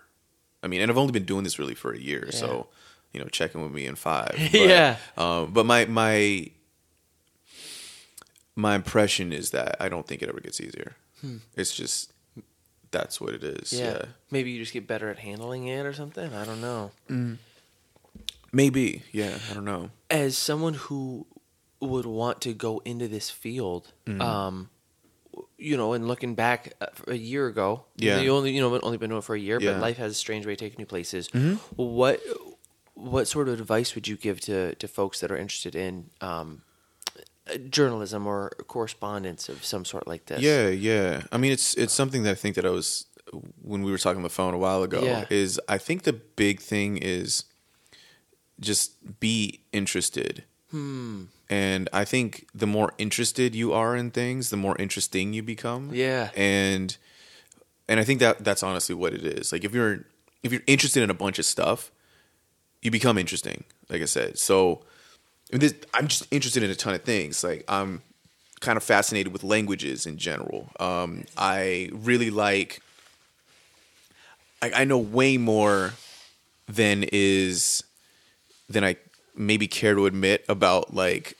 I 0.62 0.68
mean, 0.68 0.80
and 0.80 0.90
I've 0.90 0.98
only 0.98 1.12
been 1.12 1.24
doing 1.24 1.44
this 1.44 1.58
really 1.58 1.74
for 1.74 1.92
a 1.92 1.98
year, 1.98 2.24
Yeah. 2.32 2.38
so 2.38 2.66
you 3.12 3.20
know, 3.20 3.26
checking 3.28 3.62
with 3.62 3.72
me 3.72 3.86
in 3.86 3.94
five. 3.96 4.34
But, 4.52 4.52
Yeah. 4.54 4.96
Um, 5.16 5.52
but 5.52 5.64
my 5.66 5.84
my 5.86 6.50
my 8.54 8.74
impression 8.74 9.32
is 9.32 9.50
that 9.50 9.76
I 9.80 9.88
don't 9.88 10.06
think 10.06 10.22
it 10.22 10.28
ever 10.28 10.40
gets 10.40 10.60
easier. 10.60 10.96
It's 11.56 11.74
just 11.74 12.12
that's 12.92 13.20
what 13.20 13.34
it 13.34 13.42
is. 13.42 13.72
yeah. 13.72 13.84
Yeah. 13.84 14.02
Maybe 14.30 14.50
you 14.52 14.60
just 14.60 14.72
get 14.72 14.86
better 14.86 15.10
at 15.10 15.18
handling 15.18 15.66
it 15.66 15.84
or 15.84 15.92
something. 15.92 16.32
I 16.32 16.44
don't 16.44 16.60
know. 16.60 16.92
Maybe. 18.52 19.02
Yeah. 19.12 19.38
I 19.50 19.54
don't 19.54 19.64
know. 19.64 19.90
as 20.08 20.36
someone 20.38 20.74
who 20.74 21.26
would 21.80 22.06
want 22.06 22.40
to 22.42 22.54
go 22.54 22.80
into 22.84 23.08
this 23.08 23.28
field, 23.30 23.92
Mm-hmm. 24.06 24.20
um, 24.20 24.70
you 25.58 25.76
know, 25.76 25.92
and 25.94 26.06
looking 26.08 26.34
back 26.34 26.74
uh, 26.80 26.86
a 27.08 27.14
year 27.16 27.46
ago, 27.46 27.84
Yeah. 27.96 28.20
you 28.20 28.30
only 28.34 28.52
you 28.52 28.60
know 28.60 28.78
only 28.82 28.96
been 28.98 29.10
doing 29.10 29.18
it 29.20 29.24
for 29.24 29.34
a 29.34 29.38
year, 29.40 29.58
Yeah. 29.60 29.70
Mm-hmm. 29.70 29.80
but 29.80 29.86
life 29.86 29.96
has 29.98 30.12
a 30.12 30.14
strange 30.14 30.46
way 30.46 30.52
of 30.52 30.58
taking 30.58 30.80
you 30.80 30.86
places. 30.86 31.28
What 31.76 32.20
what 32.94 33.28
sort 33.28 33.48
of 33.48 33.60
advice 33.60 33.94
would 33.94 34.08
you 34.08 34.16
give 34.16 34.40
to 34.42 34.74
to 34.76 34.88
folks 34.88 35.20
that 35.20 35.30
are 35.30 35.36
interested 35.36 35.74
in 35.74 36.10
um, 36.20 36.62
journalism 37.70 38.26
or 38.26 38.50
correspondence 38.66 39.48
of 39.48 39.64
some 39.64 39.84
sort 39.84 40.06
like 40.06 40.26
this? 40.26 40.40
Yeah, 40.40 40.68
yeah. 40.68 41.22
I 41.32 41.36
mean, 41.36 41.52
it's 41.52 41.74
it's 41.74 41.92
something 41.92 42.22
that 42.24 42.30
I 42.32 42.34
think 42.34 42.54
that 42.56 42.64
I 42.66 42.70
was 42.70 43.06
when 43.62 43.82
we 43.82 43.90
were 43.90 43.98
talking 43.98 44.18
on 44.18 44.22
the 44.22 44.28
phone 44.30 44.54
a 44.54 44.58
while 44.58 44.82
ago. 44.82 45.02
Yeah. 45.02 45.24
Is 45.30 45.60
I 45.68 45.78
think 45.78 46.02
the 46.04 46.12
big 46.12 46.60
thing 46.60 46.96
is 46.96 47.44
just 48.60 49.20
be 49.20 49.60
interested. 49.72 50.44
Hmm. 50.70 51.24
And 51.48 51.88
I 51.92 52.04
think 52.04 52.48
the 52.54 52.66
more 52.66 52.92
interested 52.98 53.54
you 53.54 53.72
are 53.72 53.94
in 53.94 54.10
things, 54.10 54.50
the 54.50 54.56
more 54.56 54.76
interesting 54.78 55.32
you 55.32 55.42
become. 55.42 55.90
Yeah. 55.92 56.30
And 56.36 56.96
and 57.88 58.00
I 58.00 58.04
think 58.04 58.20
that 58.20 58.44
that's 58.44 58.62
honestly 58.62 58.94
what 58.94 59.14
it 59.14 59.24
is. 59.24 59.52
Like 59.52 59.64
if 59.64 59.74
you're 59.74 60.04
if 60.42 60.52
you're 60.52 60.62
interested 60.66 61.02
in 61.02 61.10
a 61.10 61.14
bunch 61.14 61.38
of 61.38 61.44
stuff, 61.44 61.90
you 62.82 62.90
become 62.90 63.18
interesting. 63.18 63.64
Like 63.88 64.02
I 64.02 64.06
said, 64.06 64.38
so 64.38 64.82
this, 65.50 65.74
I'm 65.94 66.08
just 66.08 66.26
interested 66.30 66.62
in 66.62 66.70
a 66.70 66.74
ton 66.74 66.94
of 66.94 67.02
things. 67.02 67.44
Like 67.44 67.64
I'm 67.68 68.02
kind 68.60 68.76
of 68.76 68.82
fascinated 68.82 69.32
with 69.32 69.44
languages 69.44 70.06
in 70.06 70.18
general. 70.18 70.68
Um, 70.80 71.24
I 71.36 71.90
really 71.92 72.30
like. 72.30 72.82
I, 74.62 74.72
I 74.74 74.84
know 74.84 74.98
way 74.98 75.36
more 75.36 75.92
than 76.66 77.04
is 77.12 77.84
than 78.68 78.82
I 78.82 78.96
maybe 79.38 79.66
care 79.68 79.94
to 79.94 80.06
admit 80.06 80.44
about 80.48 80.94
like 80.94 81.36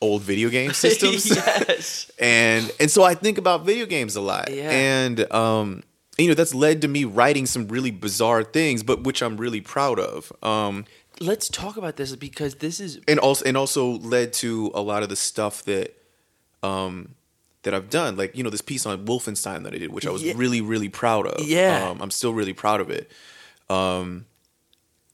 old 0.00 0.22
video 0.22 0.48
game 0.48 0.72
systems 0.84 1.26
yes. 1.30 2.10
and 2.18 2.70
and 2.80 2.90
so 2.90 3.04
I 3.04 3.14
think 3.14 3.38
about 3.38 3.64
video 3.64 3.86
games 3.86 4.16
a 4.16 4.20
lot. 4.20 4.50
Yeah. 4.52 4.70
And 4.70 5.32
um 5.32 5.82
you 6.18 6.28
know 6.28 6.34
that's 6.34 6.54
led 6.54 6.82
to 6.82 6.88
me 6.88 7.04
writing 7.04 7.46
some 7.46 7.68
really 7.68 7.90
bizarre 7.90 8.42
things 8.42 8.82
but 8.82 9.04
which 9.04 9.22
I'm 9.22 9.36
really 9.36 9.60
proud 9.60 9.98
of. 10.00 10.32
Um 10.42 10.84
Let's 11.20 11.48
talk 11.48 11.76
about 11.76 11.96
this 11.96 12.16
because 12.16 12.56
this 12.56 12.80
is 12.80 12.98
and 13.06 13.20
also 13.20 13.44
and 13.44 13.56
also 13.56 13.90
led 13.98 14.32
to 14.34 14.72
a 14.74 14.80
lot 14.80 15.02
of 15.04 15.08
the 15.08 15.14
stuff 15.16 15.62
that 15.64 15.94
um 16.64 17.14
that 17.62 17.72
I've 17.74 17.90
done 17.90 18.16
like 18.16 18.36
you 18.36 18.42
know 18.42 18.50
this 18.50 18.60
piece 18.62 18.84
on 18.86 19.06
Wolfenstein 19.06 19.62
that 19.62 19.72
I 19.72 19.78
did 19.78 19.92
which 19.92 20.06
I 20.06 20.10
was 20.10 20.22
Yeah. 20.24 20.32
really 20.36 20.60
really 20.60 20.88
proud 20.88 21.26
of. 21.28 21.46
Yeah. 21.46 21.90
Um 21.90 22.02
I'm 22.02 22.10
still 22.10 22.34
really 22.34 22.54
proud 22.54 22.80
of 22.80 22.90
it. 22.90 23.08
Um 23.70 24.26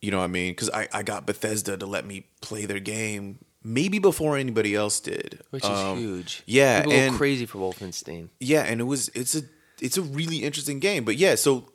you 0.01 0.11
know 0.11 0.19
what 0.19 0.25
I 0.25 0.29
mean 0.29 0.55
cuz 0.55 0.71
I 0.71 0.89
I 0.93 1.03
got 1.03 1.27
Bethesda 1.27 1.77
to 1.77 1.87
let 1.87 2.05
me 2.07 2.27
play 2.41 2.67
their 2.67 2.81
game 2.81 3.39
maybe 3.65 3.99
before 3.99 4.37
anybody 4.39 4.75
else 4.75 5.01
did. 5.01 5.41
which 5.51 5.65
is 5.65 5.71
Um, 5.71 5.99
huge. 5.99 6.43
Yeah, 6.47 6.81
People 6.83 6.93
and 6.99 7.13
go 7.13 7.19
crazy 7.19 7.47
for 7.47 7.59
Wolfenstein. 7.59 8.29
yeah 8.41 8.63
and 8.63 8.81
it 8.81 8.85
was 8.85 9.09
it's 9.15 9.35
a 9.35 9.43
it's 9.81 9.97
a 9.97 10.03
really 10.03 10.39
interesting 10.39 10.79
game 10.81 11.05
but 11.05 11.17
yeah 11.17 11.35
so 11.37 11.69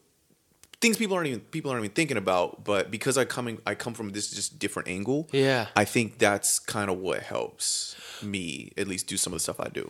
things 0.81 0.97
people 0.97 1.15
aren't 1.15 1.27
even 1.27 1.39
people 1.39 1.71
aren't 1.71 1.83
even 1.85 1.93
thinking 1.95 2.17
about 2.17 2.65
but 2.65 2.91
because 2.91 3.17
i 3.17 3.23
coming 3.23 3.57
i 3.65 3.73
come 3.73 3.93
from 3.93 4.09
this 4.09 4.29
just 4.31 4.59
different 4.59 4.89
angle 4.89 5.29
Yeah. 5.31 5.67
i 5.77 5.85
think 5.85 6.17
that's 6.19 6.59
kind 6.59 6.89
of 6.91 6.97
what 6.97 7.21
helps 7.23 7.95
me 8.21 8.71
at 8.77 8.87
least 8.89 9.07
do 9.07 9.15
some 9.15 9.31
of 9.31 9.37
the 9.37 9.43
stuff 9.47 9.59
i 9.61 9.69
do 9.69 9.89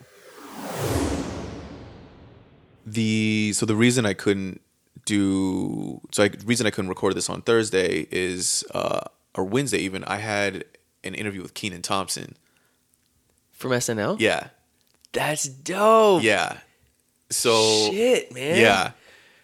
the 2.85 3.53
so 3.55 3.65
the 3.65 3.75
reason 3.75 4.05
i 4.05 4.13
couldn't 4.13 4.61
do 5.05 5.99
so 6.11 6.23
I, 6.23 6.27
the 6.29 6.45
reason 6.45 6.65
i 6.67 6.69
couldn't 6.69 6.89
record 6.89 7.15
this 7.15 7.29
on 7.29 7.41
thursday 7.41 8.07
is 8.11 8.63
uh 8.73 9.01
or 9.35 9.43
wednesday 9.43 9.79
even 9.79 10.03
i 10.05 10.17
had 10.17 10.65
an 11.03 11.13
interview 11.15 11.41
with 11.41 11.53
Kenan 11.53 11.81
Thompson 11.81 12.35
From 13.51 13.71
SNL? 13.71 14.19
yeah 14.19 14.47
That's 15.11 15.43
dope. 15.45 16.23
yeah 16.23 16.57
so 17.29 17.89
Shit, 17.91 18.33
man. 18.33 18.59
yeah 18.59 18.91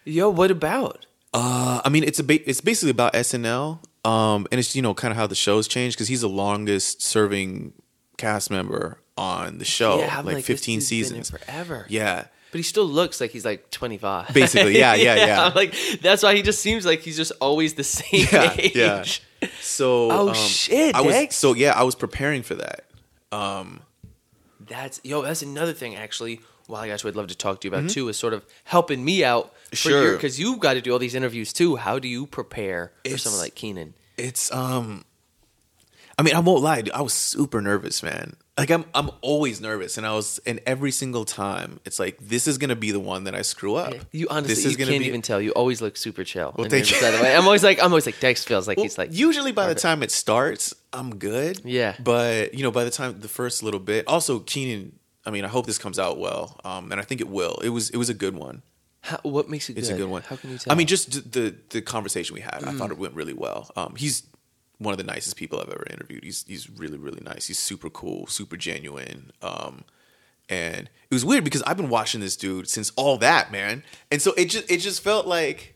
Yo, 0.06 0.30
what 0.30 0.50
about? 0.50 1.06
Uh, 1.34 1.82
I 1.86 1.90
mean, 1.90 2.04
it's 2.04 2.18
a 2.18 2.24
ba- 2.24 2.50
it's 2.50 2.62
basically 2.62 2.90
about 2.90 3.14
SNL, 3.14 3.80
um, 4.10 4.48
and 4.52 4.58
it's 4.58 4.76
you 4.76 4.82
know 4.82 4.96
kind 4.96 5.12
of 5.12 5.18
how 5.18 5.28
the 5.28 5.36
show's 5.36 5.68
changed 5.68 5.98
because 5.98 6.08
he's 6.08 6.22
the 6.22 6.30
longest 6.30 7.04
serving 7.04 7.74
cast 8.18 8.50
member 8.50 9.02
on 9.18 9.60
the 9.60 9.66
show, 9.66 10.00
yeah, 10.00 10.22
like, 10.22 10.46
dude's 10.46 10.66
been 10.66 10.82
seasons. 10.82 11.30
forever. 11.30 11.86
Yeah, 11.90 12.26
But 12.52 12.58
he 12.58 12.64
still 12.64 12.86
looks 12.86 13.22
like 13.22 13.32
he's 13.32 13.46
like 13.46 13.70
25. 13.72 14.34
Basically, 14.34 14.78
yeah, 14.78 14.96
yeah, 15.08 15.16
yeah. 15.16 15.44
I'm 15.46 15.54
like 15.54 15.76
that's 16.02 16.24
why 16.24 16.36
he 16.36 16.42
just 16.42 16.62
seems 16.62 16.86
like 16.86 17.02
he's 17.02 17.18
just 17.18 17.32
always 17.40 17.76
the 17.76 17.84
same 17.98 18.28
Yeah, 18.32 18.56
age. 18.58 18.76
yeah. 18.76 19.04
so 19.62 20.12
Oh, 20.12 20.30
um, 20.30 20.36
shit, 20.36 20.96
I 20.96 21.02
was 21.02 21.14
Dex. 21.14 21.36
so 21.36 21.54
yeah, 21.54 21.74
I 21.76 21.84
was 21.84 21.96
preparing 21.96 22.42
for 22.44 22.56
that. 22.56 22.86
Um 23.32 23.82
That's 24.60 25.00
yo, 25.04 25.22
that's 25.22 25.42
another 25.42 25.74
thing 25.74 25.96
actually. 25.96 26.42
Well, 26.68 26.82
I 26.82 26.88
guess 26.88 27.04
I'd 27.04 27.16
love 27.16 27.28
to 27.28 27.36
talk 27.36 27.62
to 27.62 27.68
you 27.68 27.74
about 27.74 27.90
too 27.90 28.10
is 28.10 28.18
sort 28.18 28.34
of 28.34 28.46
helping 28.66 29.04
me 29.04 29.24
out 29.24 29.46
for 29.46 29.56
Mm-hmm. 29.70 29.76
Sure. 29.90 30.14
because 30.14 30.40
you've 30.40 30.60
got 30.60 30.74
to 30.74 30.82
do 30.82 30.92
all 30.92 30.98
these 31.00 31.14
interviews 31.14 31.54
too. 31.54 31.76
How 31.76 32.00
do 32.00 32.08
you 32.08 32.26
prepare 32.26 32.92
for 33.04 33.08
It's- 33.08 33.22
someone 33.22 33.40
like 33.42 33.54
Kenan? 33.54 33.94
It's 34.18 34.52
um, 34.52 35.06
I 36.20 36.22
mean, 36.22 36.36
I 36.36 36.40
won't 36.40 36.62
lie, 36.62 36.82
dude, 36.82 36.94
I 36.94 37.02
was 37.02 37.14
super 37.14 37.62
nervous, 37.62 38.04
man. 38.04 38.36
Like 38.58 38.70
I'm 38.72 38.84
I'm 38.94 39.10
always 39.22 39.62
nervous, 39.62 39.98
and 39.98 40.06
I 40.06 40.14
was, 40.14 40.40
and 40.46 40.60
every 40.66 40.92
single 40.92 41.24
time, 41.24 41.80
it's 41.86 41.98
like 41.98 42.18
this 42.20 42.46
is 42.46 42.58
gonna 42.58 42.76
be 42.76 42.92
the 42.92 43.00
one 43.00 43.24
that 43.24 43.34
I 43.34 43.42
screw 43.42 43.76
up. 43.76 43.94
You 44.12 44.28
honestly, 44.30 44.54
this 44.56 44.64
you 44.66 44.70
is 44.72 44.76
gonna 44.76 44.92
can't 44.92 45.02
be- 45.02 45.08
even 45.08 45.22
tell. 45.22 45.40
You 45.40 45.52
always 45.52 45.82
look 45.82 45.96
super 45.96 46.26
chill. 46.26 46.54
Well, 46.58 46.68
thank 46.70 46.86
interviews, 46.86 46.92
you. 47.02 47.08
By 47.08 47.12
the 47.18 47.24
way, 47.24 47.36
I'm 47.38 47.46
always 47.46 47.64
like, 47.64 47.80
I'm 47.82 47.92
always 47.92 48.06
like, 48.06 48.20
Dex 48.20 48.44
feels 48.44 48.68
like 48.68 48.76
Well, 48.78 48.84
he's 48.84 48.98
like, 48.98 49.14
usually 49.14 49.54
by 49.54 49.68
the 49.68 49.76
time 49.76 50.04
it 50.04 50.12
starts, 50.12 50.76
I'm 50.92 51.16
good. 51.16 51.62
Yeah. 51.64 51.96
But 52.04 52.54
you 52.54 52.64
know, 52.64 52.72
by 52.72 52.84
the 52.84 52.92
time 52.92 53.22
the 53.22 53.30
first 53.30 53.64
little 53.64 53.80
bit, 53.80 54.06
also 54.08 54.40
Kenan. 54.40 55.00
I 55.26 55.32
mean, 55.32 55.46
I 55.46 55.48
hope 55.48 55.66
this 55.66 55.78
comes 55.78 55.98
out 56.00 56.18
well, 56.20 56.60
um, 56.66 56.92
and 56.92 57.00
I 57.00 57.04
think 57.06 57.22
it 57.22 57.30
will. 57.30 57.60
It 57.64 57.70
was 57.70 57.90
it 57.92 57.98
was 57.98 58.10
a 58.10 58.14
good 58.14 58.36
one. 58.36 58.62
how, 59.02 59.20
what 59.24 59.48
makes 59.50 59.70
it 59.70 59.74
good? 59.76 59.80
It's 59.82 59.90
a 59.90 59.96
good 59.96 60.10
one. 60.10 60.24
How 60.24 60.36
can 60.36 60.50
you 60.52 60.58
tell? 60.58 60.72
I 60.74 60.76
mean, 60.76 60.88
just 60.88 61.32
the 61.32 61.56
the 61.70 61.82
conversation 61.82 62.34
we 62.34 62.42
had, 62.42 62.64
I 62.66 62.72
Mm. 62.74 62.78
thought 62.78 62.92
it 62.92 62.98
went 62.98 63.14
really 63.14 63.34
well. 63.34 63.70
Um, 63.78 63.96
he's 63.96 64.24
one 64.80 64.94
of 64.94 64.98
the 64.98 65.04
nicest 65.04 65.36
people 65.36 65.60
I've 65.60 65.70
ever 65.70 65.86
interviewed. 65.90 66.24
He's 66.24 66.44
he's 66.48 66.70
really 66.70 66.98
really 66.98 67.22
nice. 67.24 67.48
He's 67.48 67.60
super 67.60 67.90
cool, 67.90 68.28
super 68.28 68.58
genuine. 68.58 69.32
Um, 69.42 69.84
and 70.50 70.90
it 71.10 71.14
was 71.14 71.24
weird 71.24 71.44
because 71.44 71.62
I've 71.64 71.78
been 71.78 71.90
watching 71.90 72.22
this 72.22 72.36
dude 72.36 72.68
since 72.68 72.92
all 72.96 73.18
that 73.18 73.52
man, 73.52 73.84
and 74.10 74.22
so 74.22 74.34
it 74.34 74.46
just 74.46 74.70
it 74.70 74.78
just 74.78 75.02
felt 75.04 75.28
like 75.28 75.76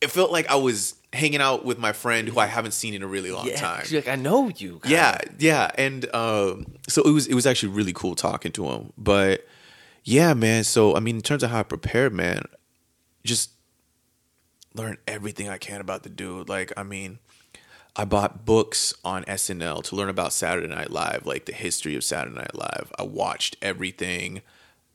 it 0.00 0.10
felt 0.10 0.32
like 0.32 0.48
I 0.50 0.56
was 0.56 0.96
hanging 1.12 1.40
out 1.40 1.64
with 1.64 1.78
my 1.78 1.92
friend 1.92 2.28
who 2.28 2.40
I 2.40 2.46
haven't 2.46 2.72
seen 2.72 2.92
in 2.92 3.02
a 3.02 3.06
really 3.06 3.30
long 3.30 3.44
time. 3.44 3.52
yeah, 3.52 3.60
time. 3.60 3.84
like 3.92 4.08
I 4.08 4.16
know 4.16 4.50
you. 4.56 4.80
Yeah, 4.84 5.18
yeah, 5.38 5.70
and 5.76 6.12
um, 6.14 6.74
so 6.88 7.02
it 7.02 7.12
was 7.12 7.26
it 7.26 7.34
was 7.34 7.46
actually 7.46 7.70
really 7.70 7.92
cool 7.92 8.14
talking 8.14 8.52
to 8.52 8.66
him. 8.70 8.92
But 8.98 9.46
yeah, 10.02 10.34
man. 10.34 10.64
So 10.64 10.96
I 10.96 11.00
mean, 11.00 11.16
in 11.16 11.22
terms 11.22 11.42
of 11.42 11.50
how 11.50 11.60
I 11.60 11.62
prepared, 11.62 12.12
man, 12.12 12.42
just 13.24 13.50
learn 14.74 14.98
everything 15.06 15.48
I 15.48 15.58
can 15.58 15.80
about 15.80 16.02
the 16.02 16.08
dude. 16.10 16.48
Like, 16.48 16.72
I 16.76 16.82
mean, 16.82 17.18
I 17.96 18.04
bought 18.04 18.44
books 18.44 18.92
on 19.04 19.24
SNL 19.24 19.84
to 19.84 19.96
learn 19.96 20.08
about 20.08 20.32
Saturday 20.32 20.66
Night 20.66 20.90
Live, 20.90 21.26
like 21.26 21.46
the 21.46 21.52
history 21.52 21.94
of 21.94 22.02
Saturday 22.02 22.34
Night 22.34 22.54
Live. 22.54 22.92
I 22.98 23.04
watched 23.04 23.56
everything 23.62 24.42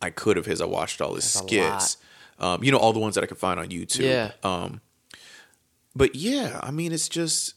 I 0.01 0.09
could 0.09 0.37
of 0.37 0.45
his. 0.45 0.59
I 0.59 0.65
watched 0.65 0.99
all 0.99 1.15
his 1.15 1.31
That's 1.31 1.45
skits. 1.45 1.97
Um, 2.39 2.63
you 2.63 2.71
know, 2.71 2.77
all 2.77 2.93
the 2.93 2.99
ones 2.99 3.15
that 3.15 3.23
I 3.23 3.27
could 3.27 3.37
find 3.37 3.59
on 3.59 3.69
YouTube. 3.69 4.01
Yeah. 4.01 4.31
Um, 4.43 4.81
but 5.95 6.15
yeah, 6.15 6.59
I 6.61 6.71
mean, 6.71 6.91
it's 6.91 7.09
just, 7.09 7.55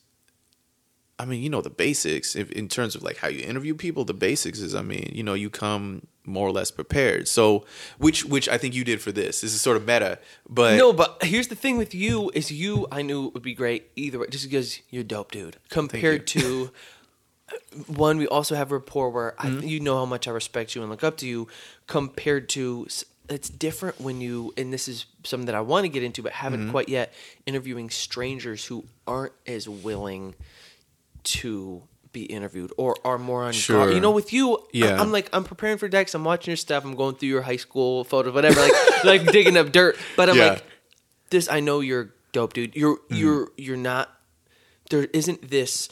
I 1.18 1.24
mean, 1.24 1.42
you 1.42 1.50
know, 1.50 1.60
the 1.60 1.70
basics 1.70 2.34
if, 2.34 2.50
in 2.52 2.68
terms 2.68 2.94
of 2.94 3.02
like 3.02 3.18
how 3.18 3.28
you 3.28 3.44
interview 3.44 3.74
people. 3.74 4.04
The 4.04 4.14
basics 4.14 4.60
is, 4.60 4.74
I 4.74 4.82
mean, 4.82 5.10
you 5.12 5.22
know, 5.22 5.34
you 5.34 5.50
come 5.50 6.06
more 6.24 6.46
or 6.46 6.52
less 6.52 6.70
prepared. 6.70 7.26
So, 7.28 7.64
which 7.98 8.24
which 8.24 8.48
I 8.48 8.56
think 8.58 8.74
you 8.74 8.84
did 8.84 9.00
for 9.00 9.10
this. 9.12 9.40
This 9.40 9.52
is 9.54 9.60
sort 9.60 9.76
of 9.76 9.86
meta, 9.86 10.18
but 10.48 10.76
No, 10.76 10.92
but 10.92 11.18
here's 11.22 11.48
the 11.48 11.54
thing 11.56 11.76
with 11.78 11.94
you 11.94 12.30
is 12.34 12.50
you 12.52 12.86
I 12.92 13.02
knew 13.02 13.26
it 13.28 13.34
would 13.34 13.42
be 13.42 13.54
great 13.54 13.90
either 13.96 14.18
way, 14.18 14.26
just 14.30 14.44
because 14.44 14.80
you're 14.90 15.02
dope, 15.04 15.30
dude. 15.32 15.56
Compared 15.68 16.26
to 16.28 16.70
one, 17.86 18.18
we 18.18 18.26
also 18.28 18.54
have 18.54 18.70
rapport 18.72 19.10
where 19.10 19.34
I, 19.38 19.46
Mm-hmm. 19.48 19.66
you 19.66 19.80
know 19.80 19.96
how 19.96 20.04
much 20.06 20.28
I 20.28 20.30
respect 20.30 20.74
you 20.74 20.82
and 20.82 20.90
look 20.90 21.04
up 21.04 21.16
to 21.18 21.26
you. 21.26 21.48
Compared 21.86 22.48
to 22.50 22.86
it's 23.28 23.48
different 23.48 24.00
when 24.00 24.20
you 24.20 24.52
and 24.56 24.72
this 24.72 24.88
is 24.88 25.06
something 25.24 25.46
that 25.46 25.54
I 25.54 25.60
want 25.60 25.84
to 25.84 25.88
get 25.88 26.02
into, 26.02 26.22
but 26.22 26.32
haven't 26.32 26.60
Mm-hmm. 26.62 26.70
quite 26.70 26.88
yet. 26.88 27.12
Interviewing 27.46 27.90
strangers 27.90 28.64
who 28.66 28.84
aren't 29.06 29.32
as 29.46 29.68
willing 29.68 30.34
to 31.24 31.82
be 32.12 32.24
interviewed 32.24 32.72
or 32.76 32.96
are 33.04 33.18
more 33.18 33.42
on 33.44 33.52
Sure. 33.52 33.78
guard. 33.84 33.94
You 33.94 34.00
know, 34.00 34.10
with 34.10 34.32
you, 34.32 34.58
Yeah. 34.72 35.00
I'm 35.00 35.10
like 35.12 35.28
I'm 35.32 35.44
preparing 35.44 35.78
for 35.78 35.88
Dex. 35.88 36.14
I'm 36.14 36.24
watching 36.24 36.50
your 36.52 36.56
stuff. 36.56 36.84
I'm 36.84 36.94
going 36.94 37.14
through 37.16 37.28
your 37.30 37.42
high 37.42 37.56
school 37.56 38.04
photos, 38.04 38.34
whatever, 38.34 38.60
like 38.60 38.72
like 39.04 39.32
digging 39.32 39.56
up 39.56 39.72
dirt. 39.72 39.96
But 40.16 40.28
I'm 40.30 40.36
Yeah. 40.36 40.48
like, 40.50 40.64
this. 41.30 41.48
I 41.50 41.60
know 41.60 41.80
you're 41.80 42.12
dope, 42.32 42.52
dude. 42.52 42.76
You're 42.76 42.96
Mm-hmm. 42.96 43.14
you're 43.16 43.48
you're 43.56 43.76
not. 43.76 44.10
There 44.90 45.04
isn't 45.14 45.48
this 45.48 45.88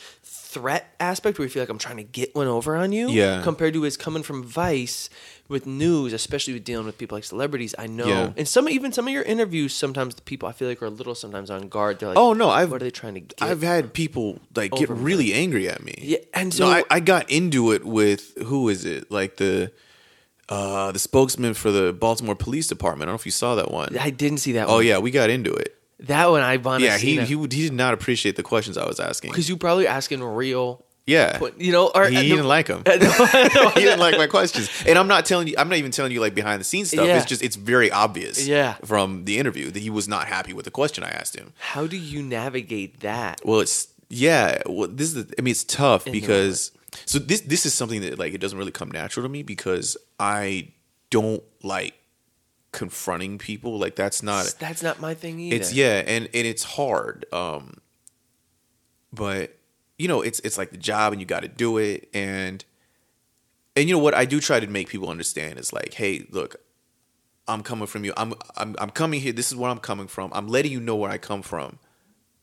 threat 0.53 0.94
aspect 0.98 1.38
where 1.38 1.46
you 1.46 1.51
feel 1.51 1.62
like 1.62 1.68
I'm 1.70 1.78
trying 1.78 1.98
to 1.98 2.03
get 2.03 2.34
one 2.34 2.46
over 2.46 2.74
on 2.76 2.92
you. 2.92 3.09
Yeah. 3.09 3.42
Compared 3.42 3.74
to 3.74 3.82
his 3.82 3.96
coming 3.96 4.22
from 4.22 4.42
Vice 4.42 5.09
with 5.48 5.66
news, 5.66 6.12
especially 6.12 6.55
with 6.55 6.64
dealing 6.64 6.86
with 6.86 6.98
people 6.98 7.16
like 7.16 7.24
celebrities. 7.24 7.74
I 7.78 7.86
know, 7.86 8.07
Yeah. 8.07 8.32
and 8.36 8.46
some 8.48 8.68
even 8.68 8.92
some 8.92 9.07
of 9.07 9.12
your 9.12 9.22
interviews, 9.22 9.74
sometimes 9.74 10.14
the 10.14 10.22
people 10.22 10.48
I 10.48 10.53
feel 10.53 10.68
like 10.68 10.82
are 10.82 10.86
a 10.86 10.90
little 10.90 11.14
sometimes 11.14 11.51
on 11.51 11.68
guard. 11.68 11.98
They're 11.98 12.11
like, 12.11 12.18
Oh 12.18 12.32
no, 12.32 12.51
I've 12.51 12.70
what 12.70 12.82
are 12.82 12.84
they 12.84 12.90
trying 12.90 13.14
to 13.14 13.20
get? 13.20 13.40
I've 13.42 13.62
had 13.62 13.92
people 13.94 14.38
like 14.55 14.72
get 14.72 14.82
over 14.90 14.94
me. 14.96 15.03
really 15.03 15.32
angry 15.34 15.68
at 15.68 15.82
me. 15.84 15.94
Yeah, 16.03 16.18
and 16.34 16.51
no, 16.59 16.66
so- 16.66 16.70
I, 16.72 16.84
I 16.90 17.01
got 17.01 17.30
into 17.30 17.72
it 17.72 17.84
with 17.84 18.36
who 18.46 18.68
is 18.68 18.84
it? 18.84 19.11
Like 19.11 19.36
the 19.36 19.72
uh 20.48 20.90
the 20.92 20.98
spokesman 20.98 21.55
for 21.55 21.70
the 21.70 21.92
Baltimore 21.92 22.34
Police 22.34 22.66
Department. 22.66 23.03
I 23.03 23.07
don't 23.11 23.14
know 23.14 23.20
if 23.20 23.26
you 23.26 23.32
saw 23.32 23.55
that 23.55 23.70
one. 23.70 23.96
I 23.98 24.11
didn't 24.11 24.38
see 24.38 24.53
that. 24.53 24.68
oh 24.68 24.74
one. 24.76 24.86
yeah, 24.86 24.98
we 24.98 25.11
got 25.11 25.30
into 25.30 25.53
it. 25.53 25.76
That 26.03 26.30
one 26.30 26.42
I 26.42 26.57
to 26.57 26.80
Yeah, 26.80 26.98
he 26.98 27.20
he 27.20 27.36
he 27.36 27.46
did 27.46 27.72
not 27.72 27.94
appreciate 27.94 28.36
the 28.36 28.42
questions 28.42 28.76
I 28.76 28.86
was 28.86 29.01
asking. 29.01 29.30
because 29.30 29.48
you 29.48 29.57
probably 29.57 29.86
asking 29.86 30.22
real, 30.22 30.84
Yeah, 31.07 31.40
you 31.59 31.72
know, 31.72 31.90
or 31.94 32.07
he, 32.07 32.16
he 32.16 32.32
uh, 32.32 32.36
didn't 32.36 32.48
like 32.48 32.66
them. 32.66 32.82
he 32.86 33.80
didn't 33.80 34.01
like 34.01 34.16
my 34.16 34.26
questions, 34.26 34.70
and 34.86 34.98
I'm 34.98 35.09
not 35.09 35.26
telling 35.26 35.48
you. 35.48 35.55
I'm 35.59 35.68
not 35.68 35.78
even 35.78 35.90
telling 35.90 36.12
you 36.12 36.20
like 36.20 36.34
behind 36.34 36.61
the 36.61 36.64
scenes 36.64 36.90
stuff. 36.90 37.07
Yeah. 37.07 37.16
It's 37.16 37.26
just 37.26 37.42
it's 37.42 37.57
very 37.57 37.90
obvious. 37.90 38.46
Yeah. 38.46 38.74
from 38.84 39.24
the 39.24 39.38
interview 39.38 39.70
that 39.70 39.80
he 39.80 39.90
was 39.90 40.09
not 40.09 40.26
happy 40.26 40.53
with 40.53 40.64
the 40.64 40.70
question 40.70 41.05
I 41.05 41.11
asked 41.11 41.36
him. 41.36 41.53
How 41.59 41.86
do 41.86 41.96
you 41.96 42.22
navigate 42.22 43.01
that? 43.01 43.40
Well, 43.44 43.61
it's 43.61 43.88
yeah. 44.09 44.62
Well, 44.66 44.88
this 44.88 45.14
is. 45.14 45.26
The, 45.26 45.34
I 45.38 45.42
mean, 45.42 45.53
it's 45.53 45.64
tough 45.64 46.07
In 46.07 46.12
because 46.12 46.72
so 47.05 47.18
this 47.18 47.40
this 47.42 47.66
is 47.66 47.74
something 47.74 48.01
that 48.03 48.18
like 48.18 48.34
it 48.34 48.38
doesn't 48.38 48.59
really 48.59 48.72
come 48.72 48.90
natural 48.90 49.24
to 49.24 49.28
me 49.28 49.42
because 49.42 49.96
I 50.18 50.72
don't 51.11 51.42
like 51.62 51.94
confronting 52.73 53.39
people. 53.39 53.79
Like 53.79 53.97
that's 53.97 54.23
not. 54.23 54.55
That's 54.59 54.83
not 54.83 55.01
my 55.01 55.14
thing 55.14 55.41
either. 55.41 55.57
It's 55.57 55.73
yeah, 55.73 56.03
and 56.07 56.27
and 56.27 56.47
it's 56.47 56.62
hard. 56.62 57.27
Um, 57.33 57.79
but 59.12 59.59
you 59.99 60.09
know, 60.09 60.23
it's 60.23 60.41
it's 60.41 60.59
like 60.59 60.71
the 60.71 60.79
job, 60.79 61.12
and 61.12 61.21
you 61.21 61.27
got 61.27 61.43
to 61.43 61.49
do 61.49 61.79
it, 61.79 62.09
and 62.14 62.64
and 63.77 63.89
you 63.89 63.95
know 63.95 64.03
what 64.03 64.14
I 64.14 64.25
do 64.25 64.41
try 64.41 64.61
to 64.61 64.66
make 64.66 64.89
people 64.89 65.09
understand 65.09 65.59
is 65.59 65.73
like, 65.73 65.95
hey, 65.95 66.27
look, 66.31 66.57
I'm 67.49 67.62
coming 67.62 67.87
from 67.87 68.05
you. 68.05 68.12
I'm 68.16 68.35
I'm 68.57 68.77
I'm 68.79 68.91
coming 68.91 69.21
here. 69.21 69.33
This 69.33 69.51
is 69.51 69.57
where 69.57 69.71
I'm 69.71 69.79
coming 69.79 70.07
from. 70.07 70.31
I'm 70.35 70.49
letting 70.49 70.73
you 70.73 70.81
know 70.81 70.97
where 70.97 71.11
I 71.11 71.18
come 71.18 71.43
from. 71.43 71.79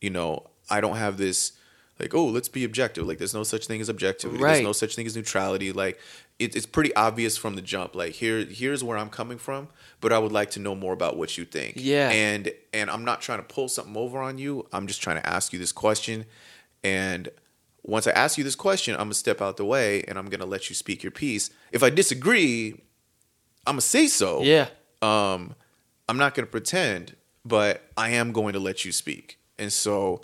You 0.02 0.12
know, 0.12 0.48
I 0.70 0.82
don't 0.82 0.98
have 0.98 1.18
this 1.18 1.54
like, 2.00 2.14
oh, 2.14 2.28
let's 2.28 2.50
be 2.50 2.64
objective. 2.64 3.08
Like, 3.08 3.18
there's 3.18 3.34
no 3.34 3.44
such 3.44 3.66
thing 3.68 3.82
as 3.82 3.90
objectivity. 3.90 4.42
Right. 4.42 4.54
There's 4.54 4.64
no 4.64 4.74
such 4.74 4.96
thing 4.96 5.08
as 5.08 5.16
neutrality. 5.16 5.72
Like, 5.72 6.00
it, 6.40 6.56
it's 6.56 6.66
pretty 6.66 6.96
obvious 6.96 7.38
from 7.38 7.56
the 7.56 7.62
jump. 7.62 7.96
Like, 7.96 8.14
here 8.14 8.46
here's 8.46 8.84
where 8.84 8.98
I'm 8.98 9.10
coming 9.10 9.38
from, 9.38 9.70
but 10.02 10.14
I 10.14 10.20
would 10.20 10.32
like 10.32 10.52
to 10.52 10.60
know 10.60 10.76
more 10.76 10.94
about 10.94 11.18
what 11.18 11.38
you 11.38 11.46
think. 11.46 11.74
Yeah. 11.78 12.10
And 12.10 12.52
and 12.74 12.90
I'm 12.90 13.04
not 13.04 13.22
trying 13.22 13.40
to 13.40 13.44
pull 13.46 13.68
something 13.68 13.98
over 13.98 14.20
on 14.20 14.38
you. 14.38 14.68
I'm 14.72 14.88
just 14.88 15.02
trying 15.02 15.22
to 15.22 15.28
ask 15.28 15.52
you 15.54 15.60
this 15.60 15.72
question, 15.72 16.26
and 16.84 17.30
once 17.84 18.06
I 18.06 18.12
ask 18.12 18.38
you 18.38 18.44
this 18.44 18.56
question, 18.56 18.94
I'm 18.96 19.06
gonna 19.06 19.14
step 19.14 19.42
out 19.42 19.58
the 19.58 19.66
way 19.66 20.04
and 20.04 20.18
I'm 20.18 20.28
gonna 20.28 20.46
let 20.46 20.70
you 20.70 20.76
speak 20.76 21.04
your 21.04 21.12
piece. 21.12 21.50
If 21.72 21.82
I 21.82 21.90
disagree, 21.90 22.74
I'm 23.66 23.74
gonna 23.74 23.82
say 23.82 24.08
so. 24.08 24.44
Yeah. 24.44 24.68
Um, 25.02 25.56
I'm 26.10 26.18
not 26.18 26.36
gonna 26.36 26.48
pretend, 26.48 27.16
but 27.46 27.90
I 27.96 28.10
am 28.10 28.34
going 28.34 28.54
to 28.54 28.60
let 28.60 28.84
you 28.86 28.92
speak. 28.92 29.40
And 29.58 29.72
so 29.72 30.22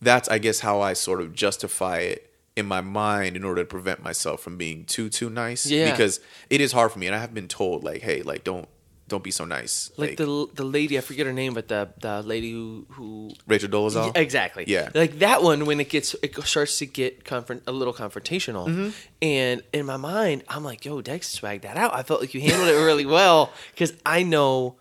that's 0.00 0.28
I 0.28 0.38
guess 0.38 0.60
how 0.60 0.80
I 0.80 0.92
sort 0.94 1.20
of 1.20 1.34
justify 1.34 1.98
it 1.98 2.29
in 2.60 2.66
my 2.66 2.80
mind 2.80 3.36
in 3.36 3.42
order 3.42 3.62
to 3.62 3.66
prevent 3.66 4.02
myself 4.02 4.40
from 4.40 4.56
being 4.56 4.84
too 4.84 5.08
too 5.08 5.28
nice. 5.28 5.66
Yeah. 5.66 5.90
Because 5.90 6.20
it 6.48 6.60
is 6.60 6.70
hard 6.70 6.92
for 6.92 7.00
me 7.00 7.08
and 7.08 7.16
I 7.16 7.18
have 7.18 7.34
been 7.34 7.48
told 7.48 7.82
like, 7.82 8.02
hey, 8.02 8.22
like 8.22 8.44
don't 8.44 8.68
don't 9.08 9.24
be 9.24 9.32
so 9.32 9.44
nice. 9.44 9.90
Like, 9.96 10.16
the 10.16 10.46
the 10.54 10.62
lady, 10.62 10.96
I 10.96 11.00
forget 11.00 11.26
her 11.26 11.32
name, 11.32 11.52
but 11.52 11.66
the 11.66 11.92
the 11.98 12.22
lady 12.22 12.52
who 12.52 12.86
who 12.90 13.32
Rachel 13.48 13.68
Dolezal. 13.68 14.16
Exactly. 14.16 14.64
Yeah. 14.68 14.90
Like 14.94 15.18
that 15.18 15.42
one 15.42 15.66
when 15.66 15.80
it 15.80 15.88
gets 15.88 16.14
it 16.22 16.40
starts 16.44 16.78
to 16.78 16.86
get 16.86 17.24
confront 17.24 17.64
a 17.66 17.72
little 17.72 17.92
confrontational. 17.92 18.68
Mm-hmm. 18.68 18.90
And 19.20 19.62
in 19.72 19.84
my 19.84 19.96
mind, 19.96 20.44
I'm 20.48 20.62
like, 20.62 20.84
"Yo, 20.84 21.00
Dex 21.00 21.28
swag 21.28 21.62
that 21.62 21.76
out." 21.76 21.92
I 21.92 22.04
felt 22.04 22.20
like 22.20 22.34
you 22.34 22.40
handled 22.40 22.68
it 22.68 22.74
really 22.74 23.06
well 23.06 23.52
cuz 23.76 23.92
I 24.06 24.22
know 24.22 24.76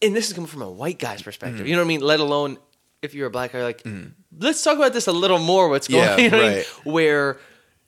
and 0.00 0.14
this 0.14 0.28
is 0.28 0.32
coming 0.34 0.46
from 0.46 0.62
a 0.62 0.70
white 0.70 0.98
guy's 0.98 1.22
perspective. 1.22 1.60
Mm-hmm. 1.60 1.66
You 1.66 1.72
know 1.74 1.80
what 1.80 1.86
I 1.86 1.88
mean? 1.88 2.00
Let 2.02 2.20
alone 2.20 2.58
if 3.02 3.14
you're 3.14 3.26
a 3.26 3.30
black 3.30 3.52
guy 3.52 3.62
like, 3.62 3.82
"Let's 4.38 4.62
talk 4.62 4.76
about 4.76 4.92
this 4.92 5.06
a 5.06 5.12
little 5.12 5.38
more 5.38 5.68
what's 5.68 5.88
going 5.88 6.04
Yeah, 6.04 6.14
on." 6.16 6.20
You 6.20 6.30
know 6.30 6.36
what 6.38 6.44
I 6.46 6.48
mean? 6.48 6.56
right. 6.58 6.66
Where 6.84 7.38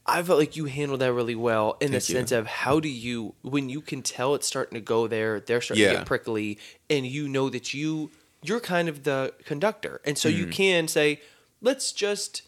I 0.06 0.22
felt 0.22 0.38
like 0.38 0.56
you 0.56 0.66
handled 0.66 1.00
that 1.00 1.12
really 1.12 1.34
well 1.34 1.76
in 1.80 1.90
the 1.90 1.98
Thank 2.00 2.08
you. 2.10 2.14
sense 2.16 2.32
of 2.32 2.46
how 2.46 2.78
do 2.80 2.88
you 2.88 3.34
when 3.42 3.68
you 3.68 3.80
can 3.80 4.02
tell 4.02 4.34
it's 4.34 4.46
starting 4.46 4.74
to 4.74 4.80
go 4.80 5.06
there, 5.08 5.40
they're 5.40 5.60
starting 5.60 5.84
to 5.84 5.96
get 5.96 6.06
prickly, 6.06 6.58
and 6.88 7.04
you 7.06 7.28
know 7.28 7.48
that 7.50 7.74
you 7.74 8.10
you're 8.42 8.60
kind 8.60 8.88
of 8.88 9.02
the 9.02 9.32
conductor, 9.44 10.00
and 10.04 10.16
so 10.16 10.28
Mm-hmm. 10.28 10.38
you 10.38 10.46
can 10.46 10.86
say, 10.88 11.20
"Let's 11.60 11.90
just 11.92 12.42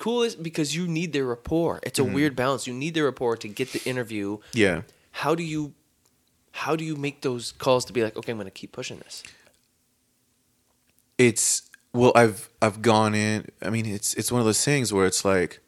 cool 0.00 0.20
this," 0.22 0.34
because 0.34 0.74
you 0.74 0.88
need 0.88 1.12
their 1.12 1.24
rapport. 1.26 1.78
It's 1.84 1.98
a 1.98 2.02
Mm-hmm. 2.02 2.14
weird 2.14 2.34
balance. 2.36 2.66
You 2.66 2.74
need 2.74 2.94
their 2.94 3.04
rapport 3.04 3.36
to 3.36 3.48
get 3.48 3.72
the 3.72 3.82
interview. 3.84 4.38
yeah. 4.52 4.82
How 5.12 5.34
do 5.36 5.42
you 5.44 5.74
how 6.52 6.74
do 6.74 6.84
you 6.84 6.96
make 6.96 7.20
those 7.22 7.52
calls 7.52 7.84
to 7.84 7.92
be 7.92 8.02
like, 8.02 8.16
okay, 8.16 8.32
I'm 8.32 8.38
going 8.38 8.46
to 8.46 8.50
keep 8.50 8.72
pushing 8.72 8.98
this? 8.98 9.22
it's 11.16 11.67
well 11.98 12.12
i've 12.14 12.48
i've 12.62 12.80
gone 12.82 13.14
in 13.14 13.46
i 13.62 13.70
mean 13.70 13.86
it's 13.86 14.14
it's 14.14 14.30
one 14.32 14.40
of 14.40 14.44
those 14.46 14.64
things 14.64 14.92
where 14.92 15.06
it's 15.06 15.24
like 15.24 15.60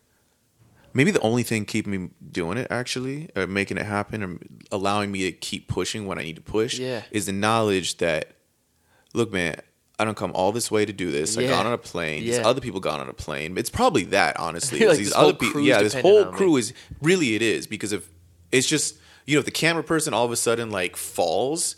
maybe 0.93 1.11
the 1.11 1.21
only 1.21 1.43
thing 1.43 1.65
keeping 1.65 1.93
me 2.05 2.11
doing 2.33 2.59
it 2.59 2.67
actually 2.71 3.29
or 3.37 3.47
making 3.47 3.77
it 3.79 3.87
happen 3.87 4.23
or 4.23 4.39
allowing 4.73 5.11
me 5.13 5.21
to 5.23 5.33
keep 5.33 5.69
pushing 5.69 6.07
when 6.07 6.19
i 6.19 6.23
need 6.23 6.37
to 6.37 6.43
push 6.43 6.79
Yeah. 6.79 7.03
is 7.11 7.27
the 7.27 7.33
knowledge 7.33 7.97
that 7.99 8.33
look 9.15 9.33
man 9.33 9.57
i 9.99 10.05
don't 10.05 10.17
come 10.17 10.33
all 10.35 10.53
this 10.53 10.71
way 10.71 10.85
to 10.85 10.93
do 10.93 11.11
this 11.11 11.37
i 11.39 11.47
got 11.47 11.67
on 11.67 11.73
a 11.73 11.79
plane 11.79 12.23
these 12.25 12.39
other 12.39 12.61
people 12.61 12.81
got 12.81 13.01
on 13.01 13.09
a 13.09 13.13
plane 13.13 13.57
it's 13.59 13.71
probably 13.71 14.05
that 14.05 14.39
honestly 14.39 14.81
Like 14.87 14.99
these 14.99 15.13
other 15.15 15.35
people 15.35 15.61
yeah 15.61 15.83
this 15.83 15.95
whole 15.95 16.25
on 16.27 16.31
me. 16.33 16.37
crew 16.37 16.57
is 16.57 16.73
really 17.03 17.35
it 17.35 17.43
is 17.43 17.67
because 17.67 17.93
if 17.93 18.09
it's 18.53 18.67
just 18.67 18.97
you 19.27 19.35
know 19.37 19.41
if 19.41 19.45
the 19.47 19.51
camera 19.51 19.83
person 19.85 20.15
all 20.15 20.25
of 20.25 20.33
a 20.33 20.37
sudden 20.37 20.71
like 20.71 20.97
falls 20.97 21.77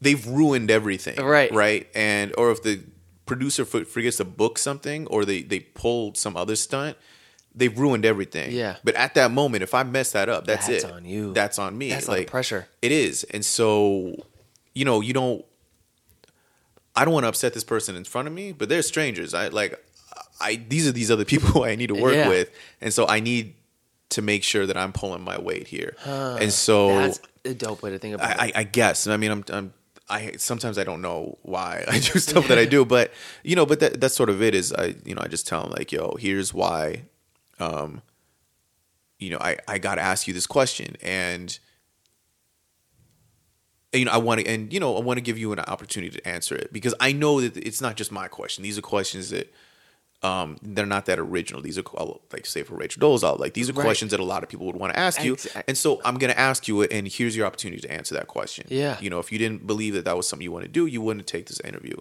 they've 0.00 0.26
ruined 0.26 0.70
everything 0.70 1.16
Right. 1.24 1.50
right 1.52 1.86
and 1.94 2.32
or 2.36 2.50
if 2.50 2.62
the 2.62 2.82
producer 3.26 3.64
forgets 3.64 4.18
to 4.18 4.24
book 4.24 4.58
something 4.58 5.06
or 5.08 5.24
they 5.24 5.42
they 5.42 5.60
pull 5.60 6.14
some 6.14 6.36
other 6.36 6.56
stunt 6.56 6.96
they've 7.54 7.78
ruined 7.78 8.04
everything 8.04 8.50
Yeah. 8.52 8.76
but 8.84 8.94
at 8.96 9.14
that 9.14 9.30
moment 9.30 9.62
if 9.62 9.72
i 9.74 9.82
mess 9.82 10.12
that 10.12 10.28
up 10.28 10.46
that's, 10.46 10.68
it. 10.68 10.72
That's 10.82 10.84
it 10.84 10.90
on 10.92 11.04
you. 11.04 11.32
that's 11.32 11.58
on 11.58 11.76
me 11.78 11.90
That's 11.90 12.08
like 12.08 12.26
pressure. 12.30 12.66
it 12.82 12.92
is 12.92 13.24
and 13.24 13.44
so 13.44 14.14
you 14.74 14.84
know 14.84 15.00
you 15.00 15.12
don't 15.14 15.44
i 16.96 17.04
don't 17.04 17.14
want 17.14 17.24
to 17.24 17.28
upset 17.28 17.54
this 17.54 17.64
person 17.64 17.96
in 17.96 18.04
front 18.04 18.28
of 18.28 18.34
me 18.34 18.52
but 18.52 18.68
they're 18.68 18.82
strangers 18.82 19.34
i 19.34 19.48
like 19.48 19.82
i 20.40 20.56
these 20.68 20.86
are 20.88 20.92
these 20.92 21.10
other 21.10 21.24
people 21.32 21.64
i 21.64 21.74
need 21.76 21.88
to 21.88 21.94
work 22.00 22.14
Yeah. 22.14 22.28
with 22.28 22.50
and 22.80 22.92
so 22.92 23.06
i 23.08 23.20
need 23.20 23.54
to 24.10 24.22
make 24.22 24.44
sure 24.44 24.64
that 24.66 24.76
I'm 24.76 24.92
pulling 24.92 25.22
my 25.22 25.40
weight 25.40 25.66
here. 25.66 25.96
and 26.04 26.52
so 26.52 26.88
That's 26.98 27.20
a 27.44 27.54
dope 27.54 27.82
way 27.82 27.90
to 27.90 27.98
think 27.98 28.14
about 28.14 28.38
I, 28.38 28.46
it. 28.48 28.56
I, 28.56 28.60
I 28.60 28.62
guess. 28.62 29.08
I 29.08 29.16
mean, 29.16 29.30
I'm, 29.32 29.44
I'm, 29.48 29.72
I 30.08 30.32
sometimes 30.36 30.78
I 30.78 30.84
don't 30.84 31.02
know 31.02 31.38
why 31.42 31.84
I 31.88 31.98
do 31.98 32.18
stuff 32.18 32.48
that 32.48 32.58
I 32.58 32.64
do, 32.64 32.84
but 32.84 33.12
you 33.42 33.56
know, 33.56 33.66
but 33.66 33.80
that 33.80 34.00
that's 34.00 34.14
sort 34.14 34.30
of 34.30 34.42
it. 34.42 34.54
Is 34.54 34.72
I, 34.72 34.94
you 35.04 35.14
know, 35.14 35.22
I 35.22 35.28
just 35.28 35.46
tell 35.46 35.62
them 35.62 35.72
like, 35.72 35.92
yo, 35.92 36.16
here's 36.18 36.52
why, 36.52 37.04
um, 37.58 38.02
you 39.18 39.30
know, 39.30 39.38
I 39.40 39.58
I 39.66 39.78
got 39.78 39.96
to 39.96 40.02
ask 40.02 40.26
you 40.26 40.34
this 40.34 40.46
question, 40.46 40.96
and 41.02 41.58
you 43.92 44.04
know, 44.04 44.12
I 44.12 44.18
want 44.18 44.40
to, 44.40 44.46
and 44.46 44.72
you 44.72 44.80
know, 44.80 44.96
I 44.96 45.00
want 45.00 45.18
to 45.18 45.22
give 45.22 45.38
you 45.38 45.52
an 45.52 45.60
opportunity 45.60 46.18
to 46.18 46.28
answer 46.28 46.54
it 46.54 46.72
because 46.72 46.94
I 47.00 47.12
know 47.12 47.40
that 47.40 47.56
it's 47.56 47.80
not 47.80 47.96
just 47.96 48.12
my 48.12 48.28
question. 48.28 48.62
These 48.62 48.78
are 48.78 48.82
questions 48.82 49.30
that. 49.30 49.52
Um, 50.24 50.56
they're 50.62 50.86
not 50.86 51.04
that 51.06 51.18
original. 51.18 51.60
These 51.60 51.78
are 51.78 51.84
like, 52.32 52.46
say, 52.46 52.62
for 52.62 52.74
Rachel 52.76 53.00
Dolezal, 53.02 53.38
like 53.38 53.52
these 53.54 53.68
are 53.68 53.74
Right. 53.74 53.84
questions 53.84 54.10
that 54.12 54.20
a 54.20 54.24
lot 54.24 54.42
of 54.42 54.48
people 54.48 54.64
would 54.66 54.76
want 54.76 54.92
to 54.94 54.98
ask 54.98 55.22
you, 55.22 55.34
Exact- 55.34 55.68
and 55.68 55.76
so 55.76 56.00
I'm 56.04 56.16
going 56.16 56.32
to 56.32 56.38
ask 56.38 56.66
you 56.66 56.80
it, 56.82 56.90
and 56.92 57.06
here's 57.06 57.36
your 57.36 57.46
opportunity 57.46 57.82
to 57.82 57.92
answer 57.92 58.14
that 58.14 58.26
question. 58.26 58.66
Yeah. 58.70 58.96
You 59.00 59.10
know, 59.10 59.18
if 59.18 59.30
you 59.30 59.38
didn't 59.38 59.66
believe 59.66 59.92
that 59.94 60.04
that 60.06 60.16
was 60.16 60.26
something 60.26 60.42
you 60.42 60.50
want 60.52 60.64
to 60.64 60.70
do, 60.70 60.86
you 60.86 61.02
wouldn't 61.02 61.26
take 61.26 61.46
this 61.46 61.60
interview. 61.60 61.96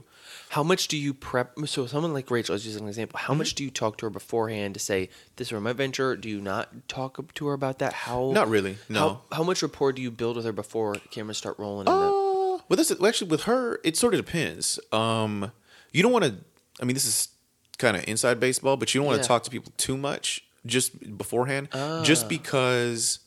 How 0.50 0.64
much 0.64 0.88
do 0.88 0.98
you 0.98 1.14
prep? 1.14 1.54
So, 1.66 1.86
someone 1.88 2.14
like 2.14 2.30
Rachel, 2.32 2.56
as 2.56 2.64
just 2.64 2.80
an 2.80 2.88
example, 2.88 3.18
Mm-hmm. 3.20 3.28
how 3.28 3.34
much 3.34 3.56
do 3.56 3.64
you 3.64 3.70
talk 3.72 3.98
to 3.98 4.06
her 4.06 4.10
beforehand 4.10 4.74
to 4.76 4.80
say 4.80 5.10
this 5.36 5.52
is 5.52 5.60
my 5.60 5.74
venture? 5.74 6.16
Do 6.16 6.30
you 6.30 6.40
not 6.40 6.88
talk 6.88 7.34
to 7.36 7.48
her 7.48 7.54
about 7.54 7.80
that? 7.80 7.92
How? 7.94 8.32
Not 8.32 8.48
really, 8.48 8.78
no. 8.88 9.00
How, 9.32 9.38
how 9.38 9.44
much 9.44 9.62
rapport 9.62 9.92
do 9.92 10.02
you 10.02 10.12
build 10.12 10.38
with 10.38 10.46
her 10.46 10.52
before 10.54 10.96
cameras 11.12 11.38
start 11.38 11.60
rolling? 11.60 11.88
in 11.88 11.94
the, 11.94 12.00
Uh, 12.00 12.60
well, 12.70 12.78
this 12.78 12.90
well, 12.98 13.10
actually 13.10 13.30
with 13.32 13.44
her, 13.44 13.80
it 13.84 13.98
sort 13.98 14.14
of 14.14 14.24
depends. 14.26 14.80
Um, 14.94 15.52
you 15.92 16.02
don't 16.04 16.12
want 16.14 16.24
to. 16.26 16.36
I 16.82 16.86
mean, 16.86 16.94
this 16.94 17.06
is 17.06 17.30
kind 17.78 17.98
of 17.98 18.04
inside 18.08 18.40
baseball, 18.40 18.78
but 18.78 18.94
you 18.94 19.00
don't 19.00 19.08
want 19.08 19.18
Yeah. 19.18 19.22
to 19.24 19.28
talk 19.28 19.44
to 19.44 19.50
people 19.52 19.74
too 19.78 19.98
much 19.98 20.44
just 20.66 21.18
beforehand, 21.18 21.70
just 22.04 22.30
because 22.30 23.20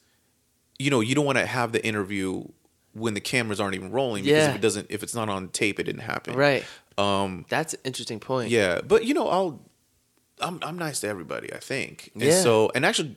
you 0.78 0.90
know 0.90 1.01
you 1.01 1.14
don't 1.14 1.26
want 1.26 1.38
to 1.38 1.47
have 1.47 1.72
the 1.72 1.84
interview 1.84 2.44
when 2.92 3.14
the 3.14 3.20
cameras 3.20 3.61
aren't 3.61 3.74
even 3.74 3.90
rolling. 3.90 4.24
Because 4.24 4.44
Yeah. 4.44 4.51
if 4.51 4.57
it 4.57 4.61
doesn't, 4.62 4.86
if 4.90 5.03
it's 5.03 5.14
not 5.14 5.28
on 5.28 5.49
tape, 5.49 5.78
it 5.80 5.84
didn't 5.84 6.03
happen. 6.03 6.34
right. 6.34 6.64
Um. 6.99 7.44
That's 7.51 7.74
an 7.74 7.80
interesting 7.84 8.20
point. 8.20 8.51
Yeah, 8.51 8.80
but 8.80 9.05
you 9.05 9.12
know, 9.14 9.28
I'll. 9.28 9.61
I'm 10.40 10.59
I'm 10.62 10.78
nice 10.78 11.01
to 11.01 11.09
everybody. 11.09 11.53
I 11.53 11.59
think. 11.59 12.11
And 12.14 12.22
Yeah. 12.22 12.40
so, 12.42 12.70
and 12.74 12.84
actually, 12.86 13.16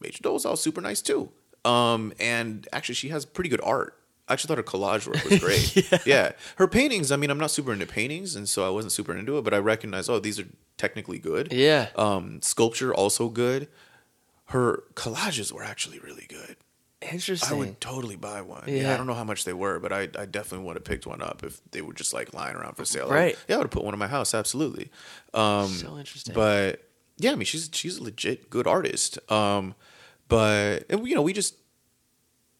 Rachel 0.00 0.32
Dolezal 0.32 0.56
super 0.58 0.80
nice 0.80 1.02
too. 1.02 1.30
Um, 1.64 2.12
and 2.20 2.68
actually, 2.72 2.94
she 2.96 3.08
has 3.08 3.24
pretty 3.24 3.50
good 3.50 3.60
art. 3.64 3.98
I 4.28 4.32
actually 4.32 4.48
thought 4.48 4.58
her 4.58 4.64
collage 4.64 5.06
work 5.06 5.22
was 5.24 5.38
great. 5.92 6.06
yeah. 6.06 6.32
her 6.56 6.66
paintings. 6.66 7.12
I 7.12 7.16
mean, 7.16 7.30
I'm 7.30 7.38
not 7.38 7.50
super 7.50 7.72
into 7.72 7.86
paintings, 7.86 8.34
and 8.34 8.48
so 8.48 8.66
I 8.66 8.70
wasn't 8.70 8.92
super 8.92 9.16
into 9.16 9.38
it. 9.38 9.44
But 9.44 9.54
I 9.54 9.58
recognize, 9.58 10.08
oh, 10.08 10.18
these 10.18 10.40
are 10.40 10.46
technically 10.76 11.18
good. 11.18 11.52
Yeah. 11.52 11.88
Um, 11.96 12.40
sculpture 12.42 12.92
also 12.94 13.28
good. 13.28 13.68
Her 14.46 14.84
collages 14.94 15.52
were 15.52 15.62
actually 15.64 15.98
really 16.00 16.26
good. 16.28 16.56
Interesting. 17.02 17.52
I 17.54 17.58
would 17.58 17.80
totally 17.80 18.16
buy 18.16 18.40
one. 18.40 18.64
Yeah. 18.66 18.82
Yeah. 18.82 18.94
I 18.94 18.96
don't 18.96 19.06
know 19.06 19.14
how 19.14 19.22
much 19.22 19.44
they 19.44 19.52
were, 19.52 19.78
but 19.78 19.92
I, 19.92 20.08
I 20.18 20.24
definitely 20.24 20.66
would 20.66 20.76
have 20.76 20.84
picked 20.84 21.06
one 21.06 21.20
up 21.22 21.44
if 21.44 21.60
they 21.70 21.82
were 21.82 21.92
just 21.92 22.12
like 22.14 22.32
lying 22.34 22.56
around 22.56 22.74
for 22.76 22.84
sale. 22.84 23.08
Right. 23.08 23.36
Yeah, 23.48 23.56
I 23.56 23.58
would 23.58 23.64
have 23.66 23.70
put 23.70 23.84
one 23.84 23.92
in 23.94 24.00
my 24.00 24.06
house. 24.08 24.34
Absolutely. 24.34 24.90
Um, 25.34 25.68
So 25.68 25.98
interesting. 25.98 26.34
But 26.34 26.82
yeah, 27.18 27.32
I 27.32 27.34
mean, 27.36 27.44
she's 27.44 27.68
she's 27.72 27.98
a 27.98 28.02
legit 28.02 28.50
good 28.50 28.66
artist. 28.66 29.18
Um, 29.30 29.74
but 30.26 30.84
and, 30.90 31.06
you 31.06 31.14
know, 31.14 31.22
we 31.22 31.32
just 31.32 31.54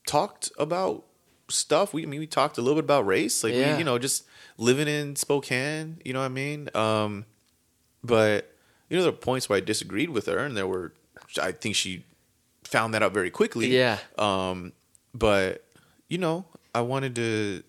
talked 0.07 0.53
about 0.59 1.06
stuff. 1.49 1.93
We 1.95 2.03
I 2.03 2.07
mean, 2.07 2.21
we 2.21 2.27
talked 2.27 2.59
a 2.59 2.61
little 2.61 2.77
bit 2.77 2.85
about 2.85 3.07
race, 3.07 3.43
like 3.45 3.55
Yeah. 3.55 3.73
we, 3.73 3.79
you 3.79 3.85
know, 3.85 3.99
just 3.99 4.25
living 4.59 4.89
in 4.89 5.17
Spokane. 5.17 6.01
You 6.05 6.13
know 6.13 6.21
what 6.21 6.27
I 6.27 6.29
mean? 6.29 6.69
Um, 6.75 7.25
but 8.03 8.53
you 8.89 8.97
know, 8.97 9.03
there 9.03 9.13
were 9.13 9.19
points 9.19 9.49
where 9.49 9.57
I 9.57 9.61
disagreed 9.61 10.11
with 10.11 10.27
her, 10.27 10.39
and 10.39 10.57
there 10.57 10.67
were. 10.67 10.93
I 11.43 11.53
think 11.53 11.75
she 11.75 12.05
found 12.65 12.95
that 12.95 13.03
out 13.03 13.13
very 13.13 13.31
quickly. 13.31 13.69
Yeah. 13.69 13.99
Um, 14.19 14.73
but 15.15 15.65
you 16.09 16.19
know, 16.19 16.45
I 16.75 16.83
wanted 16.83 17.15
to. 17.17 17.63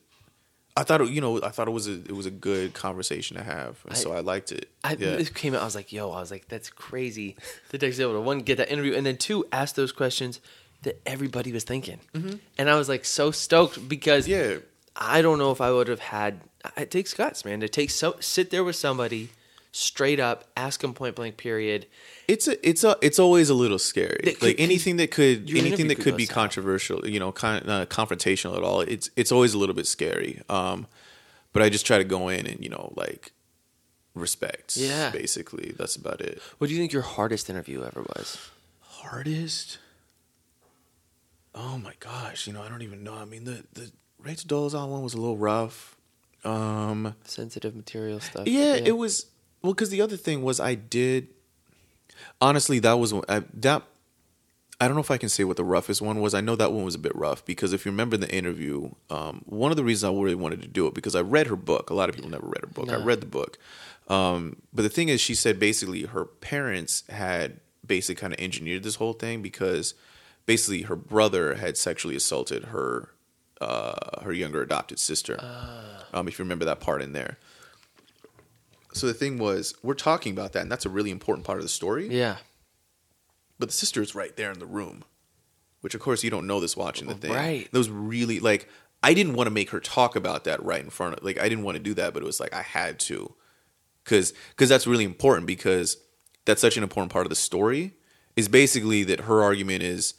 I 0.75 0.83
thought 0.83 1.01
it, 1.01 1.09
you 1.09 1.21
know, 1.21 1.41
I 1.41 1.49
thought 1.49 1.67
it 1.67 1.71
was 1.71 1.87
a 1.87 1.93
it 1.93 2.11
was 2.11 2.27
a 2.27 2.31
good 2.31 2.75
conversation 2.75 3.35
to 3.37 3.41
have, 3.43 3.79
and 3.85 3.93
I- 3.93 3.95
so 3.95 4.11
I 4.13 4.19
liked 4.19 4.51
it. 4.51 4.69
I, 4.83 4.91
yeah. 4.91 5.15
This 5.15 5.29
came 5.31 5.55
out. 5.55 5.61
I 5.61 5.65
was 5.65 5.73
like, 5.73 5.91
"Yo!" 5.91 6.11
I 6.11 6.19
was 6.19 6.29
like, 6.29 6.47
"That's 6.49 6.69
crazy." 6.69 7.35
That 7.69 7.79
Dex 7.79 7.93
was 7.93 7.99
able 8.01 8.13
to 8.13 8.21
one 8.21 8.39
get 8.41 8.57
that 8.57 8.69
interview, 8.71 8.93
and 8.93 9.03
then 9.03 9.17
two 9.17 9.43
ask 9.51 9.73
those 9.73 9.91
questions 9.91 10.39
that 10.83 11.01
everybody 11.05 11.51
was 11.51 11.63
thinking, 11.63 11.99
and 12.57 12.69
I 12.69 12.75
was 12.75 12.87
like 12.89 13.05
so 13.05 13.31
stoked 13.31 13.87
because 13.89 14.27
Mm-hmm. 14.27 14.51
Yeah. 14.53 14.59
I 14.99 15.21
don't 15.21 15.37
know 15.37 15.51
if 15.51 15.61
I 15.61 15.71
would 15.71 15.87
have 15.89 15.99
had. 15.99 16.41
It 16.75 16.89
takes 16.89 17.13
guts, 17.13 17.45
man, 17.45 17.59
to 17.59 17.69
take 17.69 17.91
so 17.91 18.15
sit 18.19 18.49
there 18.49 18.63
with 18.63 18.75
somebody 18.75 19.29
straight 19.71 20.19
up, 20.19 20.45
ask 20.57 20.81
them 20.81 20.93
point 20.95 21.15
blank, 21.15 21.37
period. 21.37 21.85
It's 22.27 22.47
a, 22.47 22.67
it's 22.67 22.83
a, 22.83 22.97
it's 23.01 23.19
always 23.19 23.49
a 23.51 23.53
little 23.53 23.77
scary. 23.77 24.17
Could- 24.23 24.41
like 24.41 24.55
anything 24.59 24.97
that 24.97 25.11
could, 25.11 25.49
anything 25.51 25.87
that 25.89 25.95
could 25.95 26.03
could 26.03 26.17
be 26.17 26.25
controversial, 26.25 27.07
you 27.07 27.19
know, 27.19 27.31
con, 27.31 27.57
uh, 27.69 27.85
confrontational 27.87 28.57
at 28.57 28.63
all. 28.63 28.81
It's, 28.81 29.11
it's 29.15 29.31
always 29.31 29.53
a 29.53 29.59
little 29.59 29.75
bit 29.75 29.85
scary. 29.85 30.41
Um, 30.49 30.87
but 31.53 31.61
I 31.61 31.69
just 31.69 31.85
try 31.85 31.99
to 31.99 32.03
go 32.03 32.27
in 32.29 32.47
and 32.47 32.63
you 32.63 32.69
know, 32.69 32.91
like, 32.97 33.31
respect. 34.15 34.77
Yeah. 34.77 35.11
basically, 35.11 35.73
that's 35.77 35.95
about 35.95 36.21
it. 36.21 36.41
What 36.57 36.67
do 36.67 36.73
you 36.73 36.79
think 36.79 36.91
your 36.91 37.03
hardest 37.03 37.49
interview 37.49 37.83
ever 37.83 38.01
was? 38.01 38.49
Hardest. 38.81 39.77
Oh 41.59 41.77
my 41.79 41.93
gosh, 41.99 42.45
you 42.45 42.53
know, 42.53 42.61
I 42.61 42.69
don't 42.69 42.83
even 42.83 43.03
know. 43.03 43.15
I 43.15 43.25
mean, 43.25 43.43
the 43.43 43.63
the 43.73 43.91
Rachel 44.19 44.47
Dolezal 44.47 44.87
one 44.89 45.01
was 45.01 45.13
a 45.13 45.17
little 45.17 45.37
rough. 45.37 45.97
Um, 46.43 47.15
Sensitive 47.23 47.75
material 47.75 48.19
stuff. 48.19 48.47
yeah, 48.47 48.75
it 48.75 48.95
was 48.95 49.25
well 49.61 49.73
because 49.73 49.89
the 49.89 50.01
other 50.01 50.17
thing 50.17 50.43
was 50.43 50.59
I 50.59 50.75
did. 50.75 51.29
Honestly, 52.39 52.79
that 52.79 52.93
was 52.93 53.13
I, 53.27 53.43
that. 53.55 53.83
I 54.79 54.87
don't 54.87 54.93
know 54.93 55.01
if 55.01 55.09
I 55.09 55.17
can 55.17 55.29
say 55.29 55.43
what 55.43 55.57
the 55.57 55.63
roughest 55.63 56.03
one 56.03 56.21
was. 56.21 56.35
I 56.35 56.41
know 56.41 56.55
that 56.55 56.71
one 56.71 56.83
was 56.83 56.93
a 56.93 56.99
bit 56.99 57.15
rough 57.15 57.43
because 57.43 57.73
if 57.73 57.83
you 57.83 57.91
remember 57.91 58.15
the 58.15 58.29
interview, 58.29 58.91
um, 59.09 59.41
one 59.47 59.71
of 59.71 59.77
the 59.77 59.83
reasons 59.83 60.03
I 60.03 60.15
really 60.15 60.35
wanted 60.35 60.61
to 60.61 60.67
do 60.67 60.85
it 60.85 60.93
because 60.93 61.15
I 61.15 61.21
read 61.21 61.47
her 61.47 61.55
book. 61.55 61.89
A 61.89 61.95
lot 61.95 62.09
of 62.09 62.15
people 62.15 62.29
never 62.29 62.45
read 62.45 62.61
her 62.61 62.67
book. 62.67 62.89
I 62.89 62.97
read 62.97 63.19
the 63.19 63.25
book, 63.25 63.57
um, 64.07 64.57
but 64.71 64.83
the 64.83 64.89
thing 64.89 65.09
is, 65.09 65.19
she 65.19 65.33
said 65.33 65.59
basically 65.59 66.03
her 66.03 66.25
parents 66.25 67.03
had 67.09 67.59
basically 67.83 68.19
kind 68.19 68.33
of 68.33 68.39
engineered 68.39 68.83
this 68.83 68.95
whole 68.95 69.13
thing 69.13 69.41
because 69.41 69.95
basically 70.47 70.83
her 70.83 70.95
brother 70.95 71.53
had 71.55 71.77
sexually 71.77 72.15
assaulted 72.15 72.65
her 72.65 73.11
uh, 73.61 74.21
her 74.23 74.33
younger 74.33 74.63
adopted 74.63 74.97
sister. 74.97 75.37
Um, 76.13 76.27
if 76.27 76.39
you 76.39 76.43
remember 76.43 76.65
that 76.65 76.79
part 76.79 77.03
in 77.03 77.13
there. 77.13 77.37
So 78.93 79.05
the 79.05 79.13
thing 79.13 79.37
was, 79.37 79.75
we're 79.83 79.93
talking 79.93 80.31
about 80.31 80.53
that, 80.53 80.61
and 80.61 80.71
that's 80.71 80.85
a 80.85 80.89
really 80.89 81.11
important 81.11 81.45
part 81.45 81.59
of 81.59 81.63
the 81.63 81.69
story. 81.69 82.07
Yeah. 82.07 82.37
But 83.59 83.69
the 83.69 83.73
sister 83.73 84.01
is 84.01 84.15
right 84.15 84.35
there 84.35 84.51
in 84.51 84.59
the 84.59 84.65
room, 84.65 85.03
which 85.81 85.93
of 85.93 86.01
course 86.01 86.23
you 86.23 86.29
don't 86.29 86.47
know 86.47 86.59
this 86.59 86.77
watching 86.77 87.07
the 87.07 87.15
thing. 87.15 87.33
Right. 87.33 87.71
Was 87.73 87.89
really 87.89 88.39
like 88.39 88.67
I 89.03 89.13
didn't 89.13 89.33
want 89.33 89.47
to 89.47 89.51
make 89.51 89.71
her 89.71 89.79
talk 89.79 90.15
about 90.15 90.43
that 90.45 90.63
right 90.63 90.83
in 90.83 90.89
front 90.89 91.15
of 91.15 91.23
like 91.23 91.39
I 91.39 91.49
didn't 91.49 91.63
want 91.63 91.75
to 91.77 91.83
do 91.83 91.93
that, 91.95 92.13
but 92.13 92.23
it 92.23 92.25
was 92.25 92.39
like 92.39 92.53
I 92.53 92.61
had 92.61 92.99
to, 93.01 93.33
because 94.03 94.33
because 94.51 94.69
that's 94.69 94.87
really 94.87 95.05
important 95.05 95.47
because 95.47 95.97
that's 96.45 96.61
such 96.61 96.77
an 96.77 96.83
important 96.83 97.11
part 97.11 97.25
of 97.25 97.29
the 97.29 97.35
story. 97.35 97.93
Is 98.35 98.47
basically 98.47 99.03
that 99.05 99.21
her 99.21 99.41
argument 99.41 99.81
is 99.81 100.13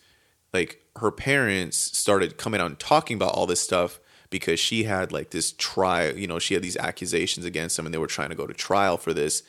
like 0.52 0.82
her 0.96 1.10
parents 1.10 1.76
started 1.76 2.38
coming 2.38 2.60
out 2.60 2.66
and 2.66 2.78
talking 2.78 3.16
about 3.16 3.34
all 3.34 3.46
this 3.46 3.60
stuff 3.60 4.00
because 4.30 4.60
she 4.60 4.84
had 4.84 5.12
like 5.12 5.30
this 5.30 5.52
trial, 5.52 6.16
you 6.16 6.26
know, 6.26 6.38
she 6.38 6.54
had 6.54 6.62
these 6.62 6.76
accusations 6.76 7.46
against 7.46 7.76
them 7.76 7.86
and 7.86 7.94
they 7.94 7.98
were 7.98 8.06
trying 8.06 8.28
to 8.30 8.34
go 8.34 8.46
to 8.46 8.54
trial 8.54 8.96
for 8.96 9.14
this. 9.14 9.42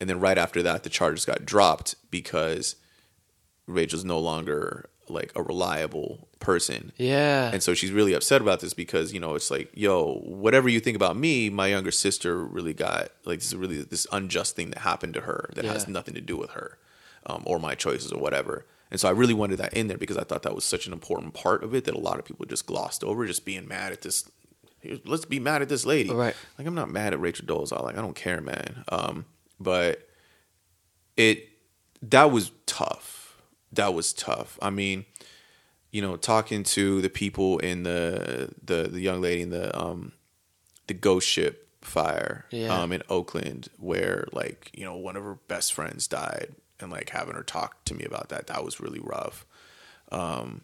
And 0.00 0.10
then 0.10 0.20
right 0.20 0.38
after 0.38 0.62
that, 0.62 0.82
the 0.82 0.90
charges 0.90 1.24
got 1.24 1.46
dropped 1.46 1.94
because 2.10 2.76
Rachel's 3.66 4.04
no 4.04 4.18
longer 4.18 4.88
like 5.08 5.32
a 5.36 5.42
reliable 5.42 6.28
person. 6.40 6.92
Yeah. 6.96 7.50
And 7.52 7.62
so 7.62 7.74
she's 7.74 7.92
really 7.92 8.14
upset 8.14 8.40
about 8.40 8.60
this 8.60 8.74
because, 8.74 9.12
you 9.12 9.20
know, 9.20 9.34
it's 9.34 9.50
like, 9.50 9.70
yo, 9.74 10.14
whatever 10.24 10.68
you 10.68 10.80
think 10.80 10.96
about 10.96 11.16
me, 11.16 11.50
my 11.50 11.68
younger 11.68 11.90
sister 11.90 12.42
really 12.44 12.74
got 12.74 13.10
like 13.24 13.38
this 13.38 13.48
is 13.48 13.56
really 13.56 13.82
this 13.82 14.06
unjust 14.12 14.56
thing 14.56 14.70
that 14.70 14.80
happened 14.80 15.14
to 15.14 15.20
her 15.22 15.50
that 15.54 15.64
has 15.64 15.86
nothing 15.86 16.14
to 16.14 16.20
do 16.20 16.36
with 16.36 16.50
her 16.50 16.78
um, 17.26 17.42
or 17.46 17.58
my 17.58 17.74
choices 17.74 18.12
or 18.12 18.20
whatever. 18.20 18.66
And 18.90 19.00
so 19.00 19.08
I 19.08 19.12
really 19.12 19.34
wanted 19.34 19.56
that 19.58 19.72
in 19.74 19.88
there 19.88 19.98
because 19.98 20.16
I 20.16 20.24
thought 20.24 20.42
that 20.42 20.54
was 20.54 20.64
such 20.64 20.86
an 20.86 20.92
important 20.92 21.34
part 21.34 21.64
of 21.64 21.74
it 21.74 21.84
that 21.84 21.94
a 21.94 21.98
lot 21.98 22.18
of 22.18 22.24
people 22.24 22.46
just 22.46 22.66
glossed 22.66 23.02
over, 23.02 23.26
just 23.26 23.44
being 23.44 23.66
mad 23.66 23.92
at 23.92 24.02
this. 24.02 24.28
Let's 25.04 25.24
be 25.24 25.40
mad 25.40 25.62
at 25.62 25.68
this 25.68 25.84
lady. 25.86 26.10
Right. 26.10 26.34
Like 26.58 26.66
I'm 26.66 26.74
not 26.74 26.90
mad 26.90 27.12
at 27.12 27.20
Rachel 27.20 27.46
Dolezal. 27.46 27.82
Like 27.82 27.96
I 27.98 28.02
don't 28.02 28.14
care, 28.14 28.40
man. 28.40 28.84
Um, 28.90 29.24
but 29.58 30.06
it 31.16 31.48
that 32.02 32.30
was 32.30 32.52
tough. 32.66 33.36
That 33.72 33.94
was 33.94 34.12
tough. 34.12 34.58
I 34.62 34.70
mean, 34.70 35.06
you 35.90 36.02
know, 36.02 36.16
talking 36.16 36.62
to 36.64 37.00
the 37.00 37.08
people 37.08 37.58
in 37.58 37.82
the 37.84 38.50
the 38.62 38.88
the 38.88 39.00
young 39.00 39.20
lady 39.20 39.42
in 39.42 39.50
the 39.50 39.76
um 39.78 40.12
the 40.86 40.94
ghost 40.94 41.26
ship 41.26 41.62
fire 41.80 42.44
Yeah. 42.50 42.82
um 42.82 42.92
in 42.92 43.02
Oakland 43.08 43.68
where 43.78 44.26
like, 44.32 44.70
you 44.74 44.84
know, 44.84 44.96
one 44.96 45.16
of 45.16 45.24
her 45.24 45.34
best 45.48 45.72
friends 45.72 46.06
died 46.06 46.54
and 46.80 46.90
like 46.90 47.10
having 47.10 47.34
her 47.34 47.42
talk 47.42 47.84
to 47.86 47.94
me 47.94 48.04
about 48.04 48.28
that, 48.30 48.46
that 48.48 48.64
was 48.64 48.80
really 48.80 49.00
rough. 49.00 49.46
Um 50.10 50.62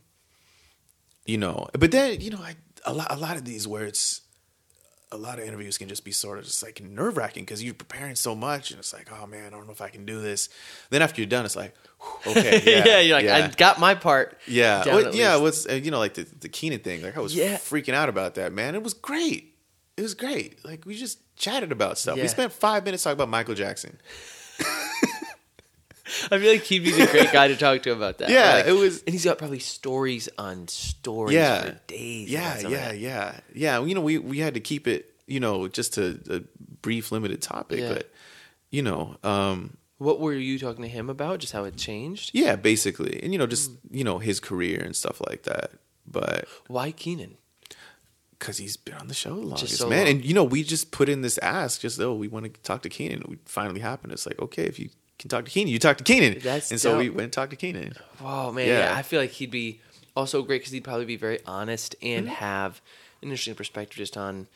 you 1.27 1.39
know, 1.39 1.69
but 1.79 1.91
then, 1.93 2.21
you 2.21 2.31
know, 2.31 2.39
I 2.41 2.57
a 2.85 2.93
lot 2.93 3.09
a 3.11 3.17
lot 3.17 3.37
of 3.37 3.45
these 3.45 3.69
where 3.69 3.85
it's 3.85 4.23
a 5.13 5.17
lot 5.17 5.39
of 5.41 5.45
interviews 5.45 5.77
can 5.77 5.89
just 5.89 6.05
be 6.05 6.13
sort 6.13 6.39
of 6.39 6.45
just 6.45 6.63
like 6.63 6.81
nerve 6.81 7.17
wracking 7.17 7.45
because 7.45 7.63
you're 7.63 7.75
preparing 7.75 8.15
so 8.15 8.35
much, 8.35 8.71
and 8.71 8.79
it's 8.79 8.93
like, 8.93 9.09
oh 9.13 9.27
man, 9.27 9.47
I 9.47 9.51
don't 9.51 9.67
know 9.67 9.73
if 9.73 9.81
I 9.81 9.89
can 9.89 10.07
do 10.07 10.21
this. 10.21 10.49
Then 10.91 11.03
after 11.03 11.21
you're 11.21 11.29
done, 11.29 11.45
it's 11.45 11.57
like, 11.57 11.75
okay, 12.27 12.63
yeah, 12.65 12.85
Yeah, 12.87 13.01
you're 13.01 13.17
like, 13.17 13.25
yeah. 13.25 13.37
I 13.37 13.49
got 13.49 13.81
my 13.81 13.95
part. 13.97 14.39
Yeah, 14.47 14.85
Well, 14.87 15.15
yeah. 15.15 15.37
What's 15.37 15.67
you 15.67 15.91
know 15.91 15.99
like 15.99 16.15
the 16.15 16.23
the 16.23 16.49
Kenan 16.49 16.81
thing? 16.81 17.03
Like 17.03 17.17
I 17.17 17.21
was 17.21 17.35
Yeah. 17.35 17.57
freaking 17.57 17.95
out 17.95 18.09
about 18.09 18.37
that, 18.37 18.53
man. 18.53 18.75
It 18.75 18.83
was 18.83 18.95
great. 18.95 19.57
It 19.97 20.03
was 20.03 20.15
great. 20.15 20.65
Like 20.65 20.87
we 20.87 20.97
just 20.97 21.19
chatted 21.37 21.73
about 21.73 21.99
stuff. 21.99 22.17
We 22.17 22.29
spent 22.29 22.53
five 22.53 22.85
minutes 22.85 23.03
talking 23.03 23.15
about 23.15 23.29
Michael 23.29 23.55
Jackson. 23.55 24.01
I 26.31 26.39
feel 26.39 26.53
like 26.53 26.63
he'd 26.65 26.81
be 26.85 26.93
the 26.93 27.07
great 27.07 27.33
guy 27.33 27.49
to 27.49 27.57
talk 27.57 27.83
to 27.85 27.93
about 27.93 28.19
that. 28.19 28.29
Yeah, 28.31 28.55
Like- 28.57 28.67
it 28.67 28.73
was- 28.73 29.03
and 29.03 29.11
he's 29.15 29.25
got 29.25 29.39
probably 29.39 29.59
stories 29.61 30.29
on 30.39 30.69
stories 30.69 31.35
Yeah, 31.35 31.63
for 31.63 31.81
days. 31.87 32.29
Yeah, 32.31 32.49
about 32.51 32.61
some 32.63 32.73
of 32.73 32.79
yeah, 32.79 32.93
yeah, 32.93 33.41
yeah. 33.55 33.85
You 33.85 33.95
know, 33.95 34.01
we 34.01 34.19
we 34.19 34.39
had 34.39 34.55
to 34.55 34.61
keep 34.61 34.87
it, 34.89 35.15
you 35.27 35.41
know, 35.41 35.69
just 35.69 35.99
a, 35.99 36.19
a 36.31 36.41
brief, 36.83 37.13
limited 37.13 37.41
topic, 37.43 37.81
Yeah. 37.81 37.93
but 37.95 38.11
you 38.71 38.83
know, 38.83 39.17
um, 39.25 39.77
What 39.99 40.21
were 40.21 40.33
you 40.35 40.59
talking 40.59 40.83
to 40.83 40.89
him 40.89 41.11
about? 41.11 41.41
Just 41.41 41.53
how 41.53 41.65
it 41.65 41.77
changed? 41.77 42.31
yeah, 42.35 42.57
basically, 42.57 43.21
and 43.23 43.33
you 43.33 43.39
know, 43.39 43.47
just 43.47 43.71
Hmm. 43.71 43.97
you 43.97 44.05
know 44.05 44.19
his 44.19 44.41
career 44.41 44.81
and 44.81 44.95
stuff 44.97 45.21
like 45.29 45.43
that. 45.45 45.73
But 46.07 46.47
Why 46.69 46.91
Kenan? 46.93 47.37
because 48.39 48.57
he's 48.57 48.77
been 48.79 48.95
on 48.95 49.07
the 49.09 49.13
show 49.15 49.35
the 49.37 49.43
longest, 49.47 49.77
so 49.77 49.89
man. 49.89 49.99
long. 50.07 50.09
And 50.09 50.25
you 50.25 50.33
know, 50.35 50.45
we 50.45 50.63
just 50.63 50.91
put 50.93 51.09
in 51.11 51.21
this 51.21 51.37
ask, 51.39 51.81
just 51.83 52.01
oh, 52.01 52.15
we 52.15 52.27
want 52.27 52.47
to 52.53 52.61
talk 52.63 52.81
to 52.83 52.89
Kenan. 52.89 53.23
It 53.33 53.39
finally 53.45 53.81
happened. 53.81 54.13
It's 54.13 54.27
like 54.27 54.41
okay, 54.41 54.65
if 54.65 54.79
you 54.79 54.89
can 55.21 55.29
talk 55.29 55.45
to 55.45 55.51
Kenan, 55.51 55.69
you 55.73 55.79
talk 55.79 55.99
to 55.99 56.05
Kenan. 56.05 56.39
That's 56.41 56.71
and 56.71 56.81
so 56.81 56.97
we 56.99 57.09
went 57.11 57.25
and 57.25 57.33
talked 57.33 57.51
to 57.51 57.57
Kenan. 57.57 57.93
Oh 58.23 58.51
man, 58.53 58.67
Yeah. 58.67 58.79
yeah. 58.91 58.97
I 58.97 59.03
feel 59.03 59.21
like 59.21 59.31
he'd 59.31 59.51
be 59.51 59.81
also 60.17 60.43
great 60.43 60.61
because 60.61 60.73
he'd 60.73 60.83
probably 60.85 61.05
be 61.05 61.17
very 61.17 61.39
honest 61.47 61.95
and 62.03 62.27
Mm-hmm. 62.27 62.35
have 62.37 62.81
an 63.23 63.29
interesting 63.29 63.55
perspective 63.55 63.97
just 63.99 64.17
on, 64.17 64.47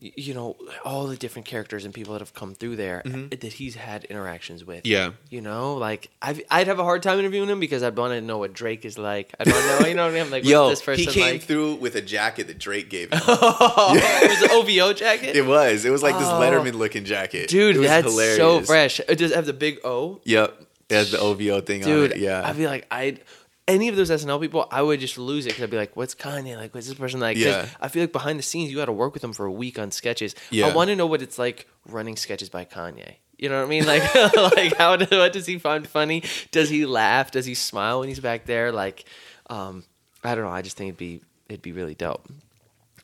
you 0.00 0.32
know, 0.34 0.56
all 0.84 1.06
the 1.06 1.16
different 1.16 1.46
characters 1.46 1.84
and 1.84 1.92
people 1.92 2.12
that 2.12 2.20
have 2.20 2.32
come 2.34 2.54
through 2.54 2.76
there 2.76 3.02
that 3.04 3.42
he's 3.54 3.74
had 3.74 4.04
interactions 4.04 4.64
with. 4.64 4.84
Mm-hmm. 4.84 4.92
Yeah. 4.92 5.10
you 5.30 5.40
know, 5.40 5.74
like 5.74 6.10
I've, 6.22 6.40
I'd 6.50 6.66
have 6.68 6.78
a 6.78 6.84
hard 6.84 7.02
time 7.02 7.18
interviewing 7.18 7.48
him 7.48 7.58
because 7.60 7.82
I'd 7.82 7.96
want 7.96 8.12
to 8.12 8.20
know 8.20 8.38
what 8.38 8.52
Drake 8.52 8.84
is 8.84 8.96
like. 8.98 9.34
I 9.40 9.44
don't 9.44 9.54
know, 9.82 9.88
you 9.88 9.94
know 9.94 10.04
what 10.06 10.14
I 10.14 10.22
mean? 10.22 10.30
Like, 10.30 10.44
Yo, 10.44 10.68
this 10.70 10.82
person 10.82 11.04
he 11.04 11.10
came 11.10 11.32
like? 11.34 11.42
through 11.42 11.74
with 11.76 11.96
a 11.96 12.00
jacket 12.02 12.46
that 12.46 12.58
Drake 12.58 12.90
gave 12.90 13.12
him. 13.12 13.20
Oh, 13.26 13.94
it 14.22 14.28
was 14.30 14.42
an 14.42 14.50
OVO 14.52 14.92
jacket. 14.92 15.34
it 15.36 15.46
was. 15.46 15.84
It 15.84 15.90
was 15.90 16.02
like 16.02 16.16
this 16.18 16.28
Oh. 16.28 16.40
Letterman 16.40 16.74
looking 16.74 17.04
jacket. 17.04 17.48
Dude, 17.48 17.76
it 17.76 17.78
was 17.80 17.88
that's 17.88 18.06
hilarious. 18.08 18.36
so 18.36 18.60
fresh. 18.62 19.00
It 19.00 19.16
does 19.18 19.34
have 19.34 19.46
the 19.46 19.52
big 19.52 19.80
O. 19.84 20.20
Yep. 20.24 20.62
It 20.90 20.94
has 20.94 21.10
the 21.10 21.18
OVO 21.18 21.60
thing 21.60 21.82
dude. 21.82 22.12
on 22.12 22.16
it. 22.18 22.22
Yeah. 22.22 22.46
I'd 22.48 22.56
be 22.56 22.66
like, 22.66 22.86
I'd 22.90 23.20
any 23.68 23.86
of 23.88 23.94
those 23.96 24.10
SNL 24.10 24.40
people, 24.40 24.66
I 24.70 24.82
would 24.82 24.98
just 24.98 25.16
lose 25.18 25.46
it 25.46 25.50
because 25.50 25.62
I'd 25.64 25.70
be 25.70 25.76
like, 25.76 25.94
what's 25.94 26.14
Kanye 26.14 26.56
like? 26.56 26.74
What's 26.74 26.88
this 26.88 26.96
person 26.98 27.20
like? 27.20 27.36
'Cause 27.36 27.44
Yeah. 27.46 27.68
I 27.80 27.86
feel 27.88 28.02
like 28.02 28.12
behind 28.12 28.38
the 28.38 28.42
scenes, 28.42 28.70
you 28.70 28.76
got 28.76 28.86
to 28.86 28.92
work 28.92 29.12
with 29.12 29.22
them 29.22 29.32
for 29.32 29.46
a 29.46 29.52
week 29.52 29.78
on 29.78 29.90
sketches. 29.92 30.34
Yeah. 30.50 30.66
I 30.68 30.74
want 30.74 30.88
to 30.88 30.96
know 30.96 31.06
what 31.06 31.22
it's 31.22 31.38
like 31.38 31.68
running 31.86 32.16
sketches 32.16 32.48
by 32.48 32.64
Kanye. 32.64 33.16
You 33.36 33.48
know 33.48 33.58
what 33.60 33.66
I 33.66 33.68
mean? 33.68 33.86
Like, 33.86 34.02
like 34.56 34.76
how 34.76 34.96
do, 34.96 35.16
what 35.16 35.32
does 35.32 35.46
he 35.46 35.58
find 35.60 35.86
funny? 35.86 36.24
Does 36.50 36.70
he 36.70 36.86
laugh? 36.86 37.30
Does 37.30 37.46
he 37.46 37.54
smile 37.54 38.00
when 38.00 38.08
he's 38.08 38.18
back 38.18 38.46
there? 38.46 38.72
Like, 38.72 39.04
um, 39.48 39.84
I 40.24 40.34
don't 40.34 40.42
know. 40.44 40.50
I 40.50 40.62
just 40.62 40.76
think 40.76 40.88
it'd 40.88 40.98
be 40.98 41.20
it'd 41.48 41.62
be 41.62 41.72
really 41.72 41.94
dope. 41.94 42.26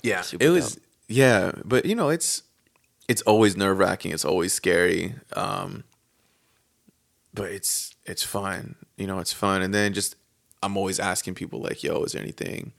yeah. 0.03 0.23
super 0.23 0.45
it 0.45 0.49
was 0.49 0.81
yeah, 1.09 1.53
but 1.65 1.85
you 1.87 1.95
know, 1.95 2.09
it's 2.09 2.43
it's 3.07 3.23
always 3.23 3.57
nerve 3.57 3.79
wracking, 3.79 4.11
it's 4.13 4.25
always 4.25 4.53
scary. 4.53 5.15
Um 5.35 5.85
but 7.33 7.51
it's 7.53 7.95
it's 8.05 8.23
fun. 8.23 8.77
You 8.97 9.07
know, 9.07 9.19
it's 9.19 9.33
fun. 9.33 9.63
And 9.63 9.73
then 9.75 9.93
just 9.93 10.17
I'm 10.65 10.77
always 10.77 10.99
asking 11.01 11.35
people 11.35 11.59
like, 11.69 11.83
yo, 11.83 12.03
is 12.05 12.13
there 12.13 12.23
anything 12.23 12.73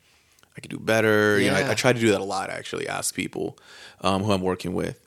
I 0.56 0.60
could 0.62 0.72
do 0.72 0.80
better? 0.80 1.40
You 1.40 1.50
know, 1.52 1.58
I, 1.58 1.72
I 1.72 1.74
try 1.76 1.92
to 1.94 2.00
do 2.00 2.10
that 2.12 2.22
a 2.22 2.30
lot 2.36 2.50
actually, 2.50 2.88
ask 2.88 3.14
people 3.16 3.58
um 4.02 4.24
who 4.24 4.32
I'm 4.36 4.42
working 4.42 4.74
with. 4.74 4.98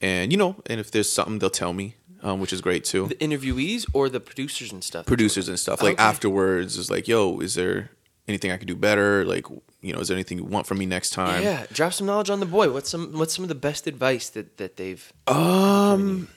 And 0.00 0.32
you 0.32 0.38
know, 0.42 0.56
and 0.70 0.80
if 0.80 0.90
there's 0.90 1.10
something 1.10 1.38
they'll 1.40 1.50
tell 1.64 1.72
me, 1.72 1.86
um, 2.22 2.40
which 2.40 2.52
is 2.52 2.60
great 2.60 2.84
too. 2.84 3.02
The 3.08 3.14
interviewees 3.28 3.86
or 3.92 4.08
the 4.08 4.20
producers 4.20 4.72
and 4.72 4.82
stuff. 4.82 5.06
producers 5.06 5.48
and 5.48 5.58
stuff. 5.58 5.82
Like 5.82 5.94
Okay. 5.94 6.02
afterwards, 6.02 6.76
is 6.78 6.90
like, 6.90 7.06
yo, 7.06 7.40
is 7.40 7.54
there 7.54 7.90
anything 8.26 8.50
I 8.50 8.56
could 8.56 8.68
do 8.68 8.74
better? 8.88 9.24
Like, 9.24 9.46
you 9.82 9.92
know, 9.92 10.00
is 10.00 10.08
there 10.08 10.16
anything 10.16 10.38
you 10.38 10.44
want 10.44 10.66
from 10.66 10.78
me 10.78 10.86
next 10.86 11.10
time? 11.10 11.42
Yeah, 11.42 11.66
drop 11.72 11.92
some 11.92 12.06
knowledge 12.06 12.30
on 12.30 12.40
the 12.40 12.46
boy. 12.46 12.70
What's 12.72 12.88
some 12.88 13.12
what's 13.18 13.34
some 13.36 13.44
of 13.44 13.50
the 13.50 13.54
best 13.68 13.86
advice 13.86 14.26
that 14.30 14.56
that 14.56 14.76
they've 14.78 15.04
Um, 15.26 16.28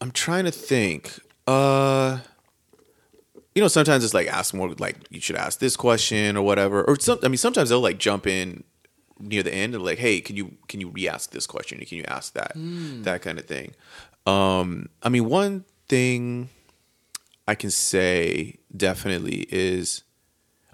I'm 0.00 0.10
trying 0.10 0.44
to 0.44 0.50
think. 0.52 1.18
Uh, 1.46 2.18
you 3.56 3.62
know, 3.62 3.68
sometimes 3.68 4.04
it's 4.04 4.12
like 4.12 4.28
ask 4.28 4.52
more. 4.52 4.68
Like 4.78 4.98
you 5.08 5.18
should 5.18 5.34
ask 5.34 5.60
this 5.60 5.76
question 5.76 6.36
or 6.36 6.42
whatever. 6.42 6.84
Or 6.84 7.00
some. 7.00 7.18
I 7.22 7.28
mean, 7.28 7.38
sometimes 7.38 7.70
they'll 7.70 7.80
like 7.80 7.96
jump 7.96 8.26
in 8.26 8.64
near 9.18 9.42
the 9.42 9.52
end 9.52 9.74
and 9.74 9.82
like, 9.82 9.96
hey, 9.98 10.20
can 10.20 10.36
you 10.36 10.58
can 10.68 10.78
you 10.78 10.90
re-ask 10.90 11.30
this 11.30 11.46
question? 11.46 11.78
Can 11.78 11.96
you 11.96 12.04
ask 12.04 12.34
that? 12.34 12.52
That 13.04 13.22
kind 13.22 13.38
of 13.38 13.46
thing. 13.46 13.72
Um, 14.26 14.90
I 15.02 15.08
mean, 15.08 15.24
one 15.24 15.64
thing 15.88 16.50
I 17.48 17.54
can 17.54 17.70
say 17.70 18.58
definitely 18.76 19.46
is, 19.48 20.02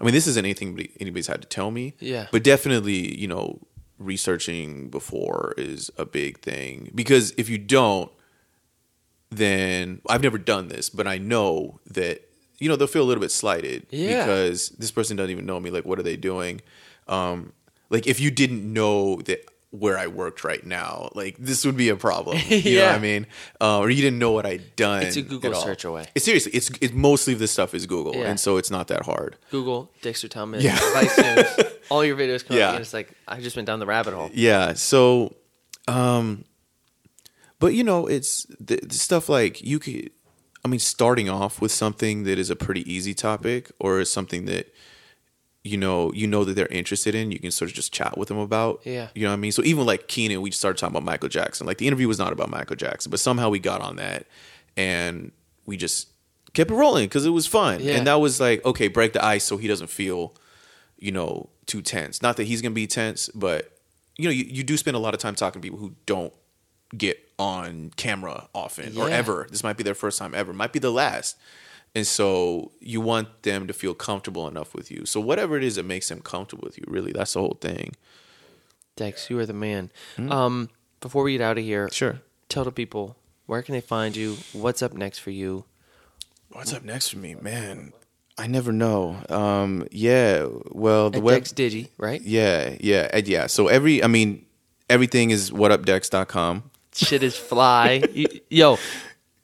I 0.01 0.03
mean, 0.03 0.13
this 0.13 0.27
isn't 0.27 0.43
anything 0.43 0.77
anybody's 0.99 1.27
had 1.27 1.41
to 1.41 1.47
tell 1.47 1.71
me. 1.71 1.93
Yeah. 2.01 2.27
But 2.33 2.43
definitely, 2.43 3.17
you 3.17 3.29
know, 3.29 3.61
researching 3.97 4.89
before 4.89 5.53
is 5.57 5.89
a 5.97 6.05
big 6.05 6.39
thing 6.39 6.91
because 6.93 7.33
if 7.37 7.47
you 7.47 7.57
don't, 7.57 8.11
then 9.29 10.01
I've 10.09 10.21
never 10.21 10.37
done 10.37 10.67
this, 10.67 10.89
but 10.89 11.07
I 11.07 11.17
know 11.17 11.79
that 11.87 12.29
you 12.63 12.69
know 12.69 12.75
they'll 12.77 12.87
feel 12.97 13.03
a 13.03 13.09
little 13.11 13.21
bit 13.27 13.31
slighted 13.31 13.85
Yeah. 13.91 14.25
because 14.25 14.69
this 14.81 14.91
person 14.91 15.17
doesn't 15.17 15.31
even 15.31 15.45
know 15.45 15.59
me. 15.59 15.69
Like, 15.69 15.85
what 15.85 15.99
are 15.99 16.03
they 16.03 16.15
doing? 16.17 16.61
Um, 17.07 17.53
like, 17.89 18.07
if 18.07 18.19
you 18.19 18.31
didn't 18.31 18.63
know 18.71 19.21
that 19.23 19.39
where 19.71 19.97
I 19.97 20.05
worked 20.05 20.43
right 20.43 20.63
now, 20.65 21.09
like 21.15 21.35
this 21.39 21.65
would 21.65 21.75
be 21.75 21.89
a 21.89 21.95
problem. 21.95 22.37
You 22.47 22.57
know 22.63 22.69
Yeah. 22.81 22.87
what 22.91 22.95
I 22.95 22.99
mean? 22.99 23.27
Uh, 23.59 23.79
or 23.79 23.89
you 23.89 24.01
didn't 24.03 24.19
know 24.19 24.31
what 24.31 24.45
I'd 24.45 24.75
done. 24.75 25.01
It's 25.03 25.15
a 25.17 25.23
Google 25.23 25.55
search 25.55 25.83
away. 25.83 26.05
It's 26.15 26.25
seriously, 26.25 26.51
it's 26.53 26.69
it's 26.79 26.93
mostly 26.93 27.33
this 27.33 27.51
stuff 27.51 27.73
is 27.73 27.85
Google, 27.87 28.13
Yeah. 28.15 28.29
and 28.29 28.39
so 28.39 28.57
it's 28.57 28.69
not 28.71 28.87
that 28.89 29.01
hard. 29.05 29.35
Google 29.51 29.91
Dexter 30.03 30.27
Thomas, 30.29 30.63
Yeah. 30.63 30.77
News, 31.57 31.67
all 31.89 32.05
your 32.05 32.15
videos 32.15 32.45
come 32.45 32.55
Yeah. 32.57 32.67
up, 32.69 32.75
and 32.75 32.81
it's 32.85 32.93
like 32.93 33.09
I 33.27 33.41
just 33.41 33.55
went 33.55 33.65
down 33.65 33.79
the 33.79 33.87
rabbit 33.87 34.13
hole. 34.13 34.29
Yeah. 34.33 34.73
So, 34.73 35.35
um, 35.87 36.45
but 37.59 37.73
you 37.73 37.83
know, 37.83 38.05
it's 38.07 38.45
the, 38.59 38.77
the 38.83 38.93
stuff 38.95 39.27
like 39.27 39.61
you 39.63 39.79
could. 39.79 40.11
I 40.65 40.69
mean, 40.69 40.79
starting 40.79 41.29
off 41.29 41.59
with 41.61 41.71
something 41.71 42.23
that 42.23 42.39
is 42.39 42.49
a 42.49 42.55
pretty 42.55 42.89
easy 42.91 43.13
topic, 43.13 43.71
or 43.79 43.99
is 43.99 44.11
something 44.11 44.45
that 44.45 44.73
you 45.63 45.77
know 45.77 46.11
you 46.13 46.27
know 46.27 46.43
that 46.43 46.53
they're 46.53 46.67
interested 46.67 47.15
in, 47.15 47.31
you 47.31 47.39
can 47.39 47.51
sort 47.51 47.69
of 47.71 47.75
just 47.75 47.93
chat 47.93 48.17
with 48.17 48.27
them 48.29 48.37
about. 48.37 48.81
Yeah. 48.85 49.09
You 49.15 49.23
know 49.23 49.29
what 49.29 49.33
I 49.33 49.37
mean? 49.37 49.51
So 49.51 49.63
even 49.63 49.85
like 49.85 50.07
Kenan, 50.07 50.41
we 50.41 50.51
started 50.51 50.77
talking 50.77 50.95
about 50.95 51.03
Michael 51.05 51.29
Jackson. 51.29 51.67
Like 51.67 51.77
the 51.77 51.87
interview 51.87 52.07
was 52.07 52.19
not 52.19 52.31
about 52.33 52.49
Michael 52.49 52.75
Jackson, 52.75 53.09
but 53.09 53.19
somehow 53.19 53.49
we 53.49 53.59
got 53.59 53.81
on 53.81 53.97
that, 53.97 54.25
and 54.77 55.31
we 55.65 55.77
just 55.77 56.09
kept 56.53 56.69
it 56.71 56.75
rolling 56.75 57.05
because 57.05 57.25
it 57.25 57.31
was 57.31 57.47
fun, 57.47 57.79
Yeah. 57.81 57.95
and 57.95 58.07
that 58.07 58.15
was 58.21 58.39
like 58.39 58.63
okay, 58.65 58.87
break 58.87 59.13
the 59.13 59.23
ice 59.23 59.43
so 59.43 59.57
he 59.57 59.67
doesn't 59.67 59.87
feel 59.87 60.35
you 60.99 61.11
know, 61.11 61.49
too 61.65 61.81
tense. 61.81 62.21
Not 62.21 62.37
that 62.37 62.45
he's 62.45 62.61
gonna 62.61 62.73
be 62.73 62.87
tense, 62.87 63.27
but 63.35 63.77
you 64.15 64.23
know, 64.25 64.31
you, 64.31 64.45
you 64.45 64.63
do 64.63 64.77
spend 64.77 64.95
a 64.95 64.99
lot 64.99 65.13
of 65.13 65.19
time 65.19 65.35
talking 65.35 65.61
to 65.61 65.65
people 65.65 65.79
who 65.79 65.95
don't 66.05 66.31
get 66.97 67.19
on 67.39 67.91
camera 67.95 68.47
often 68.53 68.97
or 68.97 69.09
ever. 69.09 69.47
This 69.49 69.63
might 69.63 69.77
be 69.77 69.83
their 69.83 69.93
first 69.95 70.19
time 70.19 70.33
ever, 70.35 70.53
might 70.53 70.73
be 70.73 70.79
the 70.79 70.91
last. 70.91 71.37
And 71.95 72.07
so 72.07 72.71
you 72.79 73.01
want 73.01 73.43
them 73.43 73.67
to 73.67 73.73
feel 73.73 73.93
comfortable 73.93 74.47
enough 74.47 74.73
with 74.73 74.89
you. 74.89 75.05
So 75.05 75.19
whatever 75.19 75.57
it 75.57 75.63
is 75.63 75.75
that 75.75 75.83
makes 75.83 76.09
them 76.09 76.21
comfortable 76.21 76.63
with 76.65 76.77
you, 76.77 76.85
really, 76.87 77.11
that's 77.11 77.33
the 77.33 77.39
whole 77.39 77.57
thing. 77.61 77.95
Dex, 78.95 79.29
you 79.29 79.37
are 79.39 79.45
the 79.45 79.53
man. 79.53 79.91
Um, 80.17 80.69
before 81.01 81.23
we 81.23 81.33
get 81.33 81.41
out 81.41 81.57
of 81.57 81.63
here? 81.63 81.89
Sure. 81.91 82.19
tell 82.49 82.63
the 82.63 82.71
people 82.71 83.15
where 83.45 83.61
can 83.61 83.73
they 83.73 83.81
find 83.81 84.15
you? 84.15 84.37
What's 84.53 84.81
up 84.81 84.93
next 84.93 85.19
for 85.19 85.31
you? 85.31 85.65
What's 86.49 86.73
up 86.73 86.83
next 86.83 87.09
for 87.09 87.17
me, 87.17 87.35
man? 87.35 87.93
I 88.37 88.47
never 88.47 88.71
know. 88.71 89.17
Um, 89.29 89.87
yeah. 89.91 90.47
Well, 90.71 91.09
the 91.09 91.17
At 91.17 91.23
web. 91.23 91.35
Dex 91.35 91.53
Digi, 91.53 91.89
right? 91.97 92.21
yeah, 92.21 92.75
yeah, 92.79 93.15
yeah. 93.17 93.47
So 93.47 93.67
every, 93.67 94.03
I 94.03 94.07
mean, 94.07 94.45
everything 94.89 95.29
is 95.31 95.51
whatupdex.com. 95.51 96.71
Shit 96.95 97.23
is 97.23 97.35
fly. 97.35 98.03
You- 98.13 98.27
Yo, 98.49 98.77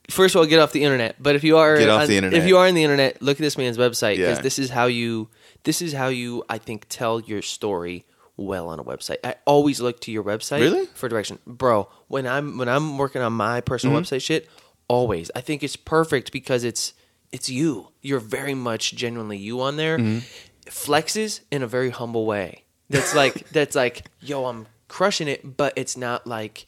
first 0.09 0.35
of 0.35 0.39
all, 0.41 0.45
get 0.47 0.59
off 0.59 0.71
the 0.71 0.83
internet. 0.83 1.15
But 1.21 1.35
if 1.35 1.43
you 1.43 1.57
are 1.57 1.77
Get 1.77 1.89
off 1.89 2.01
on- 2.03 2.07
the 2.07 2.17
internet. 2.17 2.39
if 2.41 2.47
you 2.47 2.57
are 2.57 2.67
on 2.67 2.73
the 2.75 2.83
internet, 2.83 3.21
look 3.21 3.37
at 3.37 3.41
this 3.41 3.57
man's 3.57 3.77
website 3.77 4.17
because 4.17 4.37
Yeah. 4.37 4.41
this 4.43 4.59
is 4.59 4.69
how 4.69 4.85
you 4.85 5.29
this 5.63 5.81
is 5.81 5.91
how 5.93 6.07
you 6.07 6.43
I 6.49 6.57
think 6.57 6.85
tell 6.89 7.19
your 7.19 7.41
story 7.41 8.05
well 8.37 8.69
on 8.69 8.79
a 8.79 8.83
website. 8.83 9.17
I 9.23 9.35
always 9.45 9.81
look 9.81 9.99
to 10.01 10.11
your 10.11 10.23
website 10.23 10.61
Really? 10.61 10.85
for 10.93 11.09
direction, 11.09 11.39
bro. 11.45 11.89
When 12.07 12.25
I'm 12.25 12.57
when 12.57 12.69
I'm 12.69 12.97
working 12.97 13.21
on 13.21 13.33
my 13.33 13.59
personal 13.61 13.95
Mm-hmm. 13.99 14.15
website 14.15 14.21
shit, 14.21 14.47
always 14.87 15.29
I 15.35 15.41
think 15.41 15.63
it's 15.63 15.75
perfect 15.75 16.31
because 16.31 16.63
it's 16.63 16.93
it's 17.31 17.49
you. 17.49 17.89
You're 18.01 18.19
very 18.21 18.53
much 18.55 18.95
genuinely 18.95 19.37
you 19.37 19.59
on 19.61 19.75
there. 19.77 19.97
Mm-hmm. 19.97 20.19
Flexes 20.67 21.41
in 21.51 21.61
a 21.63 21.67
very 21.67 21.89
humble 21.89 22.25
way. 22.25 22.63
That's 22.89 23.13
like 23.15 23.49
that's 23.51 23.75
like, 23.75 24.05
yo, 24.21 24.45
I'm 24.45 24.67
crushing 24.87 25.27
it, 25.27 25.57
but 25.57 25.73
it's 25.75 25.97
not 25.97 26.25
like 26.25 26.65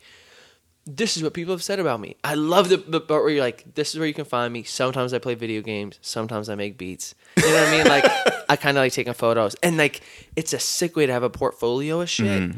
this 0.86 1.16
is 1.16 1.24
what 1.24 1.34
people 1.34 1.54
have 1.54 1.62
said 1.64 1.80
about 1.80 2.00
me. 2.00 2.16
I 2.24 2.34
love 2.34 2.70
the, 2.70 2.78
the 2.78 3.00
part 3.00 3.24
where 3.24 3.32
you're 3.32 3.44
like, 3.44 3.76
this 3.76 3.94
is 3.94 4.00
where 4.00 4.08
you 4.08 4.14
can 4.14 4.26
find 4.26 4.52
me. 4.52 4.64
Sometimes 4.64 5.14
I 5.14 5.20
play 5.20 5.36
video 5.36 5.62
games. 5.62 6.00
Sometimes 6.02 6.50
I 6.50 6.56
make 6.56 6.78
beats. 6.78 7.14
You 7.38 7.44
know 7.46 7.54
what 7.54 7.68
I 7.68 7.72
mean? 7.72 7.88
Like, 7.88 8.06
I 8.50 8.56
kind 8.56 8.78
of 8.78 8.82
like 8.82 8.92
taking 8.94 9.14
photos. 9.14 9.56
And 9.62 9.78
like, 9.78 10.02
it's 10.36 10.54
a 10.54 10.60
sick 10.60 10.96
way 10.96 11.06
to 11.06 11.14
have 11.14 11.24
a 11.24 11.30
portfolio 11.30 12.02
of 12.02 12.10
shit. 12.10 12.54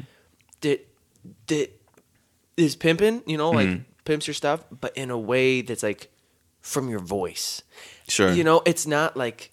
that 0.62 0.88
that 1.48 1.70
is 2.58 2.76
pimping, 2.76 3.24
you 3.26 3.38
know, 3.38 3.52
like 3.52 3.68
Mm-hmm. 3.68 3.84
pimps 4.06 4.28
your 4.28 4.34
stuff, 4.34 4.64
but 4.72 4.96
in 4.98 5.10
a 5.10 5.18
way 5.18 5.62
that's 5.62 5.84
like 5.84 6.10
from 6.62 6.90
your 6.90 7.00
voice. 7.00 7.62
Sure. 8.08 8.32
You 8.32 8.44
know, 8.44 8.62
it's 8.66 8.86
not 8.88 9.18
like 9.18 9.52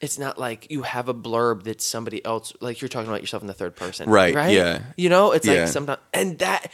it's 0.00 0.18
not 0.18 0.38
like 0.38 0.70
you 0.70 0.82
have 0.82 1.08
a 1.08 1.14
blurb 1.14 1.62
that 1.64 1.80
somebody 1.80 2.22
else 2.24 2.52
like 2.60 2.82
you're 2.82 2.88
talking 2.90 3.08
about 3.08 3.22
yourself 3.22 3.42
in 3.42 3.46
the 3.46 3.54
third 3.54 3.76
person. 3.76 4.08
Right, 4.10 4.34
Right? 4.34 4.52
yeah. 4.52 4.82
You 4.96 5.08
know, 5.08 5.32
it's 5.32 5.46
Yeah. 5.46 5.60
like 5.60 5.68
sometimes 5.68 6.00
and 6.12 6.38
that 6.40 6.70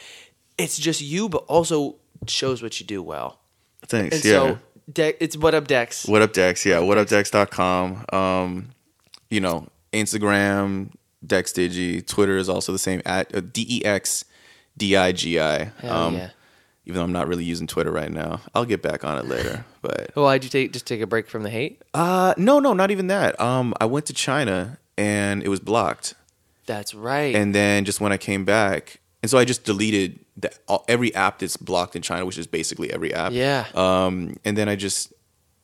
it's 0.57 0.77
just 0.77 1.01
you, 1.01 1.29
but 1.29 1.43
also 1.47 1.95
shows 2.27 2.61
what 2.61 2.79
you 2.79 2.85
do 2.85 3.01
well. 3.01 3.39
Thanks. 3.87 4.17
And 4.17 4.25
yeah. 4.25 4.31
so 4.31 4.59
De- 4.91 5.23
it's 5.23 5.37
what 5.37 5.53
up 5.55 5.67
Dex. 5.67 6.05
What 6.07 6.21
up, 6.21 6.33
Dex? 6.33 6.65
Yeah, 6.65 6.77
whatupdex.com. 6.77 8.05
Um, 8.11 8.69
you 9.29 9.39
know, 9.39 9.67
Instagram, 9.93 10.91
Dex 11.25 11.53
Digi. 11.53 12.05
Twitter 12.05 12.37
is 12.37 12.49
also 12.49 12.71
the 12.71 12.79
same 12.79 13.01
at 13.05 13.33
uh, 13.35 13.41
D 13.41 13.65
E 13.69 13.85
X 13.85 14.25
D 14.77 14.95
I 14.95 15.11
G 15.11 15.39
I. 15.39 15.71
Um, 15.83 16.15
yeah. 16.15 16.29
Even 16.85 16.97
though 16.97 17.03
I'm 17.03 17.11
not 17.11 17.27
really 17.27 17.43
using 17.43 17.67
Twitter 17.67 17.91
right 17.91 18.11
now, 18.11 18.41
I'll 18.55 18.65
get 18.65 18.81
back 18.81 19.05
on 19.05 19.17
it 19.17 19.25
later. 19.25 19.65
But 19.81 20.11
Well, 20.15 20.25
why'd 20.25 20.43
you 20.43 20.49
take 20.51 20.73
just 20.73 20.85
take 20.85 21.01
a 21.01 21.07
break 21.07 21.27
from 21.27 21.41
the 21.43 21.49
hate? 21.49 21.81
uh, 21.95 22.35
no, 22.37 22.59
no, 22.59 22.73
not 22.73 22.91
even 22.91 23.07
that. 23.07 23.39
Um, 23.39 23.73
I 23.81 23.85
went 23.85 24.05
to 24.07 24.13
China 24.13 24.77
and 24.95 25.41
it 25.41 25.47
was 25.49 25.59
blocked, 25.59 26.13
That's 26.67 26.93
right. 26.93 27.35
and 27.35 27.55
then 27.55 27.83
just 27.85 27.99
when 27.99 28.11
I 28.11 28.17
came 28.17 28.45
back, 28.45 28.99
and 29.21 29.29
so 29.29 29.37
I 29.37 29.45
just 29.45 29.63
deleted 29.63 30.19
the, 30.37 30.51
all, 30.67 30.83
every 30.87 31.13
app 31.15 31.39
that's 31.39 31.57
blocked 31.57 31.95
in 31.95 32.01
China, 32.01 32.25
which 32.25 32.37
is 32.37 32.47
basically 32.47 32.91
every 32.91 33.13
app. 33.13 33.31
yeah. 33.33 33.65
Um, 33.75 34.37
and 34.45 34.57
then 34.57 34.67
I 34.69 34.75
just 34.75 35.13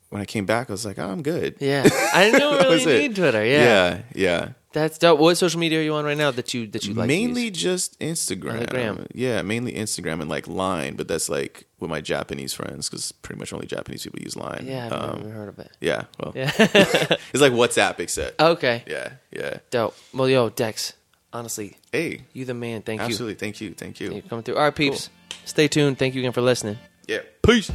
when 0.09 0.21
I 0.21 0.25
came 0.25 0.45
back, 0.45 0.69
I 0.69 0.73
was 0.73 0.85
like, 0.85 0.97
oh, 0.99 1.09
I'm 1.09 1.21
good. 1.21 1.55
yeah. 1.59 1.83
I 2.13 2.25
didn't 2.31 2.39
That 2.57 2.63
really 2.63 2.75
was 2.75 2.85
it. 2.85 2.99
need 3.01 3.15
Twitter. 3.15 3.43
Yeah. 3.45 3.63
yeah, 3.63 4.01
yeah. 4.15 4.49
That's 4.73 4.97
dope. 4.99 5.19
What 5.19 5.35
social 5.35 5.59
media 5.59 5.79
are 5.79 5.81
you 5.81 5.95
on 5.95 6.05
right 6.05 6.17
now 6.17 6.29
that 6.29 6.53
you 6.53 6.67
that 6.67 6.85
you 6.85 6.93
like? 6.93 7.07
mainly 7.07 7.49
just 7.49 7.99
Instagram. 7.99 8.67
Instagram. 8.67 9.07
Yeah, 9.13 9.41
mainly 9.41 9.73
Instagram 9.73 10.21
and 10.21 10.29
like 10.29 10.47
Line, 10.47 10.95
but 10.95 11.07
that's 11.07 11.29
like 11.29 11.65
with 11.79 11.89
my 11.89 11.99
Japanese 11.99 12.53
friends 12.53 12.87
because 12.87 13.11
pretty 13.11 13.39
much 13.39 13.53
only 13.53 13.65
Japanese 13.65 14.03
people 14.03 14.19
use 14.19 14.35
Line. 14.35 14.65
Yeah, 14.67 14.85
I've 14.85 14.93
um, 14.93 15.17
never 15.21 15.31
heard 15.31 15.49
of 15.49 15.59
it. 15.59 15.71
yeah. 15.81 16.03
Well, 16.19 16.31
Yeah. 16.35 16.51
it's 16.59 17.41
like 17.41 17.53
WhatsApp 17.53 17.99
except. 17.99 18.39
okay. 18.39 18.83
Yeah, 18.85 19.13
yeah. 19.31 19.57
Dope. 19.71 19.95
Well, 20.13 20.29
yo, 20.29 20.49
Dex. 20.49 20.93
Honestly, 21.37 21.77
Hey, 21.91 22.21
you 22.33 22.45
the 22.45 22.55
man. 22.55 22.81
Thank 22.81 22.99
you. 23.01 23.05
absolutely. 23.05 23.35
Thank 23.35 23.61
you. 23.61 23.75
Thank 23.75 23.99
you. 23.99 24.07
you. 24.07 24.13
You're 24.13 24.21
coming 24.23 24.41
through. 24.41 24.55
All 24.55 24.63
right, 24.63 24.73
peeps. 24.73 25.11
Stay 25.45 25.67
tuned. 25.67 25.99
Thank 25.99 26.15
you 26.15 26.21
again 26.21 26.31
for 26.31 26.41
listening. 26.41 26.79
Yeah. 27.07 27.19
Peace. 27.43 27.69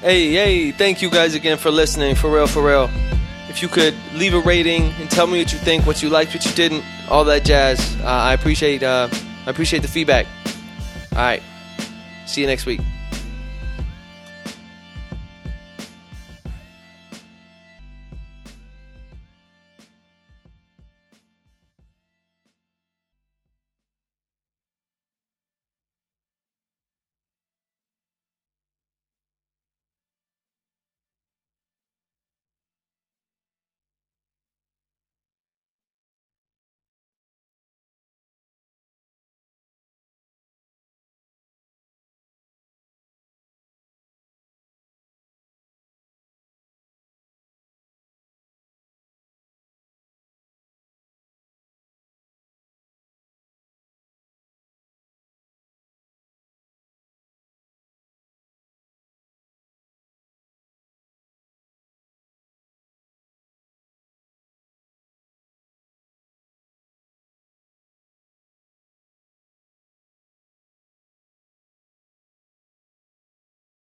Hey, 0.00 0.32
hey, 0.32 0.70
thank 0.72 1.02
you 1.02 1.10
guys 1.10 1.34
again 1.34 1.58
for 1.58 1.70
listening. 1.70 2.14
For 2.14 2.30
real, 2.34 2.46
for 2.46 2.66
real. 2.66 2.88
If 3.50 3.60
you 3.60 3.68
could 3.68 3.94
leave 4.14 4.32
a 4.32 4.40
rating 4.40 4.84
and 4.98 5.10
tell 5.10 5.26
me 5.26 5.40
what 5.40 5.52
you 5.52 5.58
think, 5.58 5.86
what 5.86 6.02
you 6.02 6.08
liked, 6.08 6.32
what 6.32 6.46
you 6.46 6.52
didn't, 6.52 6.82
all 7.10 7.24
that 7.24 7.44
jazz. 7.44 7.78
Uh, 8.00 8.06
I 8.06 8.32
appreciate 8.32 8.82
uh, 8.82 9.10
I 9.46 9.50
appreciate 9.50 9.82
the 9.82 9.88
feedback. 9.88 10.26
All 11.12 11.18
right. 11.18 11.42
See 12.24 12.40
you 12.40 12.46
next 12.46 12.64
week. 12.64 12.80